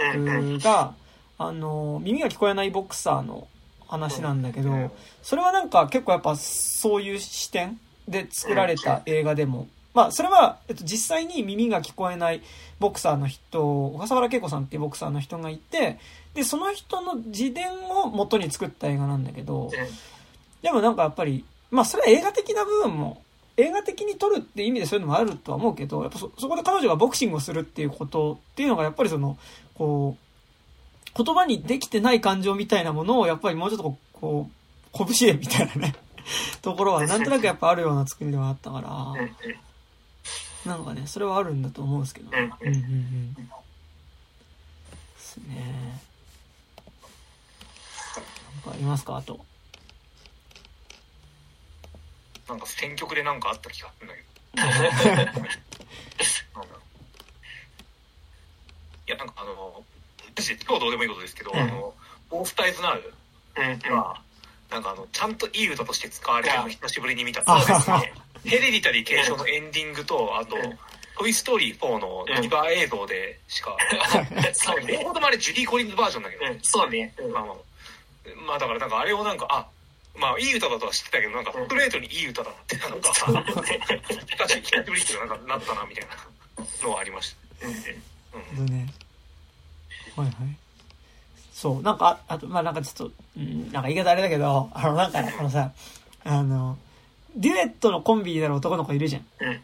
[0.59, 0.93] が、
[1.37, 3.47] あの、耳が聞こえないボクサーの
[3.87, 4.91] 話なんだけど、
[5.21, 12.41] それはなんか結構やっぱそういう視点で作られた映画でも、まあそれは、えっと、実際に耳が聞こえない
[12.79, 15.99] ボクサーの人、小笠原恵子さんっていうボクサーの人がいて、
[16.33, 19.69] で、その人の自伝を元に作った映画なんだけど、
[20.61, 23.21] でもなんかやっぱり、まあそれは映画的な部分も、
[23.57, 29.37] 映画的に撮るって意味でそういうのもあるとは思うけど、やっぱそ、そこで彼女がボクシングをするっていうことっていうのがやっぱりその、
[29.75, 30.31] こう、
[31.23, 34.15] 言葉にできてない感情みたいなものをやっぱりもうちょっとこう、
[34.91, 35.95] こう拳でみたいなね、
[36.61, 42.29] ところはなんとなくやっぱあるような作りではあったから、なんかね、それはあるんだと思うんですけど。
[42.31, 43.33] うんうんうん。
[43.33, 43.41] で
[45.17, 46.01] すね。
[48.61, 49.17] かありますか？
[49.17, 49.39] あと。
[52.47, 55.47] なんか選曲でなんかあった気がするんだけど。
[59.07, 59.83] いや、なんかあの、
[60.35, 61.93] 私、今日どうでもいいことですけど、うんあの、
[62.29, 63.13] オースタイズナウ
[63.93, 64.21] は、
[64.69, 67.41] なんかあの、ちゃんといい歌として使われてるのを久しぶりに見た。
[67.45, 68.13] あそうですね。
[68.45, 70.55] ヘレディタリー継承のエンディングと、あと、
[71.17, 73.77] トイ・ストーリー4のディバー映像でしか、
[74.53, 77.13] そうね両方ともあれジュディ・コリンズバージョンだけど、うん、そうね。
[77.31, 77.55] まあまあ、
[78.47, 79.67] まあだからなんかあれをなんか、あ、
[80.17, 87.67] まあいい歌だとは知ってたけど、なんかストレートにいい歌だなって、なんか、確かに久しぶりっていうかなんかなったな、みたいなのはありました。
[88.59, 88.65] うん。
[88.65, 88.93] ね。
[90.15, 90.35] はいはい。
[91.53, 95.71] そう、なんか、あと、まあなんかちょっと、うん、なんか言い方あれだけど、あの、なんかね、このさ、
[96.23, 96.77] あの、
[97.35, 99.25] デュエットのコンビになる男の子いるじゃん。
[99.39, 99.47] うん。
[99.49, 99.61] うん。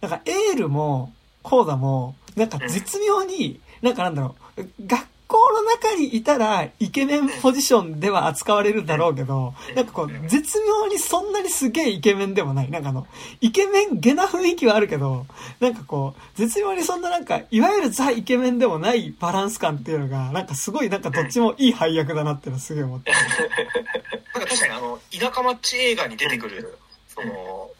[0.00, 1.12] なんか、エールも、
[1.42, 12.70] コーダも、なんか絶妙に、なんかなんだろう、学校の中にいたら、イケメンポジションでは扱われるだろうけど、なんかこう、絶妙にそんなにすげえイケメンでもない。
[12.70, 13.06] なんかあの、
[13.40, 15.26] イケメン、ゲな雰囲気はあるけど、
[15.60, 23.12] なんかこう、絶妙にそんななんか、いわゆるザイケメンでもないバランス感っていうのが、なんかすごいなんかどっちもいい配役だなっていうのはすげえ思って。
[24.34, 26.76] なんか確かにあの、田舎町映画に出てくる、
[27.08, 27.70] その、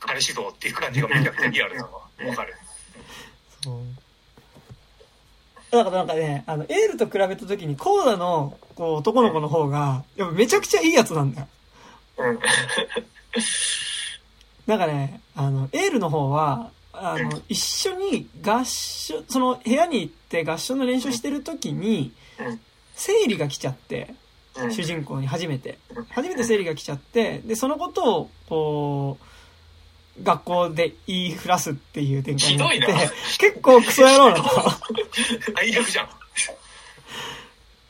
[0.00, 2.54] 彼氏像っていう感じがめちゃくちゃリアルなのはわかる。
[3.62, 4.07] そう。
[5.70, 11.48] だからなんかね、あの、エールと比べた時に、コーダの、こう、男の子の方が、やっぱめちゃくちゃいいやつなんだよ。
[12.18, 12.38] うん。
[14.66, 22.60] なんかね、あの、エールの方は、あの、一緒に合唱、その部屋に行って合唱の練習してる時にうん、
[22.94, 24.14] 生理が来ちゃって、
[24.56, 24.72] うん。
[24.72, 26.04] 主人公に初めてうん。
[26.04, 29.24] 初めて生理が来ちゃって、で、そのことを、こう、
[30.22, 34.44] 学校で言いふらすっていう展開になって結構クソ野郎なの。
[35.54, 36.08] 最悪じゃん。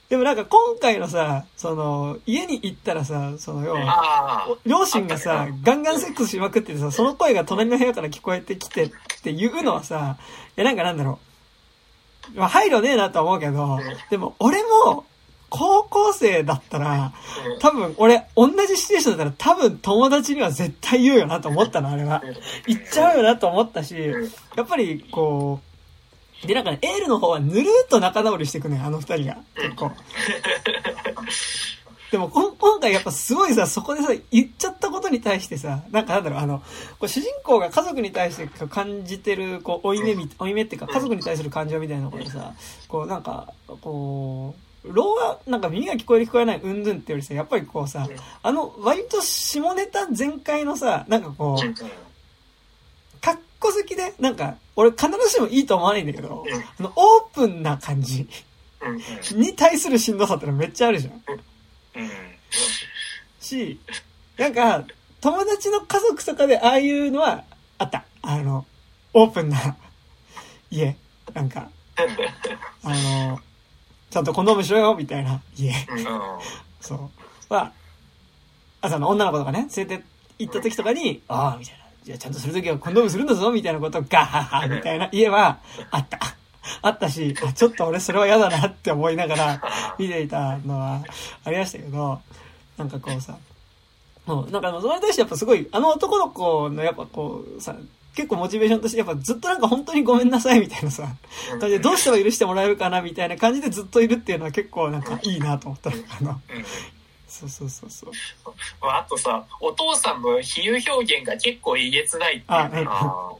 [0.08, 4.56] でもなんか今回のさ、その、家に行ったらさ、その要は。
[4.64, 8.90] 両親がさ、ガンガンセックスしまくっててさ、その声が隣の部屋から聞こえてきてっ
[9.22, 10.16] ていうのはさ、
[10.56, 11.18] いやなんかなんだろ
[12.34, 12.38] う。
[12.38, 13.78] まあ配慮ねえなとは思うけど、
[14.10, 15.04] でも俺も、
[15.50, 17.12] 高校生だったら、
[17.60, 22.22] 多分俺、同じシチュエーションだったら多分友達には絶対言うよなと思ったの、あれは。
[22.66, 23.94] 言っちゃうよなと思ったし、
[24.56, 25.60] やっぱりこ
[26.44, 29.38] う、でなんかね、エールの方はぬるーっと仲直りしてくね、あの二人が。
[29.56, 29.90] 結構。
[32.10, 36.64] でも今回やっぱすごいさ、そこでさ、言っちゃったことに対してさ、なんかなんだろう、あの、こ
[37.02, 42.54] う主人公が家族に対して感じてる、こう、負い目み、負い目っていうか、家族に対する感情みたいなことさ、
[42.88, 43.52] こう、なんか、
[43.82, 48.08] こう、老が、なんか耳が聞こえる聞こえないうんぬんってよりさ、やっぱりこうさ、
[48.42, 51.74] あの、割と下ネタ全開のさ、なんかこう、
[53.20, 56.44] かっこ好きで、なんか、俺必ずしもいいと思わないんだけど、
[56.78, 58.28] あの、オープンな感じ
[58.80, 59.40] うん。
[59.40, 61.22] に対するしんどさってのめっちゃあるじゃん。
[63.40, 63.80] し、
[64.36, 64.84] なんか、
[65.20, 67.44] 友達の家族とかでああいうのは
[67.78, 68.04] あった。
[68.22, 68.64] あの、
[69.14, 69.76] オープンな
[70.70, 70.96] 家。
[71.34, 71.68] なんか、
[72.84, 73.40] あの、
[74.10, 75.70] ちゃんとコンドームしろよ、みたいな家。
[75.70, 76.08] うん。
[76.80, 76.94] そ
[77.50, 77.52] う。
[77.52, 77.72] は、
[78.80, 80.04] 朝の女の子とかね、連れて
[80.38, 81.84] 行った時とかに、ああ、みたいな。
[82.04, 85.58] じゃあちゃんとする時はコンドームするんだぞ、みたいなことをガハハ、みたいな家は
[85.90, 86.18] あった。
[86.82, 89.62] あったし、あちょっと俺それは嫌だなって思いながら
[89.98, 91.02] 見ていたのは
[91.44, 92.20] ありましたけど、
[92.76, 93.36] なんかこうさ、
[94.26, 97.74] もうなんかそれに対してやっぱすごい、あの男の子のやっぱこうさ、
[98.18, 101.06] 結構モチベーションとしてやっぱずっとなんか本当にごめんなさいみたいなさ、
[101.60, 105.90] 感じでどうしても許してもらえるかなみたいな感じでずっといるっていうのは結構なんかいいなと思った。
[105.90, 106.64] あの、うん。
[107.28, 108.10] そうそうそうそう。
[108.82, 113.30] まあ、あとさ、お父さんの比喩表現が結構えげつないっていうあ、ねね、あ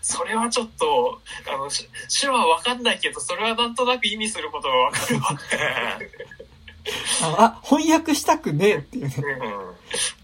[0.00, 1.88] それはちょっと、あの、し
[2.20, 5.38] 手話わかんないけど、それはなんとなく意味することがわかるわ。
[7.38, 9.14] あ あ、翻訳したくねえっていうね。
[9.18, 10.21] うん。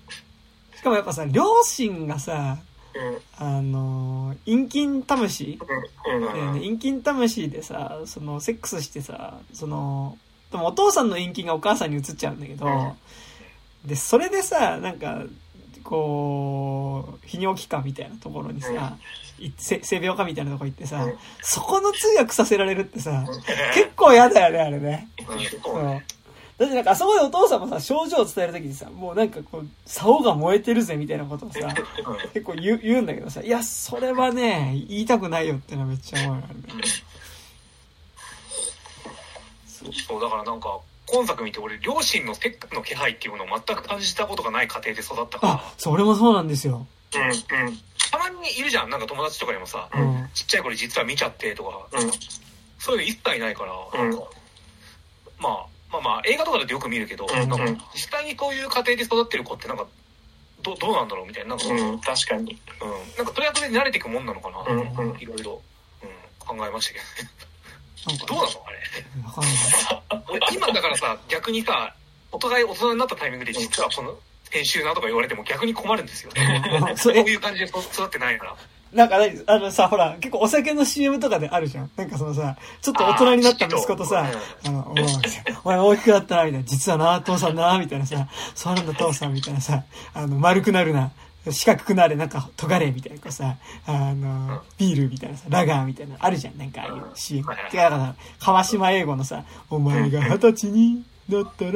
[0.88, 2.58] しかもやっぱさ、両親がさ、
[2.94, 3.46] うん。
[3.46, 5.58] あのー、陰菌魂？
[6.08, 6.22] うん。
[6.22, 6.32] うん。
[6.32, 10.16] だよね、陰菌魂でさ、その、セックスしてさ、その、
[10.50, 12.96] でもお父さんの陰菌がお母さんに移っちゃうんだけど、
[13.84, 15.22] で、それでさ、なんか、
[15.84, 18.96] こう、泌尿器科みたいなところにさ、
[19.56, 23.24] 性病科みたいなとこ行ってさうん、そこの通訳させられるってさ、
[23.74, 25.08] 結構嫌だよね、あれね。
[25.20, 26.02] うんそう。
[26.58, 31.60] だってなんかあそこでお父さんもさ、症状を伝えるときにさ、もうなんかこう、竿が燃えてるぜみたいなことをさ、
[32.34, 36.46] 結構言う言うんだけどさ、いや、それはね、言いたくないよってのはめっちゃ思うよね。
[39.66, 39.92] そう。
[39.92, 46.88] そう、だからなんか、今作見て俺、両親のセックスの気配っていうものを全く感じたことがない家庭で育ったから、あ、そう、俺もそうなんですよ。
[47.14, 47.22] うん。
[47.22, 47.78] うん。
[48.10, 50.28] たまにいるじゃん、なんか友達とかでもさ、うん。
[50.34, 52.10] ちっちゃい頃実は見ちゃってとか、うん。
[52.78, 54.26] そういうの一切ないから、うんなんか、
[55.38, 59.86] まあ、まあまあ、映画とかだとよく見るけど、うんなんか、実際にこういう家庭で育ってる子ってなんか、
[60.62, 62.00] どどうなんだろうみたいな、なんか、うん、うん。
[62.00, 62.58] 確かに。
[63.16, 65.62] なんか、とりあえずで慣れていくもんなのかな、うんなんかいろいろ、
[66.02, 66.06] う
[66.54, 68.78] ん、考えましたけなんか、ど、どうなのあれ。
[70.54, 71.94] 今だからさ、逆にさ、
[72.30, 74.18] お互い大人になったタイミングで実はこの、
[74.50, 76.80] 編集なとか言われても逆に困るんですよね。
[76.88, 78.56] うんそそういう感じで育ってないから。
[78.92, 81.90] なんか何あのさ、ほら、結構お酒の CM とかであるじゃん。
[81.96, 84.26] なんかそのさ、ちょっと大人になった息子とさ、
[84.66, 84.94] あの、
[85.64, 86.66] お前大きくなったな、みたいな。
[86.66, 89.84] 実はな、父さんな、みたいなさ、そうなんだ父さん、みたいなさ、
[90.14, 91.12] あの、丸くなるな。
[91.50, 93.56] 四角くなれ、なんか、尖れ、みたいな、さ、
[93.86, 97.44] あの、ビールみたいなさ、ラガーみたいな、あるじゃん、なんかああいう CM。
[97.70, 101.72] てか、だから、川島英語のさ、お前が二十歳になったら、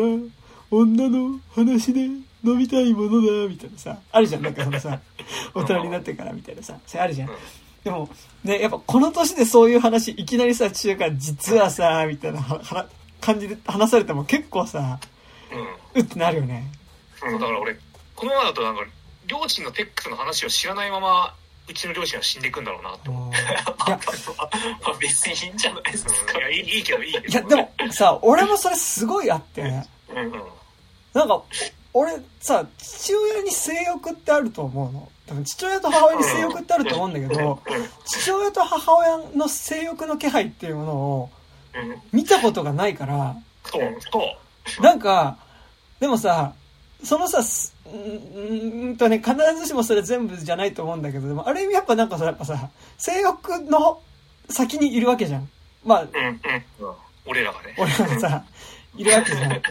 [0.70, 2.08] 女の話で
[2.44, 5.00] 飲みたいものだ、みたいなさ、あるじゃん、なんかそのさ、
[5.54, 7.30] 大人になってからみたいなさ、それあるじゃん。
[7.84, 8.08] でも、
[8.44, 12.86] ね、やっぱこの年でそういう話、いきなりさ、中華実はさ、みたいなはは
[13.20, 14.98] 感じで話されても結構さ、
[15.94, 16.64] うってなるよね。
[17.18, 17.76] そうだから俺、
[18.16, 18.84] このままだとなんか、
[19.26, 21.34] 両親のテックスの話を知らないまま、
[21.68, 23.30] うちの両親は死んでいくんだろうなって思う。
[23.30, 26.42] いや、まあ別にいいんじゃないですかい。
[26.42, 27.26] や、いいいいけど、いいけど。
[27.26, 30.42] いや、でもさ、俺もそれすごいあって、うんうん。
[31.14, 31.42] なんか、
[31.94, 35.08] 俺さ、父親に性欲ってあると思うの。
[35.26, 37.62] 多分父親と母親に性欲ってあると思うんだけど、
[38.06, 41.30] 父親と母親の性欲の気配っていうものを
[41.74, 44.22] うん見たことがないから、そう、そ
[44.80, 44.82] う。
[44.82, 45.36] なんか、
[46.00, 46.54] でもさ、
[47.04, 54.00] そのさ、すうーんとね、必ずしもそれ全部じゃないと思うんだけど、でもある意味やっぱなんかさ、やっぱさ、性欲の
[54.48, 55.48] 先にいるわけじゃん。
[55.84, 56.06] まあ、
[57.26, 57.74] 俺らがね。
[57.78, 58.44] 俺がさ、
[58.96, 59.62] いるわけじゃん。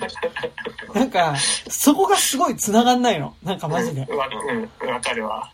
[0.93, 1.35] なんか、
[1.69, 3.35] そこがすごい繋がんないの。
[3.43, 4.01] なんかマジで。
[4.01, 5.51] わうんわかるわ。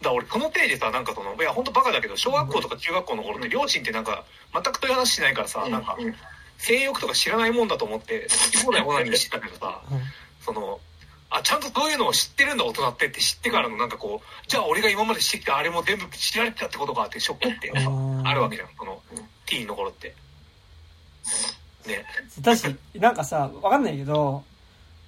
[0.00, 6.14] だ俺、このページさ、なんかその、いや、本当バカだけど、小学校とか中学校の頃って、両親ってなんか、全くそういう話しないからさ、なんか、うん
[6.60, 10.00] 性欲とか知らないもんだと思って、好き放題オナニーしてたけどさ、うん
[10.40, 10.80] その、
[11.30, 19.00] あ、ちゃんとそういうのを知ってるんだ、大人ってって知ってからのなんかこう、じゃあ俺が今までしてきたあれも全部知られてたってことかってショックってあるわけじゃん、その、
[19.46, 20.14] ティーンの頃って。
[21.88, 22.04] ね。
[22.40, 24.44] だし、なんかさ、わかんないけど、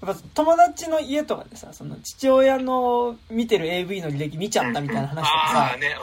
[0.02, 5.94] やっぱ友達の家とかでさ、その父親の見てる AV の履歴見ちゃったみたいな話とかさああ、、ね、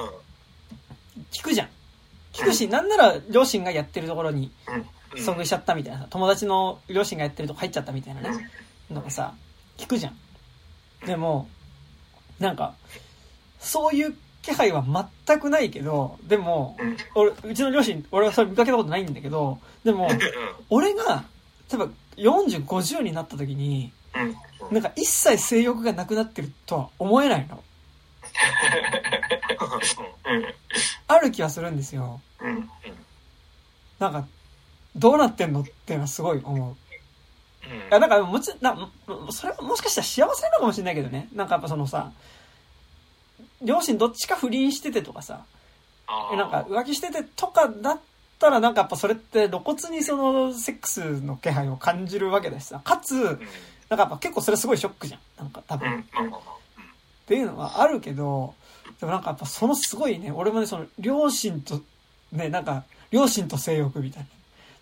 [1.31, 1.69] 聞くじゃん。
[2.33, 4.75] 聞くし、なんなら両親がやってるところにうん。
[4.75, 4.85] うん
[5.15, 8.49] 遭遇しちゃったみたいなさ、友達の両親がやってるとこ入っちゃったみたいなね、
[8.91, 9.33] のがさ、
[9.77, 10.17] 聞くじゃん。
[11.05, 11.47] でも、
[12.39, 12.75] なんか、
[13.59, 14.15] そういう
[14.47, 14.81] 気配は
[15.25, 20.09] 全くないけど、でも、うん俺、うちの両親、俺はそれ見かけたことないんだけど、でも、
[20.69, 21.25] 俺が、
[21.69, 24.37] 例えば40、50になった時に、うん
[24.71, 27.55] なんか一切性欲がなくなってるとは思えないの。
[27.55, 27.57] う
[30.37, 30.45] ん
[31.07, 32.19] ある気はするんですよ。
[32.41, 32.69] うん
[33.99, 34.27] なんか、
[34.95, 36.75] どうなってんのっていうのはすごい思う。
[37.69, 37.77] うん。
[37.77, 38.89] いや、なんか、もちな、も
[39.31, 41.27] それはもしかしたら幸せなのかもしれないけどね。
[41.33, 42.11] なんかやっぱそのさ、
[43.61, 45.45] 両親どっちか不倫しててとかさ、
[46.07, 47.99] なんか浮気しててとかだっ
[48.39, 53.39] たらなんかやっぱそれって露骨にそのセックスの気配を感じるわけだしさ、かつ、うん。
[53.89, 55.19] なんかやっぱ結構それすごいショックじゃん。
[55.38, 55.99] なんか多分。
[55.99, 56.03] っ
[57.25, 58.53] ていうのはあるけど、
[58.99, 61.81] でもなんかやっぱそのすごいね、俺もね、その両親と、
[62.31, 64.29] ね、なんか、両親と性欲みたいな。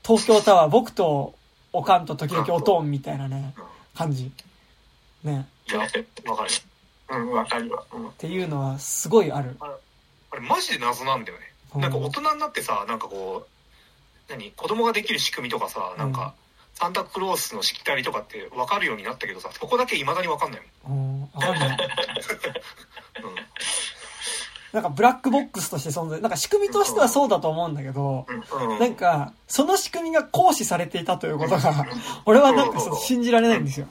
[0.04, 1.36] 東京タワー、僕と
[1.74, 3.54] おかんと時々おとんみたいなね、
[3.96, 4.32] 感じ。
[5.24, 5.48] ね。
[5.68, 5.88] いや、わ
[6.38, 6.50] かる。
[7.10, 7.84] うんわかるわ。
[7.94, 9.58] うんっていうのはすごいある。
[9.60, 9.68] あ
[10.36, 11.46] れマジで謎なんだよね。
[11.76, 14.52] うんなんか大人になってさ、なんかこう、何？
[14.52, 16.34] 子供ができる仕組みとかさ、なんか、
[16.74, 21.70] サンタクロースのしきたりとかって分かるようになったけどさ、そこだけ未だに分かんないうん、わかんない。
[21.70, 21.78] もん。
[21.78, 23.36] うん
[24.74, 31.86] なんかブラックボックスとして存在、なんか仕組みとしてはそうだと思うんだけど、うんなんか、その仕組みが行使されていたということが、
[32.26, 33.88] 俺はなんか信じられないんですよ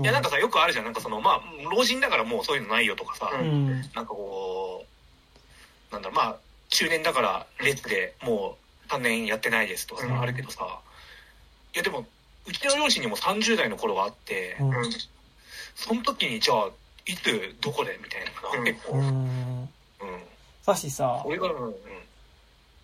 [0.00, 0.84] いや、なんかさ、よくあるじゃん。
[0.84, 1.42] なんかその、まあ、
[1.74, 3.66] 老人だからもうそういうのないよとかさ、うん。
[3.66, 4.84] なんかこ
[5.90, 6.36] う、なんだろう、まあ、
[6.68, 8.56] 中年だから列でも
[8.88, 10.80] う3年やってないですとかさ、うんあるけどさ、
[11.74, 12.06] いやでも、
[12.46, 14.90] うちの両親にも30代の頃があって、うんうん
[15.80, 16.68] その時にじゃあ、
[17.06, 18.58] いつ、どこでみたいな。
[18.58, 18.94] うん結構。
[18.94, 19.64] う うん。
[19.64, 19.68] ん。
[20.66, 21.70] だしさ、俺が、うん。
[21.70, 21.74] い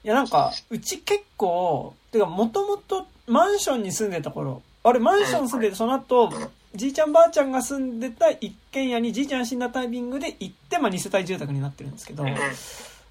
[0.05, 6.31] やなんか、うち結構、てかもともとマンションに住んでた頃、あれマンション住んでて、その後、
[6.75, 12.37] じいちゃんばあちゃんが住んでた一軒家にじいちゃんが死んだタイミングで行って、まあ二世帯住宅になってるんですけど、うん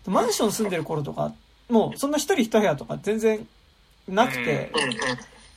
[0.06, 1.34] マンション住んでる頃とか、
[1.70, 3.48] もうそんな一人一部屋とか全然
[4.10, 4.70] なくて、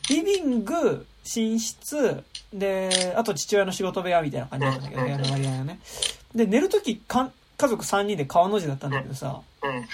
[0.08, 2.22] リビング、寝室、
[2.52, 5.80] で、あと父親の仕事部屋みたいな感じだったんだけど、部屋の割合がね。
[6.32, 9.86] で、寝るとき、かん家族3人で川の字だったんだけどさ、うん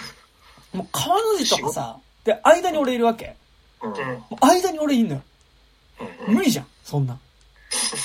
[0.79, 3.37] もう川の字とかさ、で、間に俺いるわけ。
[4.41, 5.23] 間に俺いんのよ。
[6.29, 6.35] うん。
[6.35, 7.21] 無理じゃん、そんなん。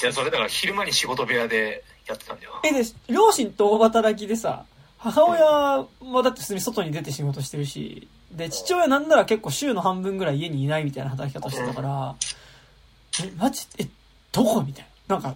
[0.02, 2.54] いや、それだから昼間に仕事部屋でやってたんだよ。
[2.64, 4.66] え、で、両親と大働きでさ、
[4.98, 5.88] 母親は
[6.24, 12.16] だって普通に外に出て仕事してるし、で、父親なんなら結構週の半分ぐらい家にいないみたいな働き方してたから、
[13.24, 13.66] え、マジ？
[13.80, 13.88] え、
[14.32, 14.62] どこ？
[14.62, 15.16] みたいな。
[15.16, 15.36] なんか、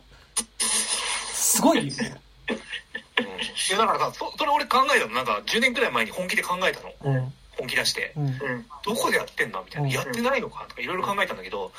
[0.60, 2.22] すごいよね。
[2.50, 3.26] うん。
[3.26, 3.30] い
[3.72, 5.14] や、だからさ、そそれ俺考えたの。
[5.14, 7.16] なんか10年くらい前に本気で考えたの。
[7.16, 7.34] うん。
[7.58, 8.14] 本気出して。
[8.16, 8.26] うん。
[8.26, 8.36] うん
[8.84, 9.64] どこでやってんの？
[9.64, 9.88] みたいな。
[9.88, 10.66] うんやってないのか？
[10.68, 11.72] とかいろいろ考えたんだけど、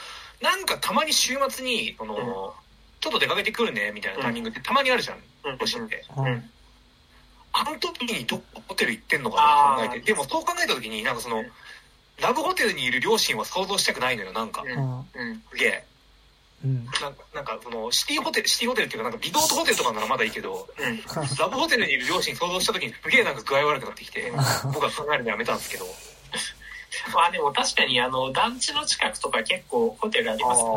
[0.42, 2.52] なんかたまに週末に、その、
[3.00, 5.16] ちょっと出かけてくるね、みたいなタイミングってたまにあるじゃん。
[5.44, 5.58] うん。
[5.58, 6.04] 両親って。
[6.16, 6.26] うん。
[6.26, 6.50] うん。
[7.52, 10.06] あの時にどホテル行ってんのかなって考えて。
[10.06, 11.44] でもそう考えた時に、なんかその、
[12.20, 14.62] ラブホテルにいる両親は想像したくないのよ、なんか。
[14.62, 14.70] うん。
[14.70, 15.06] うん。
[15.14, 15.42] うん。
[15.50, 15.84] すげえ。
[16.64, 16.84] うん。
[16.84, 21.02] なんか、なんかその、シティホテル、シティホテルっていうか、なんかリゾートホテルとかならまだいいけど、うん。
[21.38, 24.32] ラブホテルにいる両親想像した時にすげえなんか具合悪くなってきて、
[24.72, 25.86] 僕は考えるのやめたんですけど。
[27.14, 30.74] まあでも確かにあの団地の近くとか結構ホテルありますあかあ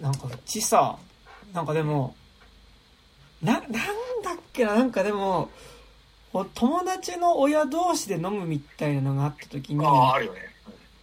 [0.00, 0.96] ーなんかうちさ
[1.52, 2.14] なんかでも
[3.42, 5.50] ななんだっけななんかでも
[6.32, 10.40] お友達の親同士で飲むみたいなのがあった時にああ、あるよね。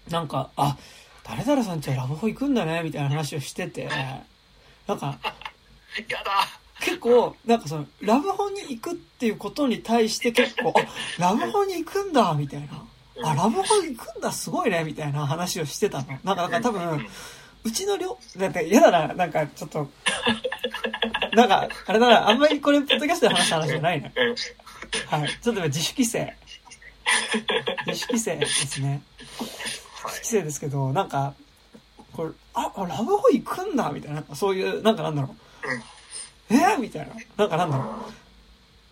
[0.10, 0.78] なんかあ
[1.24, 3.90] 誰々さんちはラブホ行くんだねみたいな話をしてて
[4.88, 5.18] なんか
[6.08, 6.48] やだ。
[6.82, 12.86] 結構なんかそのラブホに行くっていうことに対して結構あラブホに行くんだみたいな
[13.24, 17.08] あラブホ行くんだすごいねみたいな話をしてたのなんかなんか多分
[17.66, 19.90] うちの両、なんか嫌だな、なんかちょっと、
[21.34, 24.12] なんか、あれだな、あんまりこれ、ポッドキャストで話した話じゃないな。
[24.16, 24.36] うん
[25.08, 25.30] はい。
[25.42, 26.36] ちょっと自主規制。
[27.88, 28.90] 自主規制ですね。
[28.90, 29.02] はい
[30.14, 31.34] 規制ですけど、なんか、
[32.14, 35.36] これ、あ、あラブホ行くんだみたいな、そういう、なんかなんだろ
[36.50, 36.54] う。
[36.54, 36.78] えー？
[36.78, 37.14] みたいな。
[37.38, 37.88] なんかなんだろう。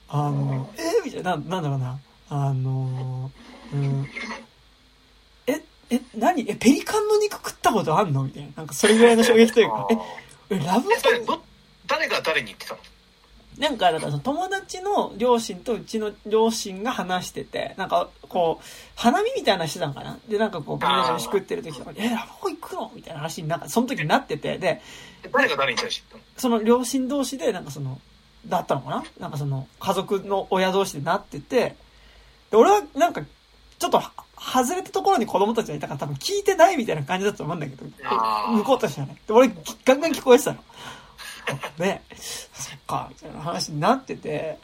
[0.09, 1.05] あの、えー？
[1.05, 1.99] みたいな、ななんだろうな。
[2.29, 3.31] あの、
[3.73, 4.07] うん。
[5.47, 6.49] え、え、何？
[6.49, 8.23] え、ペリカンの肉食ったことあんの？
[8.23, 8.49] みたいな。
[8.57, 9.87] なんかそれぐらいの衝撃というか、
[10.49, 10.89] え、え、ラブ？
[10.89, 11.43] ホど
[11.87, 12.79] 誰が誰に言ってたの？
[13.57, 20.17] なんか、だから友達の両親とうちの両親が話してて、なんかこう、花見みたいなのしてたのかな？
[20.27, 22.91] で、なんかこう、みんなで飯食ってる時とかに、え、ラブホ行くの？
[22.95, 24.81] みたいな話になんか、その時になってて、で、
[25.31, 28.01] 誰が誰に対して言っその両親同士で、なんかその、
[28.47, 29.03] だったのかな？
[29.19, 31.75] なんかその、家族の親同士でなってて、
[32.49, 33.21] で、俺はなんか、
[33.83, 37.85] ちょっとは、外れたところに子供たちがいたから多分聞いてないみたいな感じだと思うんだけど、
[38.55, 39.17] 向こうとしてはね。
[39.27, 39.49] で、俺、
[39.83, 40.63] ガンガン聞こえてたの。
[41.77, 44.57] で、そっか、みたいな話になってて、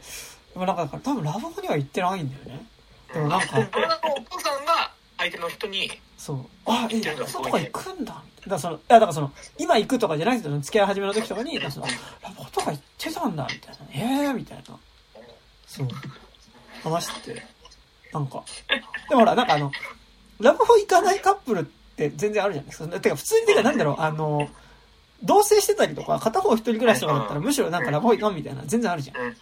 [0.54, 2.66] でもなんかだから多分ラブホには行ってないんだよね。
[3.14, 6.46] でもなんか、これはお父さんが相手の人に、そう。
[6.66, 8.14] あ、え、ラブホとか行くんだ。
[8.14, 11.88] だからその、いや、だからその、今行くとかじゃなくて、その付き合い始めの時とかに、だからその、
[12.22, 13.80] ラブホとか行ってたんだ、みたいな。
[13.92, 14.64] ええー、みたいな。
[15.68, 15.88] そう。
[16.82, 17.59] 話してて。
[18.14, 18.44] なんか。
[19.10, 19.72] でもほら、なんかあの、
[20.40, 21.64] ラブホ行かないカップルっ
[21.96, 23.00] て全然あるじゃないですか。
[23.00, 24.50] てか、普通に、てか、なんだろう、あの、
[25.24, 29.36] 同棲してたりとか、片方一人暮らしとかだったら、むしろなんかラブホ行かんみたいな、全然あるじゃん。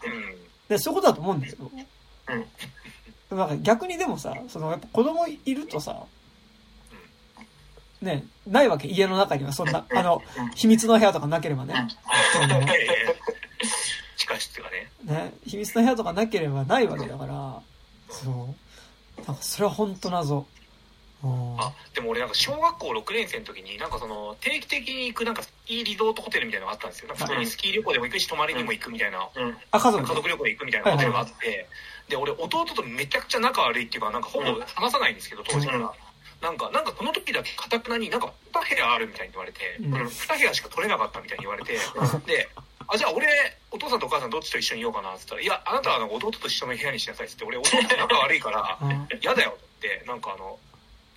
[0.68, 1.72] で、そういうことだと思うんだけど。
[3.30, 6.04] なんか逆にでもさ、そのやっぱ子供いるとさ、
[8.02, 10.22] ね、ないわけ、家の中にはそんな、あの、
[10.56, 11.74] 秘密の部屋とかなければね。
[14.16, 14.92] 地下室がね。
[15.04, 17.62] ね、秘密の部屋とかなければないわけだから、
[18.10, 18.56] そ
[19.20, 19.22] う。
[19.26, 20.46] なんかそれは本当謎。
[21.24, 21.60] うん。
[21.60, 27.08] あ、でも俺なんか小学校6年生の時に、なんかその定期的に行くなんかスキーリゾートホテルみたいなのがあったんですよ。
[27.08, 29.58] なんか普通にスキー旅行でも行くし、泊まりにも行くみたいな、うん。
[29.72, 30.10] あ、家族で？
[30.10, 31.68] 家族旅行で行くみたいなホテルがあって、
[32.08, 35.92] で、俺弟とめちゃくちゃ仲悪いっていうか、なんかほぼ話さないんですけど、当時から。
[36.40, 39.94] なんか、なんかこの時だけかたくなになんか2部屋あるみたいに言われて、うん。
[39.94, 41.80] 2部屋しか取れなかったみたいに言われて、
[42.28, 42.48] で、
[42.90, 43.28] あ、じゃあ俺、
[43.72, 50.58] お父さんとお母さんどっちと一緒にいようかなって言ったら、いや、あなたはなんか弟と一緒の部屋にしなさいって言って、俺弟と仲悪いから、うん嫌だよって、なんかあの、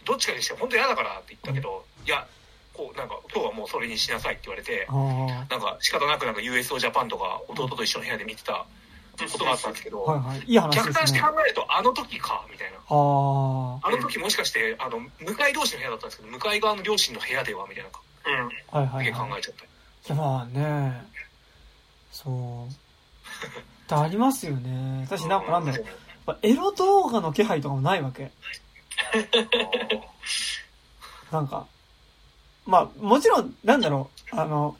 [0.04, 2.26] どっちかにして本当嫌だからって言ったけど、いや、
[2.74, 4.86] こう、なんか今日はもうそれにしなさいって言われて、
[5.50, 8.64] なんか仕方なくなんか USO ジャパンとか弟と一緒の部屋で見てた
[9.32, 10.38] ことがあったんですけど、はいはい。
[10.46, 11.20] いい話逆算して。
[11.20, 12.78] 考えるとあの時か、みたいな。
[12.78, 18.36] あの時もしかして、あの、向かい同士の部屋だったんですけど、向かい側の両親の部屋ではみたいなこうんい
[18.70, 19.12] はいとはい。
[19.12, 19.64] 考えちゃった。
[19.64, 19.68] い
[20.08, 21.02] やまあね、
[22.22, 22.66] そう。
[22.66, 22.70] っ
[23.86, 25.06] てありますよね。
[25.06, 25.84] 私なんかなんだろ
[26.26, 26.36] う。
[26.42, 28.30] エロ動画の気配とかもないわけ。
[31.32, 31.66] なんか、
[32.66, 34.76] まあ、もちろん、なんだろう、あの、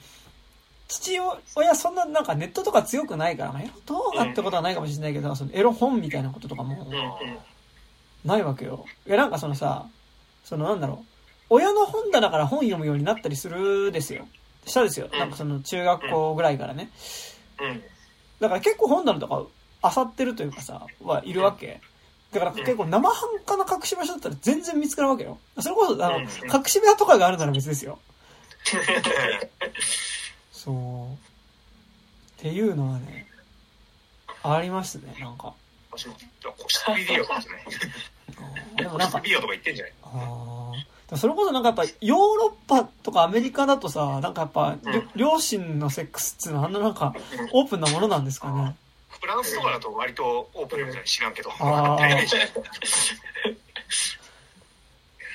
[0.89, 1.19] 父
[1.55, 6.89] 親そんななんかネットとか強くないから、まあエロ動画ってことはないかもしれないけど、そのエロ本みたいなこととかも
[8.25, 8.85] ないわけよ。
[9.07, 9.87] いや、なんかそのさ、
[10.45, 11.07] そのなんだろう、
[11.51, 14.27] 親の本棚から本読むようになったりするですよ。
[14.67, 15.09] したですよ。
[15.13, 16.91] なんかその中学校ぐらいからね。
[17.61, 17.83] うん
[18.41, 19.45] だから結構本棚とか
[19.95, 21.81] 漁ってるというかさ、はいるわけ。
[22.33, 25.39] だから結構生半可な隠し場所だったら全然見つかるわけよ。
[25.59, 26.29] それこそ、あの、うん隠
[26.67, 27.99] し部屋とかがあるなら別ですよ。
[30.53, 31.13] そう。
[31.13, 31.17] っ
[32.39, 33.27] ていうのはね、
[34.43, 35.55] ありますね、なんか。
[38.77, 40.75] でもなんかビデオとか言ってんじゃないあーでも
[41.17, 47.15] それこそなんかやっぱヨーロッパとかアメリカだとさ、なんかやっぱ、りょ両親のセックスっていうのはあんななんか
[47.53, 48.77] オープンなものなんですかね？
[49.21, 51.51] フランスとかだと割とオープンみたいに知らんけど。
[51.59, 52.01] あー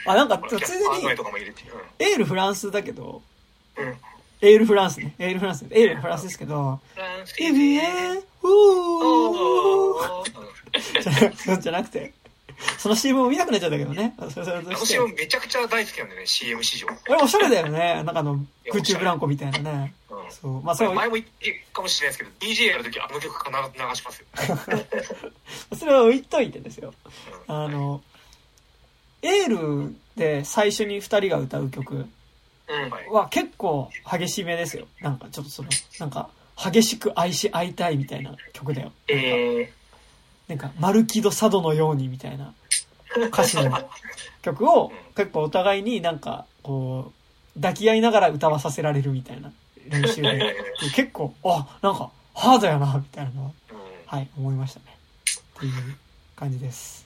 [0.07, 1.64] あ、なんかついでにアーノイとかも入れて。
[1.64, 3.22] うんエールフランスだけど、
[3.77, 3.95] うん
[4.41, 5.15] エエールフランスね。
[5.18, 5.65] エールフランス。
[5.72, 10.35] エールフランスですけど、フランスエビエー、ウおー
[11.61, 12.14] じゃなくて、
[12.77, 14.15] その CM も見なくなっちゃったけどね。
[14.18, 16.88] それそれとあの CM めちゃくちゃ大好きなんだよね、CM 史上。
[16.88, 17.95] あれおしゃれだよね。
[17.95, 19.94] なんかあの、空中ブランコみたいなね。
[20.10, 20.61] うんそう。
[20.61, 24.26] まあ、それは、前も言ってかもしれないですけど、DJ やるときあの曲必ず流しますよ。
[25.77, 26.94] それは置いといてですよ。
[27.48, 28.02] あの、
[29.22, 31.95] エールで最初に二人が歌う曲
[32.68, 33.14] うん。
[33.14, 34.88] は結構激しめですよ。
[34.99, 35.69] なんかちょっとその、
[35.99, 38.91] なんか、激しく愛し合いたいみたいな曲だよ。
[39.07, 39.72] え
[40.47, 42.53] なんか、マルキド佐渡のようにみたいな
[43.27, 43.89] 歌詞の
[44.41, 47.11] 曲を結構お互いになんか、こ
[47.55, 49.51] う、抱き合いながら歌わさせられるみたいな
[49.88, 50.55] 練習で、
[50.95, 54.85] 結構、あ、なんか、ハードやな、みたいなのは、うんはい、思いましたね。
[55.57, 55.73] っていう
[56.35, 57.05] 感じです。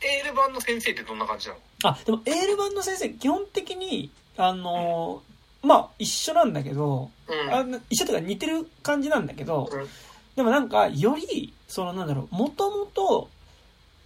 [0.00, 1.60] エール版の先生ってどんな感じなの？
[1.84, 7.54] あ、でも、エール版の先生、基本的に、あのーまあ、一緒なんだけど、うん。
[7.54, 9.88] あの一緒とか似てる感じなんだけど、うん
[10.36, 13.28] でもなんか、より、そのなんだろう、もともと、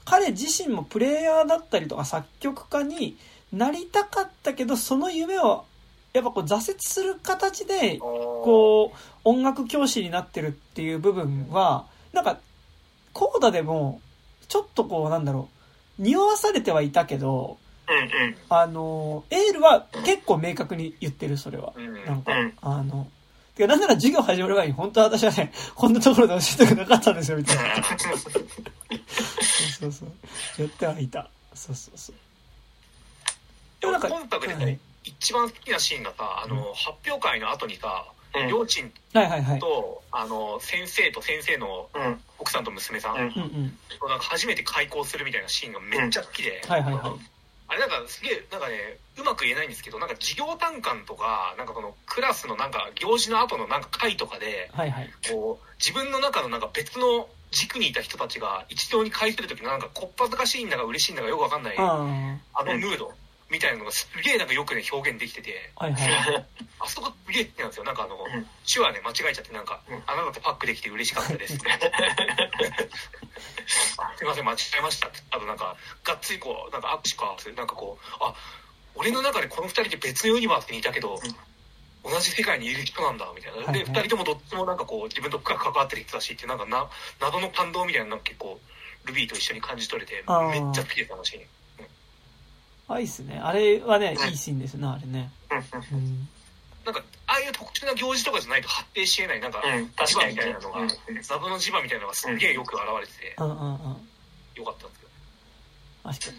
[0.05, 3.17] 彼自身もプレイヤーだったりとか作曲家に
[3.53, 5.65] なりたかったけど、その夢を、
[6.13, 12.39] やっぱこう挫折する形で、こう、音楽教師になってるっていう部分は、なんか、
[13.13, 14.01] コーダでも、
[14.49, 15.49] ちょっとこう、なんだろ
[15.99, 17.59] う、匂わされてはいたけど。
[18.49, 21.73] あの、エールは結構明確に言ってる、それは。
[21.77, 23.07] うんなんか、うんあの、
[23.55, 27.85] てか、なんなら授業始まる前に、本当は私はね、 こんなところで教えたくなかったんですよ、みたいな。
[27.99, 30.13] そうそうそう。
[30.59, 31.29] 言ってはいた。
[31.55, 32.17] そうそうそう。
[33.81, 39.59] でも今作ではいね、一番好きなシーンがさ、あの、発表会の後にさ、うん両親はいはいはい。
[39.59, 42.21] と、あの、先生と先生のうん。
[42.39, 43.79] 奥さんと娘さん、うんうんうん。
[44.01, 47.32] となんか初めて開校するみたいなシーンがめっちゃ好きで、はいはいはい。
[47.73, 55.11] あれなんかすげえ、なんかね、うまく言えないんですけど、なんか授業単管とか、なんかこのクラスのなんか行事の後のなんか会とかで、はいはい。
[55.31, 63.11] こう、自分の中のなんか別の軸にいた人たちが一堂に会するときのなんかこっぱずかしいんだか嬉しいんだかよくわかんない、ああのムード
[63.51, 66.47] みたいなのがすげえなんかよくね表現できてて、あ、はいはい。
[66.79, 67.85] あそこすげえ好きなんですよ。
[67.85, 71.71] なんかあの、ん手話ね、間違えちゃってなんか、うんあなたとパックできて嬉しかったですって。
[71.71, 71.79] あ
[74.23, 75.19] すいません、間違えましたって。
[75.31, 78.35] あとなんか、がっつりこう、なんか握手か、なんかこう、あ、
[78.95, 81.19] 俺の中でこの二人って別のユニバースにいたけど、
[82.05, 83.59] 同じ世界にいる人なんだ、みたいな。
[83.59, 86.89] で、はいはい二人ともどっちもなんかこう、自分と深く関わってる人だしってなんかな、
[87.21, 88.61] 謎の感動みたいなのが結構、
[89.05, 90.23] ルビーと一緒に感じ取れて、めっ
[90.73, 91.47] ちゃ好きです、話に。
[92.87, 93.41] あ、いいっすね。
[93.43, 95.31] あれはね、いいシーンですね、あれね。
[95.51, 96.29] うん。
[96.85, 99.85] なんか、ああいう特殊な行事とかじゃないと発展し得ない、なんか、うん。
[99.97, 104.09] 磁場みたいなのが、うん謎の磁場みたいなのがすげえよく現れてて、うんうんうん。
[104.63, 105.13] よかったんですけど。
[106.13, 106.31] 確か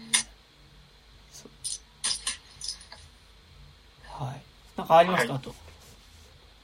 [4.18, 4.26] に。
[4.26, 4.42] はい。
[4.76, 5.54] なんかありますか、はあと。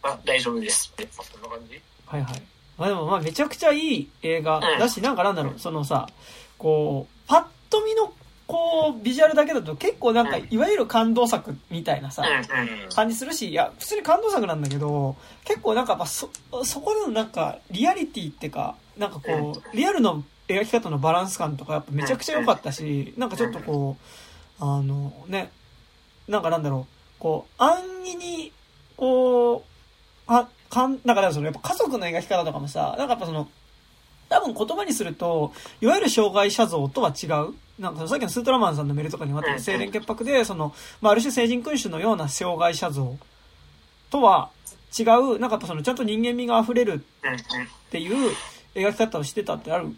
[0.03, 0.93] あ、大丈夫です。
[0.99, 1.81] まあ、そんな感じ？
[2.07, 2.43] はいはい。
[2.79, 6.09] まあでもまあめちゃくちゃいい映画だし、なんかなんだろう、そのさ、
[6.57, 8.13] こう、パッと見の、
[8.47, 12.89] こう、ビジュアルだけだと結構なんか、うんいわゆる感動作みたいなさ、うんうん。
[12.89, 16.31] 感じするし、いや、普通に感動作なんだけど、結構なんかやっぱそ、
[16.65, 20.25] そこでのなんか、リアリティってか、なんかこう、リアルの
[20.55, 23.97] 描き方のバランス感とかやっぱめちゃくちゃ良かったし、なんかちょっとこ
[24.61, 25.51] う、あの、ね、
[26.29, 28.53] なんかなんだろう、こう、安易に、
[28.97, 29.63] こう、
[30.27, 33.49] あ、かん、だからそのやっぱ家族の描き方とかもさ、なんかやっぱその、
[34.29, 37.55] 多分言葉にすると、いわゆる障害者像とは違う。
[37.81, 43.17] なんかさっきのスートラマンさんのメールとかにもあった清廉潔白で、その、まあ、ある種成人君主のような障害者像
[44.11, 44.51] とは
[44.97, 47.05] 違う、なんかやっぱそのちゃんと人間味が溢れる。
[47.89, 48.33] っていう
[48.75, 49.97] 描き方をしてたってある。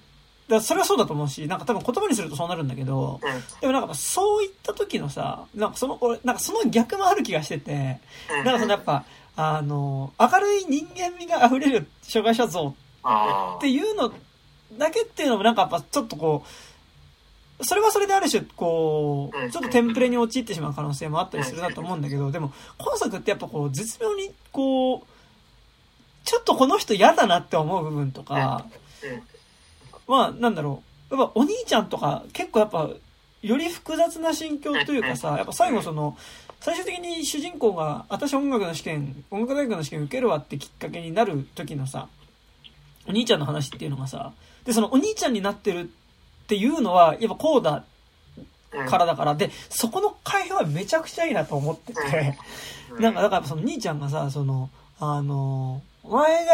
[0.53, 3.21] だそれはそうだと思うし、なんか多分言葉にするとそうなるんだけど、
[3.61, 8.01] でもなんかそういった時のさ、なんかその、俺、なんかその逆もある気がしてて、
[8.31, 8.45] うん。
[8.45, 9.05] なんかそのやっぱ、
[9.37, 14.13] あの、明るい人間味が溢れる障害者像あっていうの
[14.79, 16.45] だけっていうのもなんかやっぱちょっとこ
[17.61, 25.03] う、それはそれである種こうちょっとテンプレに陥ってしまう可能性もあったりするなと思うんだけど、でも今作ってやっぱこう絶妙にこう、
[26.25, 28.67] ちょっとこの人嫌だなって思う部分とか、
[29.05, 29.23] うん
[30.09, 32.91] まあなんだろう、やっぱお兄ちゃんとか結構やっぱ
[33.43, 36.17] より複雑な心境というかさ、やっぱ最後その、
[36.61, 42.09] 最終的に主人公が、私音楽の試験、音楽大学の試験受けるわってきっかけになる時のさ、
[43.09, 44.33] お兄ちゃんの話っていうのがさ、
[44.65, 47.85] で、そのお兄ちゃんになってるっていうのは、やっぱこうだ
[48.75, 52.39] うんからだから、で、そこの会話はめちゃくちゃいいなと思ってて、
[52.99, 56.53] なんか、だからその兄ちゃんがさ、その、あの、お前が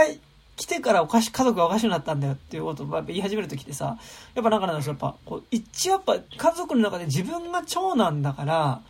[0.58, 3.96] 来てからおかし、家族がおかしくなったんだよっていうことを言い始めるときってさ、
[4.34, 8.82] やっぱなんかなんですよ、やっぱ、こう、一応やっぱ家族の中で自分が長男だから、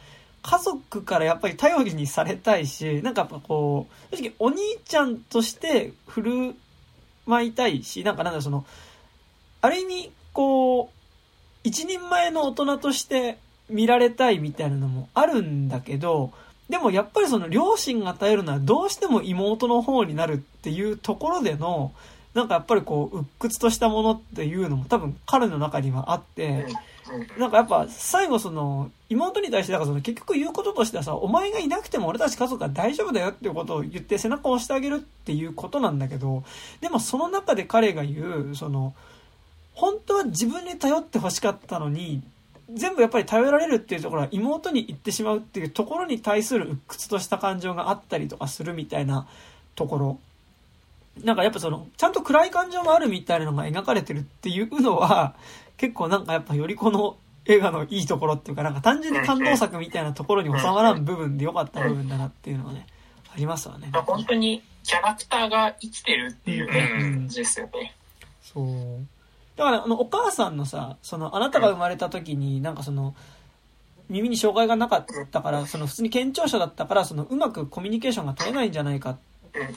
[0.42, 6.56] 家族からやっぱり頼りにされたいし、なんかやっぱこう、正直お兄ちゃんとして振る
[7.26, 8.64] 舞いたいし、なんかなんだその、
[9.60, 10.98] ある意味、こう、
[11.64, 13.36] 一人前の大人として
[13.68, 16.32] 見られたいみたいなのもあるんだけど、
[16.68, 21.92] でもやっぱりその両親が頼るのはどうしても妹の方になるっていうところでの、
[22.34, 26.66] なんかやっぱりこう、鬱屈としたものっていうのも多分彼の中にはあって、
[27.38, 36.44] なんかやっぱ最後その妹に対してだからその結局言うこととしてはさお前がいなくても俺たち家族は大丈夫だよっていうことを言って背中を押してあげるっていうことなんだけど
[36.80, 38.94] でもその中で彼が言うその
[39.72, 42.22] 本当は自分に頼って欲しかったのに
[42.70, 49.26] 全部やっぱり頼られるっていうところは妹に言ってしまうっていうところに対する鬱屈とした感情があったりとかするみたいな
[49.74, 50.18] ところ
[51.24, 55.34] なんかやっぱそのちゃんと暗い感情もあるみたいなのが描かれてるっていうのは
[55.76, 57.16] 結構なんかやっぱよりこの
[57.46, 62.86] 映画のいいところっていうかなんか単純に感動作みたいなところに収まらん部分で良かった部分だなっていうのはね、
[63.32, 63.88] ありますわね。
[63.90, 67.94] まあ、本当にキャラクターが生きてるっていうね、うん感じですよね。
[68.42, 69.06] そう。
[69.58, 73.16] だから、あの、お母さんのさ、その、あなたが生まれた時に、なんかその、
[74.08, 79.18] 耳に障害がなかったから、その、普通に健聴者だったから、その、うまくコミュニケーションが取れないんじゃないかっ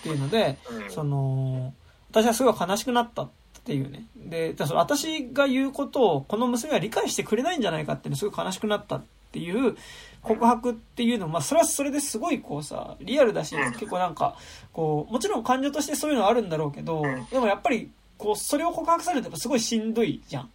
[0.04, 0.92] ていうので、うん。
[0.92, 1.74] その、
[2.12, 3.30] 私はすごい悲しくなったっ
[3.66, 4.06] ていうね。
[4.16, 9.76] で、だその私が言うことを、この娘は理解してくれないんじゃないかっていうのすごい悲しくなったっていう
[10.22, 13.72] 告白っていうのまあ、それはそれですごいこうさ、リアルだし、うん。
[13.74, 14.36] 結構なんか、
[14.72, 17.90] こう、もちろん感情としてそういうのはあるんだろうけどうん、でもやっぱり、
[18.22, 20.50] こう、それを告白されるとやっぱすごいしんどいじゃん。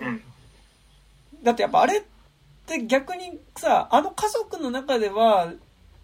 [0.00, 0.22] うんうん。
[1.42, 2.02] だってやっぱあれっ
[2.66, 5.52] て逆にさ、あの家族の中では、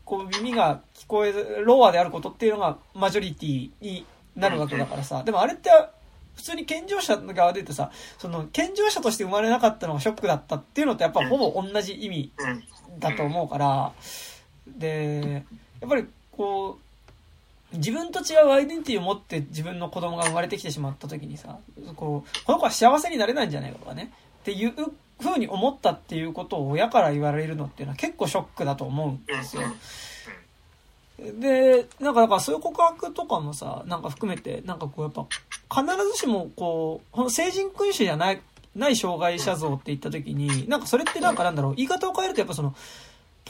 [0.05, 4.05] こう耳が聞こえず、ローアであることっていうのがマジョリティに
[4.37, 5.71] なるわけだからさ、でもあれって
[6.37, 13.93] 普通に健常者の側で言ってさ、その健常者として生まれなかったのがショックだったっていうのとやっぱほぼ同じ意味うんだと思うから、
[14.67, 15.45] で、
[15.81, 16.90] やっぱりこう、
[17.73, 21.59] 自分と違うアイデンティティを持って自分の子供が生まれてきてしまった時にさ、
[21.97, 24.75] こう、この子は幸せになれないんじゃないかとかね、っていう
[25.21, 29.63] 風に思ったっていうことを親から言われるのっていうのは結構ショックだと思うんですよ。
[31.39, 38.41] で、なんかだからそういう告白とかもさ、なんか含めて、なんかこうやっぱ、必ずしもこう、この成人君主じゃない、
[38.75, 42.75] ない障害者像って言った時に、なんかそれってなんかなんだろう、言い方を変えるとやっぱその、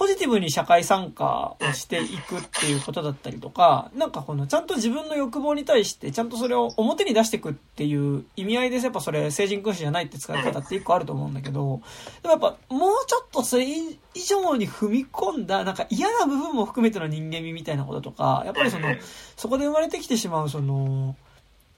[0.01, 11.82] ポジティブに社会参加をしていくっていうことだったりとか、なんかこのちゃんと自分の欲望に対してちゃんとそれを表に出していくっていう意味合いでやっぱそれ成人君主じゃないって使い方って一個あると思うんだけど、
[12.22, 18.89] でもやっぱもうちょっとそれ以上に踏み込んだなんか嫌な部分も含めての人間味みたいなこととか、やっぱりその、
[19.36, 21.14] そこで生まれてきてしまうその、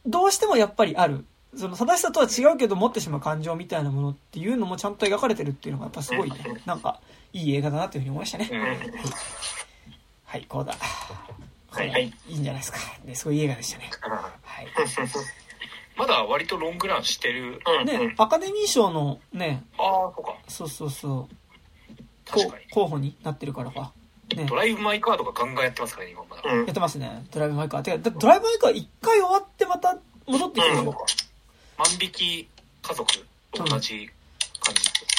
[0.06, 1.24] どうしてもやっぱりある。
[1.56, 6.36] その正しさとは違うけど持ってしまう感情みたいなものっていうのもちゃんと描かれてるっていうのがやっぱすごいね、
[6.66, 7.00] なんか
[7.32, 8.48] いい映画だなというふうに思いましたね。
[8.52, 9.02] うん
[10.24, 10.74] はい、こうだ。
[11.70, 12.78] はいはいいいんじゃないですか。
[13.04, 13.90] ね、すごい映画でしたね。
[14.42, 14.66] はい。
[15.96, 17.60] まだ割とロングランしてる。
[17.80, 20.36] うんね、アカデミー賞のね、ああ、そうか。
[20.48, 22.64] そうそうそう、確かに。
[22.70, 23.92] 候補になってるからか。
[24.34, 26.42] ねド、ライブ・マイ・カーとかガンガンやってますからね、今まだ。
[26.50, 27.26] うんやってますね。
[27.30, 27.82] ドライブ・マイ・カー。
[27.82, 31.06] てか、だドライブ・マイ・カー一回終わってまた戻ってきてるよ。
[31.76, 32.48] 万引き
[32.82, 33.12] 家族
[33.52, 34.10] と同じ
[34.60, 35.11] 感じ。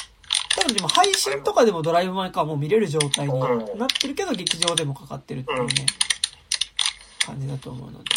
[0.56, 5.86] 多分でも配信とかでもドライブ・マイ・カーもう見れる状態になってるけど、劇場でもかかってるっていうね、
[7.26, 8.10] 感じだと思うので。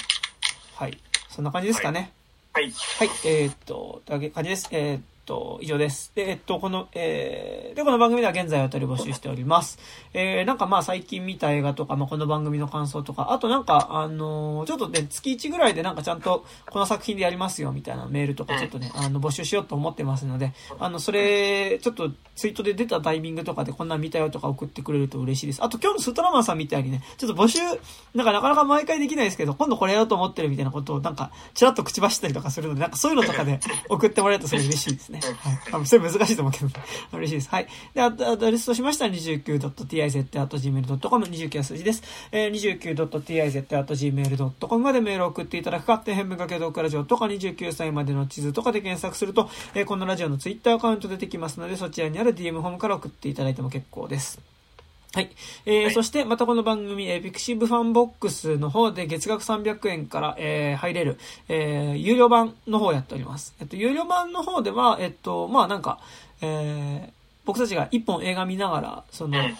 [0.75, 0.97] はい。
[1.29, 2.13] そんな感じですかね。
[2.53, 2.71] はい。
[2.71, 4.67] はい、えーっと、というわけ感じです。
[4.71, 6.13] えーっと、以上です。
[6.15, 9.77] で、えっと、この、えー、で、この番組では現在お便り募集しております。
[10.13, 25.63] えー、なんかまあ最近見た映画とか、まあこの番組の感想とか、あとなんか、あのーちょっとね、月1ぐらいでなんかちゃんとこの作品でやりますよみたいなメールとかちょっとね、あの、募集しようと思ってますので、あの、それ、ちょっとツイートで出たタイミングとかでこんなん見たよとか送ってくれると嬉しいです。
[25.63, 27.59] あと今日のスートラマンさんみたいにね、ちょっと募集、
[28.15, 33.59] なんかなかなか毎回できないですけど、今度これやろうと思ってるみたいなことをなんか、ちらっと口走ったりとかするので、なんかそういうのとかで
[33.89, 35.16] 送ってもらえるとそれ嬉しいですね。
[35.21, 35.33] はい。
[35.71, 36.67] あそれ難しいと思うけど、
[37.17, 37.49] 嬉しいです。
[37.49, 37.67] はい。
[37.93, 42.03] で、アドレスとしましては 29.tiz.gmail.com、29は数字です。
[42.31, 54.56] えー、29.tiz.gmail.com までメールを送っていただくか、天変文化系トークラジオとか29歳までの地図とかで検索すると、えーこのラジオのツイッターアカウント出てきますので、そちらにある DM ホームから送っていただいても結構です。
[55.13, 55.31] はい。
[55.65, 61.17] えーはいそして、またこの番組、えーピクシブファンボックスの方で月額300円から、えー入れる、
[61.49, 63.55] えー有料版の方をやっております。
[63.59, 65.99] えっと、有料版の方では、えっと、まあなんか、
[66.41, 69.57] えー僕たちが一本映画見ながら、その、うん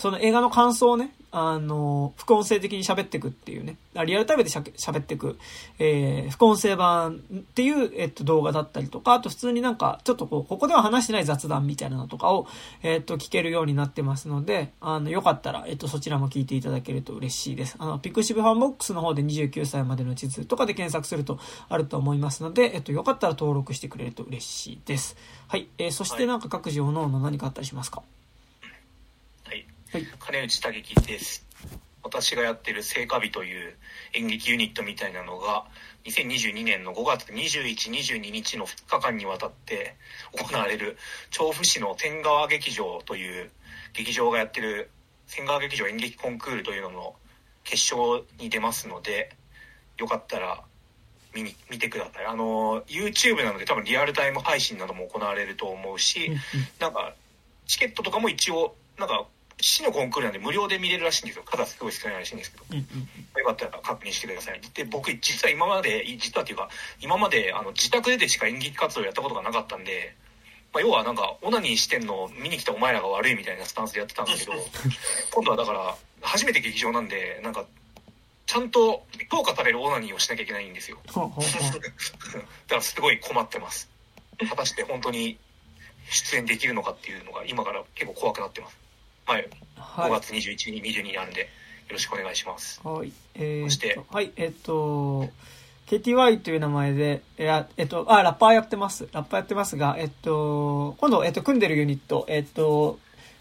[0.00, 5.38] その映画の感想をね、あの、副音声的に喋っていくっていうね、リアルタイムで喋っていく、
[5.78, 12.46] えー、副音声版っていう、えっと、動画だったりとか、あと普通になんか、ちょっとこう、ここでは話してない雑談みたいなのとかを、
[12.82, 17.76] えっと、聞けるようになってますので、あの、よかったら、えっと、そちらも聞いていただけると嬉しいです。
[17.78, 25.16] あの、ピクシブファンボックスの方で29歳までの地図とかで検索するとあると思いますので、えっと、よかったら登録してくれると嬉しいです。
[25.46, 25.68] はい。
[25.78, 27.98] えー、そしてなんか各自おのおの何かあったりしますか？
[27.98, 28.19] はい。
[29.92, 31.44] はい、金内武樹です。
[32.04, 33.74] 私がやってる聖火日という
[34.14, 35.64] 演劇ユニットみたいなのが
[36.04, 39.96] 2022年の5月21、22日の2日間にわたって
[40.30, 40.96] 行われる
[41.30, 43.50] 調布市の天川劇場という
[43.92, 44.90] 劇場がやってる
[45.26, 47.16] 千川劇場演劇コンクールというのの
[47.64, 49.34] 決勝に出ますので
[49.98, 50.62] よかったら
[51.34, 52.26] 見に見てください。
[52.26, 56.30] あの YouTube なので多分リアルタイム配信なども行われると思うし
[56.78, 57.12] なんか
[57.66, 59.26] チケットとかも一応なんか
[59.60, 61.42] 市のコンクールなんで無料で見れるらしいんですよ。
[61.44, 66.68] 数すごい少ないらしいんですけど、うんうん、よかったら確認してくださいで僕実は今まで実はっていうか
[67.00, 70.14] 今まであの自宅ででしか演劇活動やったことがなかったんで、
[70.72, 74.58] まあ、要はなんかオナニーしてんの見に来たお前らが悪いみたいなスタンスでやってたんですけど
[75.32, 77.64] 今度はだから初めて劇場なんでなんか
[78.46, 80.98] ちゃんと評価されるオナニーをしなきゃいけないんですよ。
[81.06, 81.30] だか
[82.74, 83.88] らすごい困ってます。
[84.48, 85.38] 果たして本当に
[86.10, 88.76] 出演できるのかっていうのが今から結構怖くなってます
[89.30, 89.48] はい。
[89.76, 91.46] はい、5月21日、22なんで、よ
[91.90, 92.80] ろしくお願いします。
[92.82, 93.12] はい。
[93.36, 95.28] えー、そして、はい、えっと、
[95.86, 99.08] KTY という名前で、ええっと、あ、ラッパーやってます。
[99.12, 102.98] ラッパーやってますが、えっと、今度、えっと、組んでるユニット、えっと、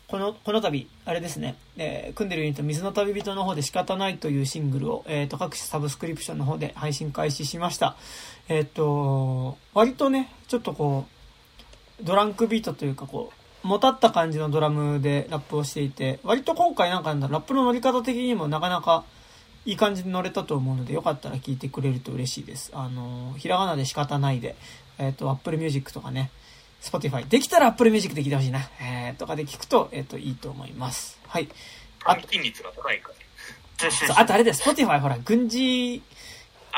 [0.07, 7.95] この、この度、あれですね、えー、組んでるユニット、水の旅人の方で仕方ないというシングルを、えっ、と、各種サブスクリプションの方で配信開始しました。
[8.47, 11.07] えっ、と、割とね、ちょっとこ
[11.99, 19.03] う、ドランクビートというか、こう、もたった感じのドラムでラップをしていて、割と今回なんか、ラップの乗り方的にもなかなか
[19.65, 22.71] いい感じで乗れたと思うので、よかったら聞いてくれると嬉しいです。
[22.73, 24.55] あの、ひらがなで仕方ないで、
[24.97, 26.31] えっ、ー、と、Apple Music とかね、
[26.81, 31.19] Spotify、できたら Apple Music で聞いてほしいな、えー、とかで聞くと、えっ、ー、と、いいと思います。
[31.27, 31.49] はい。
[32.05, 33.91] あと、率が高いから。
[33.91, 36.01] そう、あとあれです、Spotify ほら、軍事、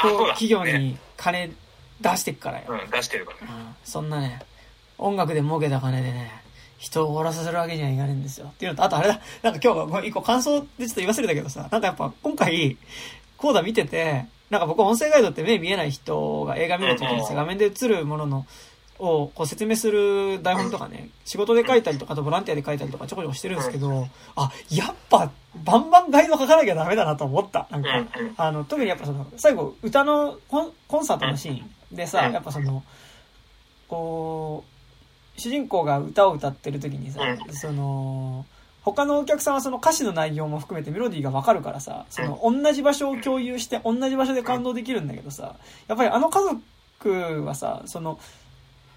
[0.01, 1.51] と企業に金
[1.99, 2.65] 出してっからよ。
[2.69, 3.75] うん、出してるから、ね、うん。
[3.83, 4.41] そんなね、
[4.97, 6.31] 音楽で儲けた金でね、
[6.81, 8.47] 人を終わらさせるわけにはいかないんですよ。
[8.47, 12.75] っていうのと、あとあれだ、なんか今日一個感想でちょっと言わせるだけどさ、なんかやっぱ今回、
[13.37, 18.45] コーダ見てて、なんか僕音声ガイドって目見えない人が映画見るときにさ、画面で映るものの、
[18.97, 25.29] をこう説明する台本とかね、 仕事で書いたりとか、あとボランティアで書いたりとかちょこちょこしてるんですけど、あ、やっぱ、
[25.63, 27.67] バンバンガイド書かなきゃダメだなと思った。
[27.69, 27.89] なんか、
[28.37, 32.83] あの、特にやっぱその、最後、歌のコンコンサートのシーンでさ、やっぱその、
[33.87, 34.70] こう、
[35.41, 37.19] 主人公が歌を歌ってる時にさ、
[37.51, 38.45] その、
[38.83, 45.55] 他のお客さんはその歌詞の内容も含めてメロディーがわかるからさ、その同じ場所を共有して同じ場所で感動できるんだけどさ、
[45.87, 48.19] やっぱりあの家族はさ、その、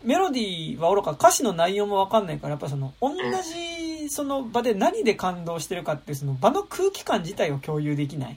[0.02, 8.36] メロディーはおろか歌詞の内容もわかんないから、やっぱその、同じその場で何で感動してるかってその場の空気感自体を共有できないっ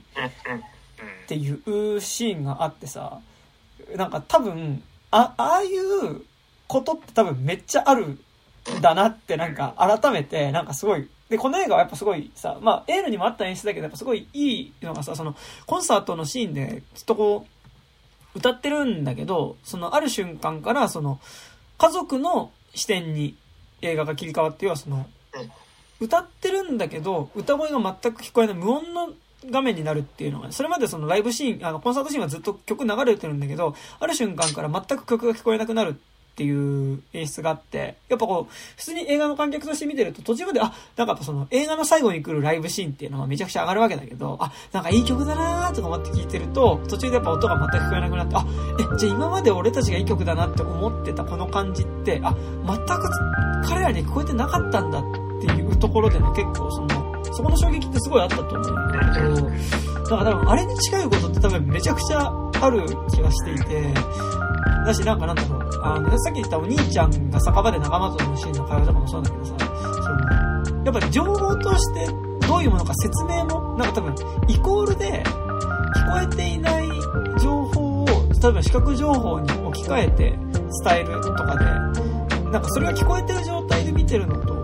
[1.28, 3.20] ていうシーンがあってさ、
[3.94, 6.22] なんか多分、あ、ああいう
[6.68, 8.20] ことって多分めっちゃあるん
[8.80, 15.36] だなってなんか改めてなんかすごいで、この映画はやっぱすごいさ、まあ、エールにもあった演出だけど、やっぱすごいいいのがさ、その、
[15.66, 17.46] コンサートのシーンで、ずっとこ
[18.34, 21.20] う、歌ってるんだけど、その、ある瞬間から、その、
[21.76, 23.36] 家族の視点に
[23.82, 25.06] 映画が切り替わって、要はその、
[26.00, 29.10] 歌ってるんだけど、歌声が全く聞こえない無音の
[29.50, 36.00] 画面になるっていうのが、それまでそのライブシーン、あの、コンサートシーンはずっと曲流れてるんだけど、ある瞬間から全く曲が聞こえなくなる
[36.38, 48.46] っていう演出があって、やっぱこう、普通に映画の観客として見てると途中まで、あ、なんかその映画の最後に来るライブシーンっていうのはめちゃくちゃ上がるわけだけど、あ、なんかいい曲だなーとか思って聞いてると、途中でやっぱ音が全く聞こえなくなって、あ、
[48.78, 55.02] え、じゃあ今まで俺たちがいい曲だなって思ってたこの感じって、あ、全く彼らに聞こえてなかったんだっ
[55.40, 63.94] ていうところでね、結構その、そこの衝撃ってすごいあったと思うんだけど、だから多分あれに近いことって多分めちゃくちゃある気がしていて、
[64.84, 69.54] だし、なんかなんだろう、あの、さっき言ったお兄ちゃんが酒場で仲間とのシーンの会話とかもそうだけどさ、
[70.64, 72.06] その、やっぱり情報として
[72.46, 74.14] どういうものか説明も、なんか多分、
[74.48, 75.22] イコールで、
[75.88, 76.88] 聞こえていない
[77.40, 81.64] 情報を、例えば視覚情報に置き換えて伝えるとかで、
[82.50, 84.57] なんかそれが聞こえてる状態で見てるのと、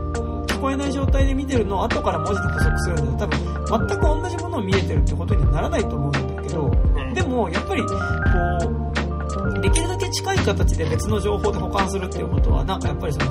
[0.64, 6.70] こえない状態で見てるのを後から文字で補足するので、多分、全く同じものを見えてるってことにはならないと思うんだけど、
[7.12, 7.88] でも、やっぱり、こ
[9.58, 13.26] う、できるだけ近い形で別の情報で保管するっていうことは、なんかやっぱりその、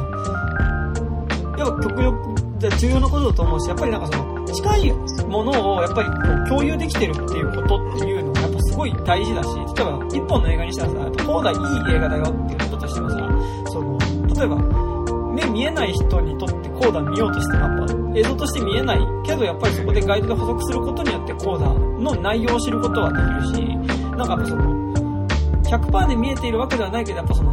[1.57, 2.35] やっぱ極力、
[2.77, 4.91] 重要なことだと思うし、やっぱりなんかその、近い
[5.27, 6.14] ものをやっぱりこ
[6.45, 11.57] う共有できてるっていうことっていうのはやっぱすごい大事だし、例えば一本の映画にしたらさ、やっぱこうだいい
[11.95, 13.18] 映画だよっていうこととしてはさ、
[13.72, 13.97] その、
[14.35, 14.93] 例えば、
[15.34, 25.27] 目見えない人にとってコーダ見ようとしてもやっぱ映像として見えないけどやっぱりそこでガイドで補足することによってコーダの内容を知ることはできるし、なんかやっぱその、
[25.64, 27.51] 100%で見えているわけではないけどやっぱその、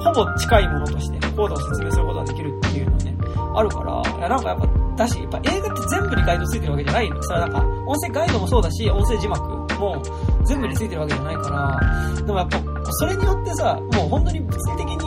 [0.00, 3.16] ほぼ近いものとしてコーダを説明することができるっていうのはね、
[3.54, 7.22] あるから、いやなんかやっぱ、だし、やっぱ映画って全部にガイドついてるわけじゃないの。
[7.22, 9.42] それはなんか、音声ガイドもそうだし、音声字幕
[9.78, 10.02] も
[10.44, 12.58] 全部についてるわけじゃないから、でもやっぱ、
[12.92, 14.98] それによってさ、もう本当に物理的に、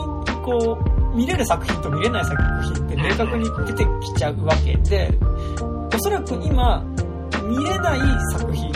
[0.43, 5.11] こう、見れる作品と見れない作品って明確に出てきちゃうわけで、
[5.93, 6.83] おそらく今、
[7.43, 7.99] 見れない
[8.33, 8.71] 作品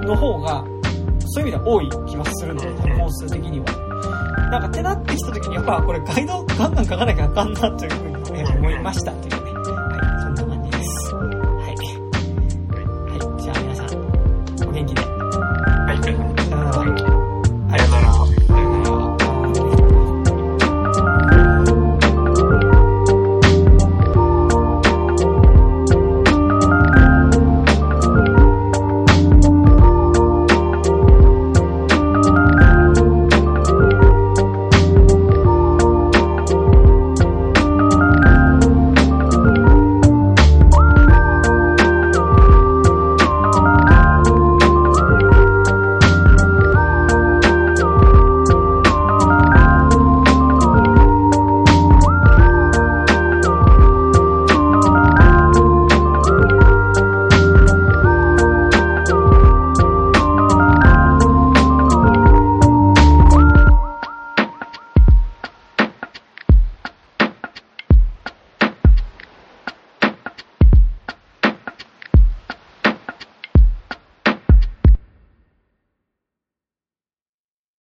[0.00, 0.64] の方が、
[1.26, 3.66] そういう意味では多い気がするので、本数的には。
[4.50, 9.43] なんか、ってなってきた時に、やっぱこれガイドガンガン書かなきゃあかんなというふうにね思いましたという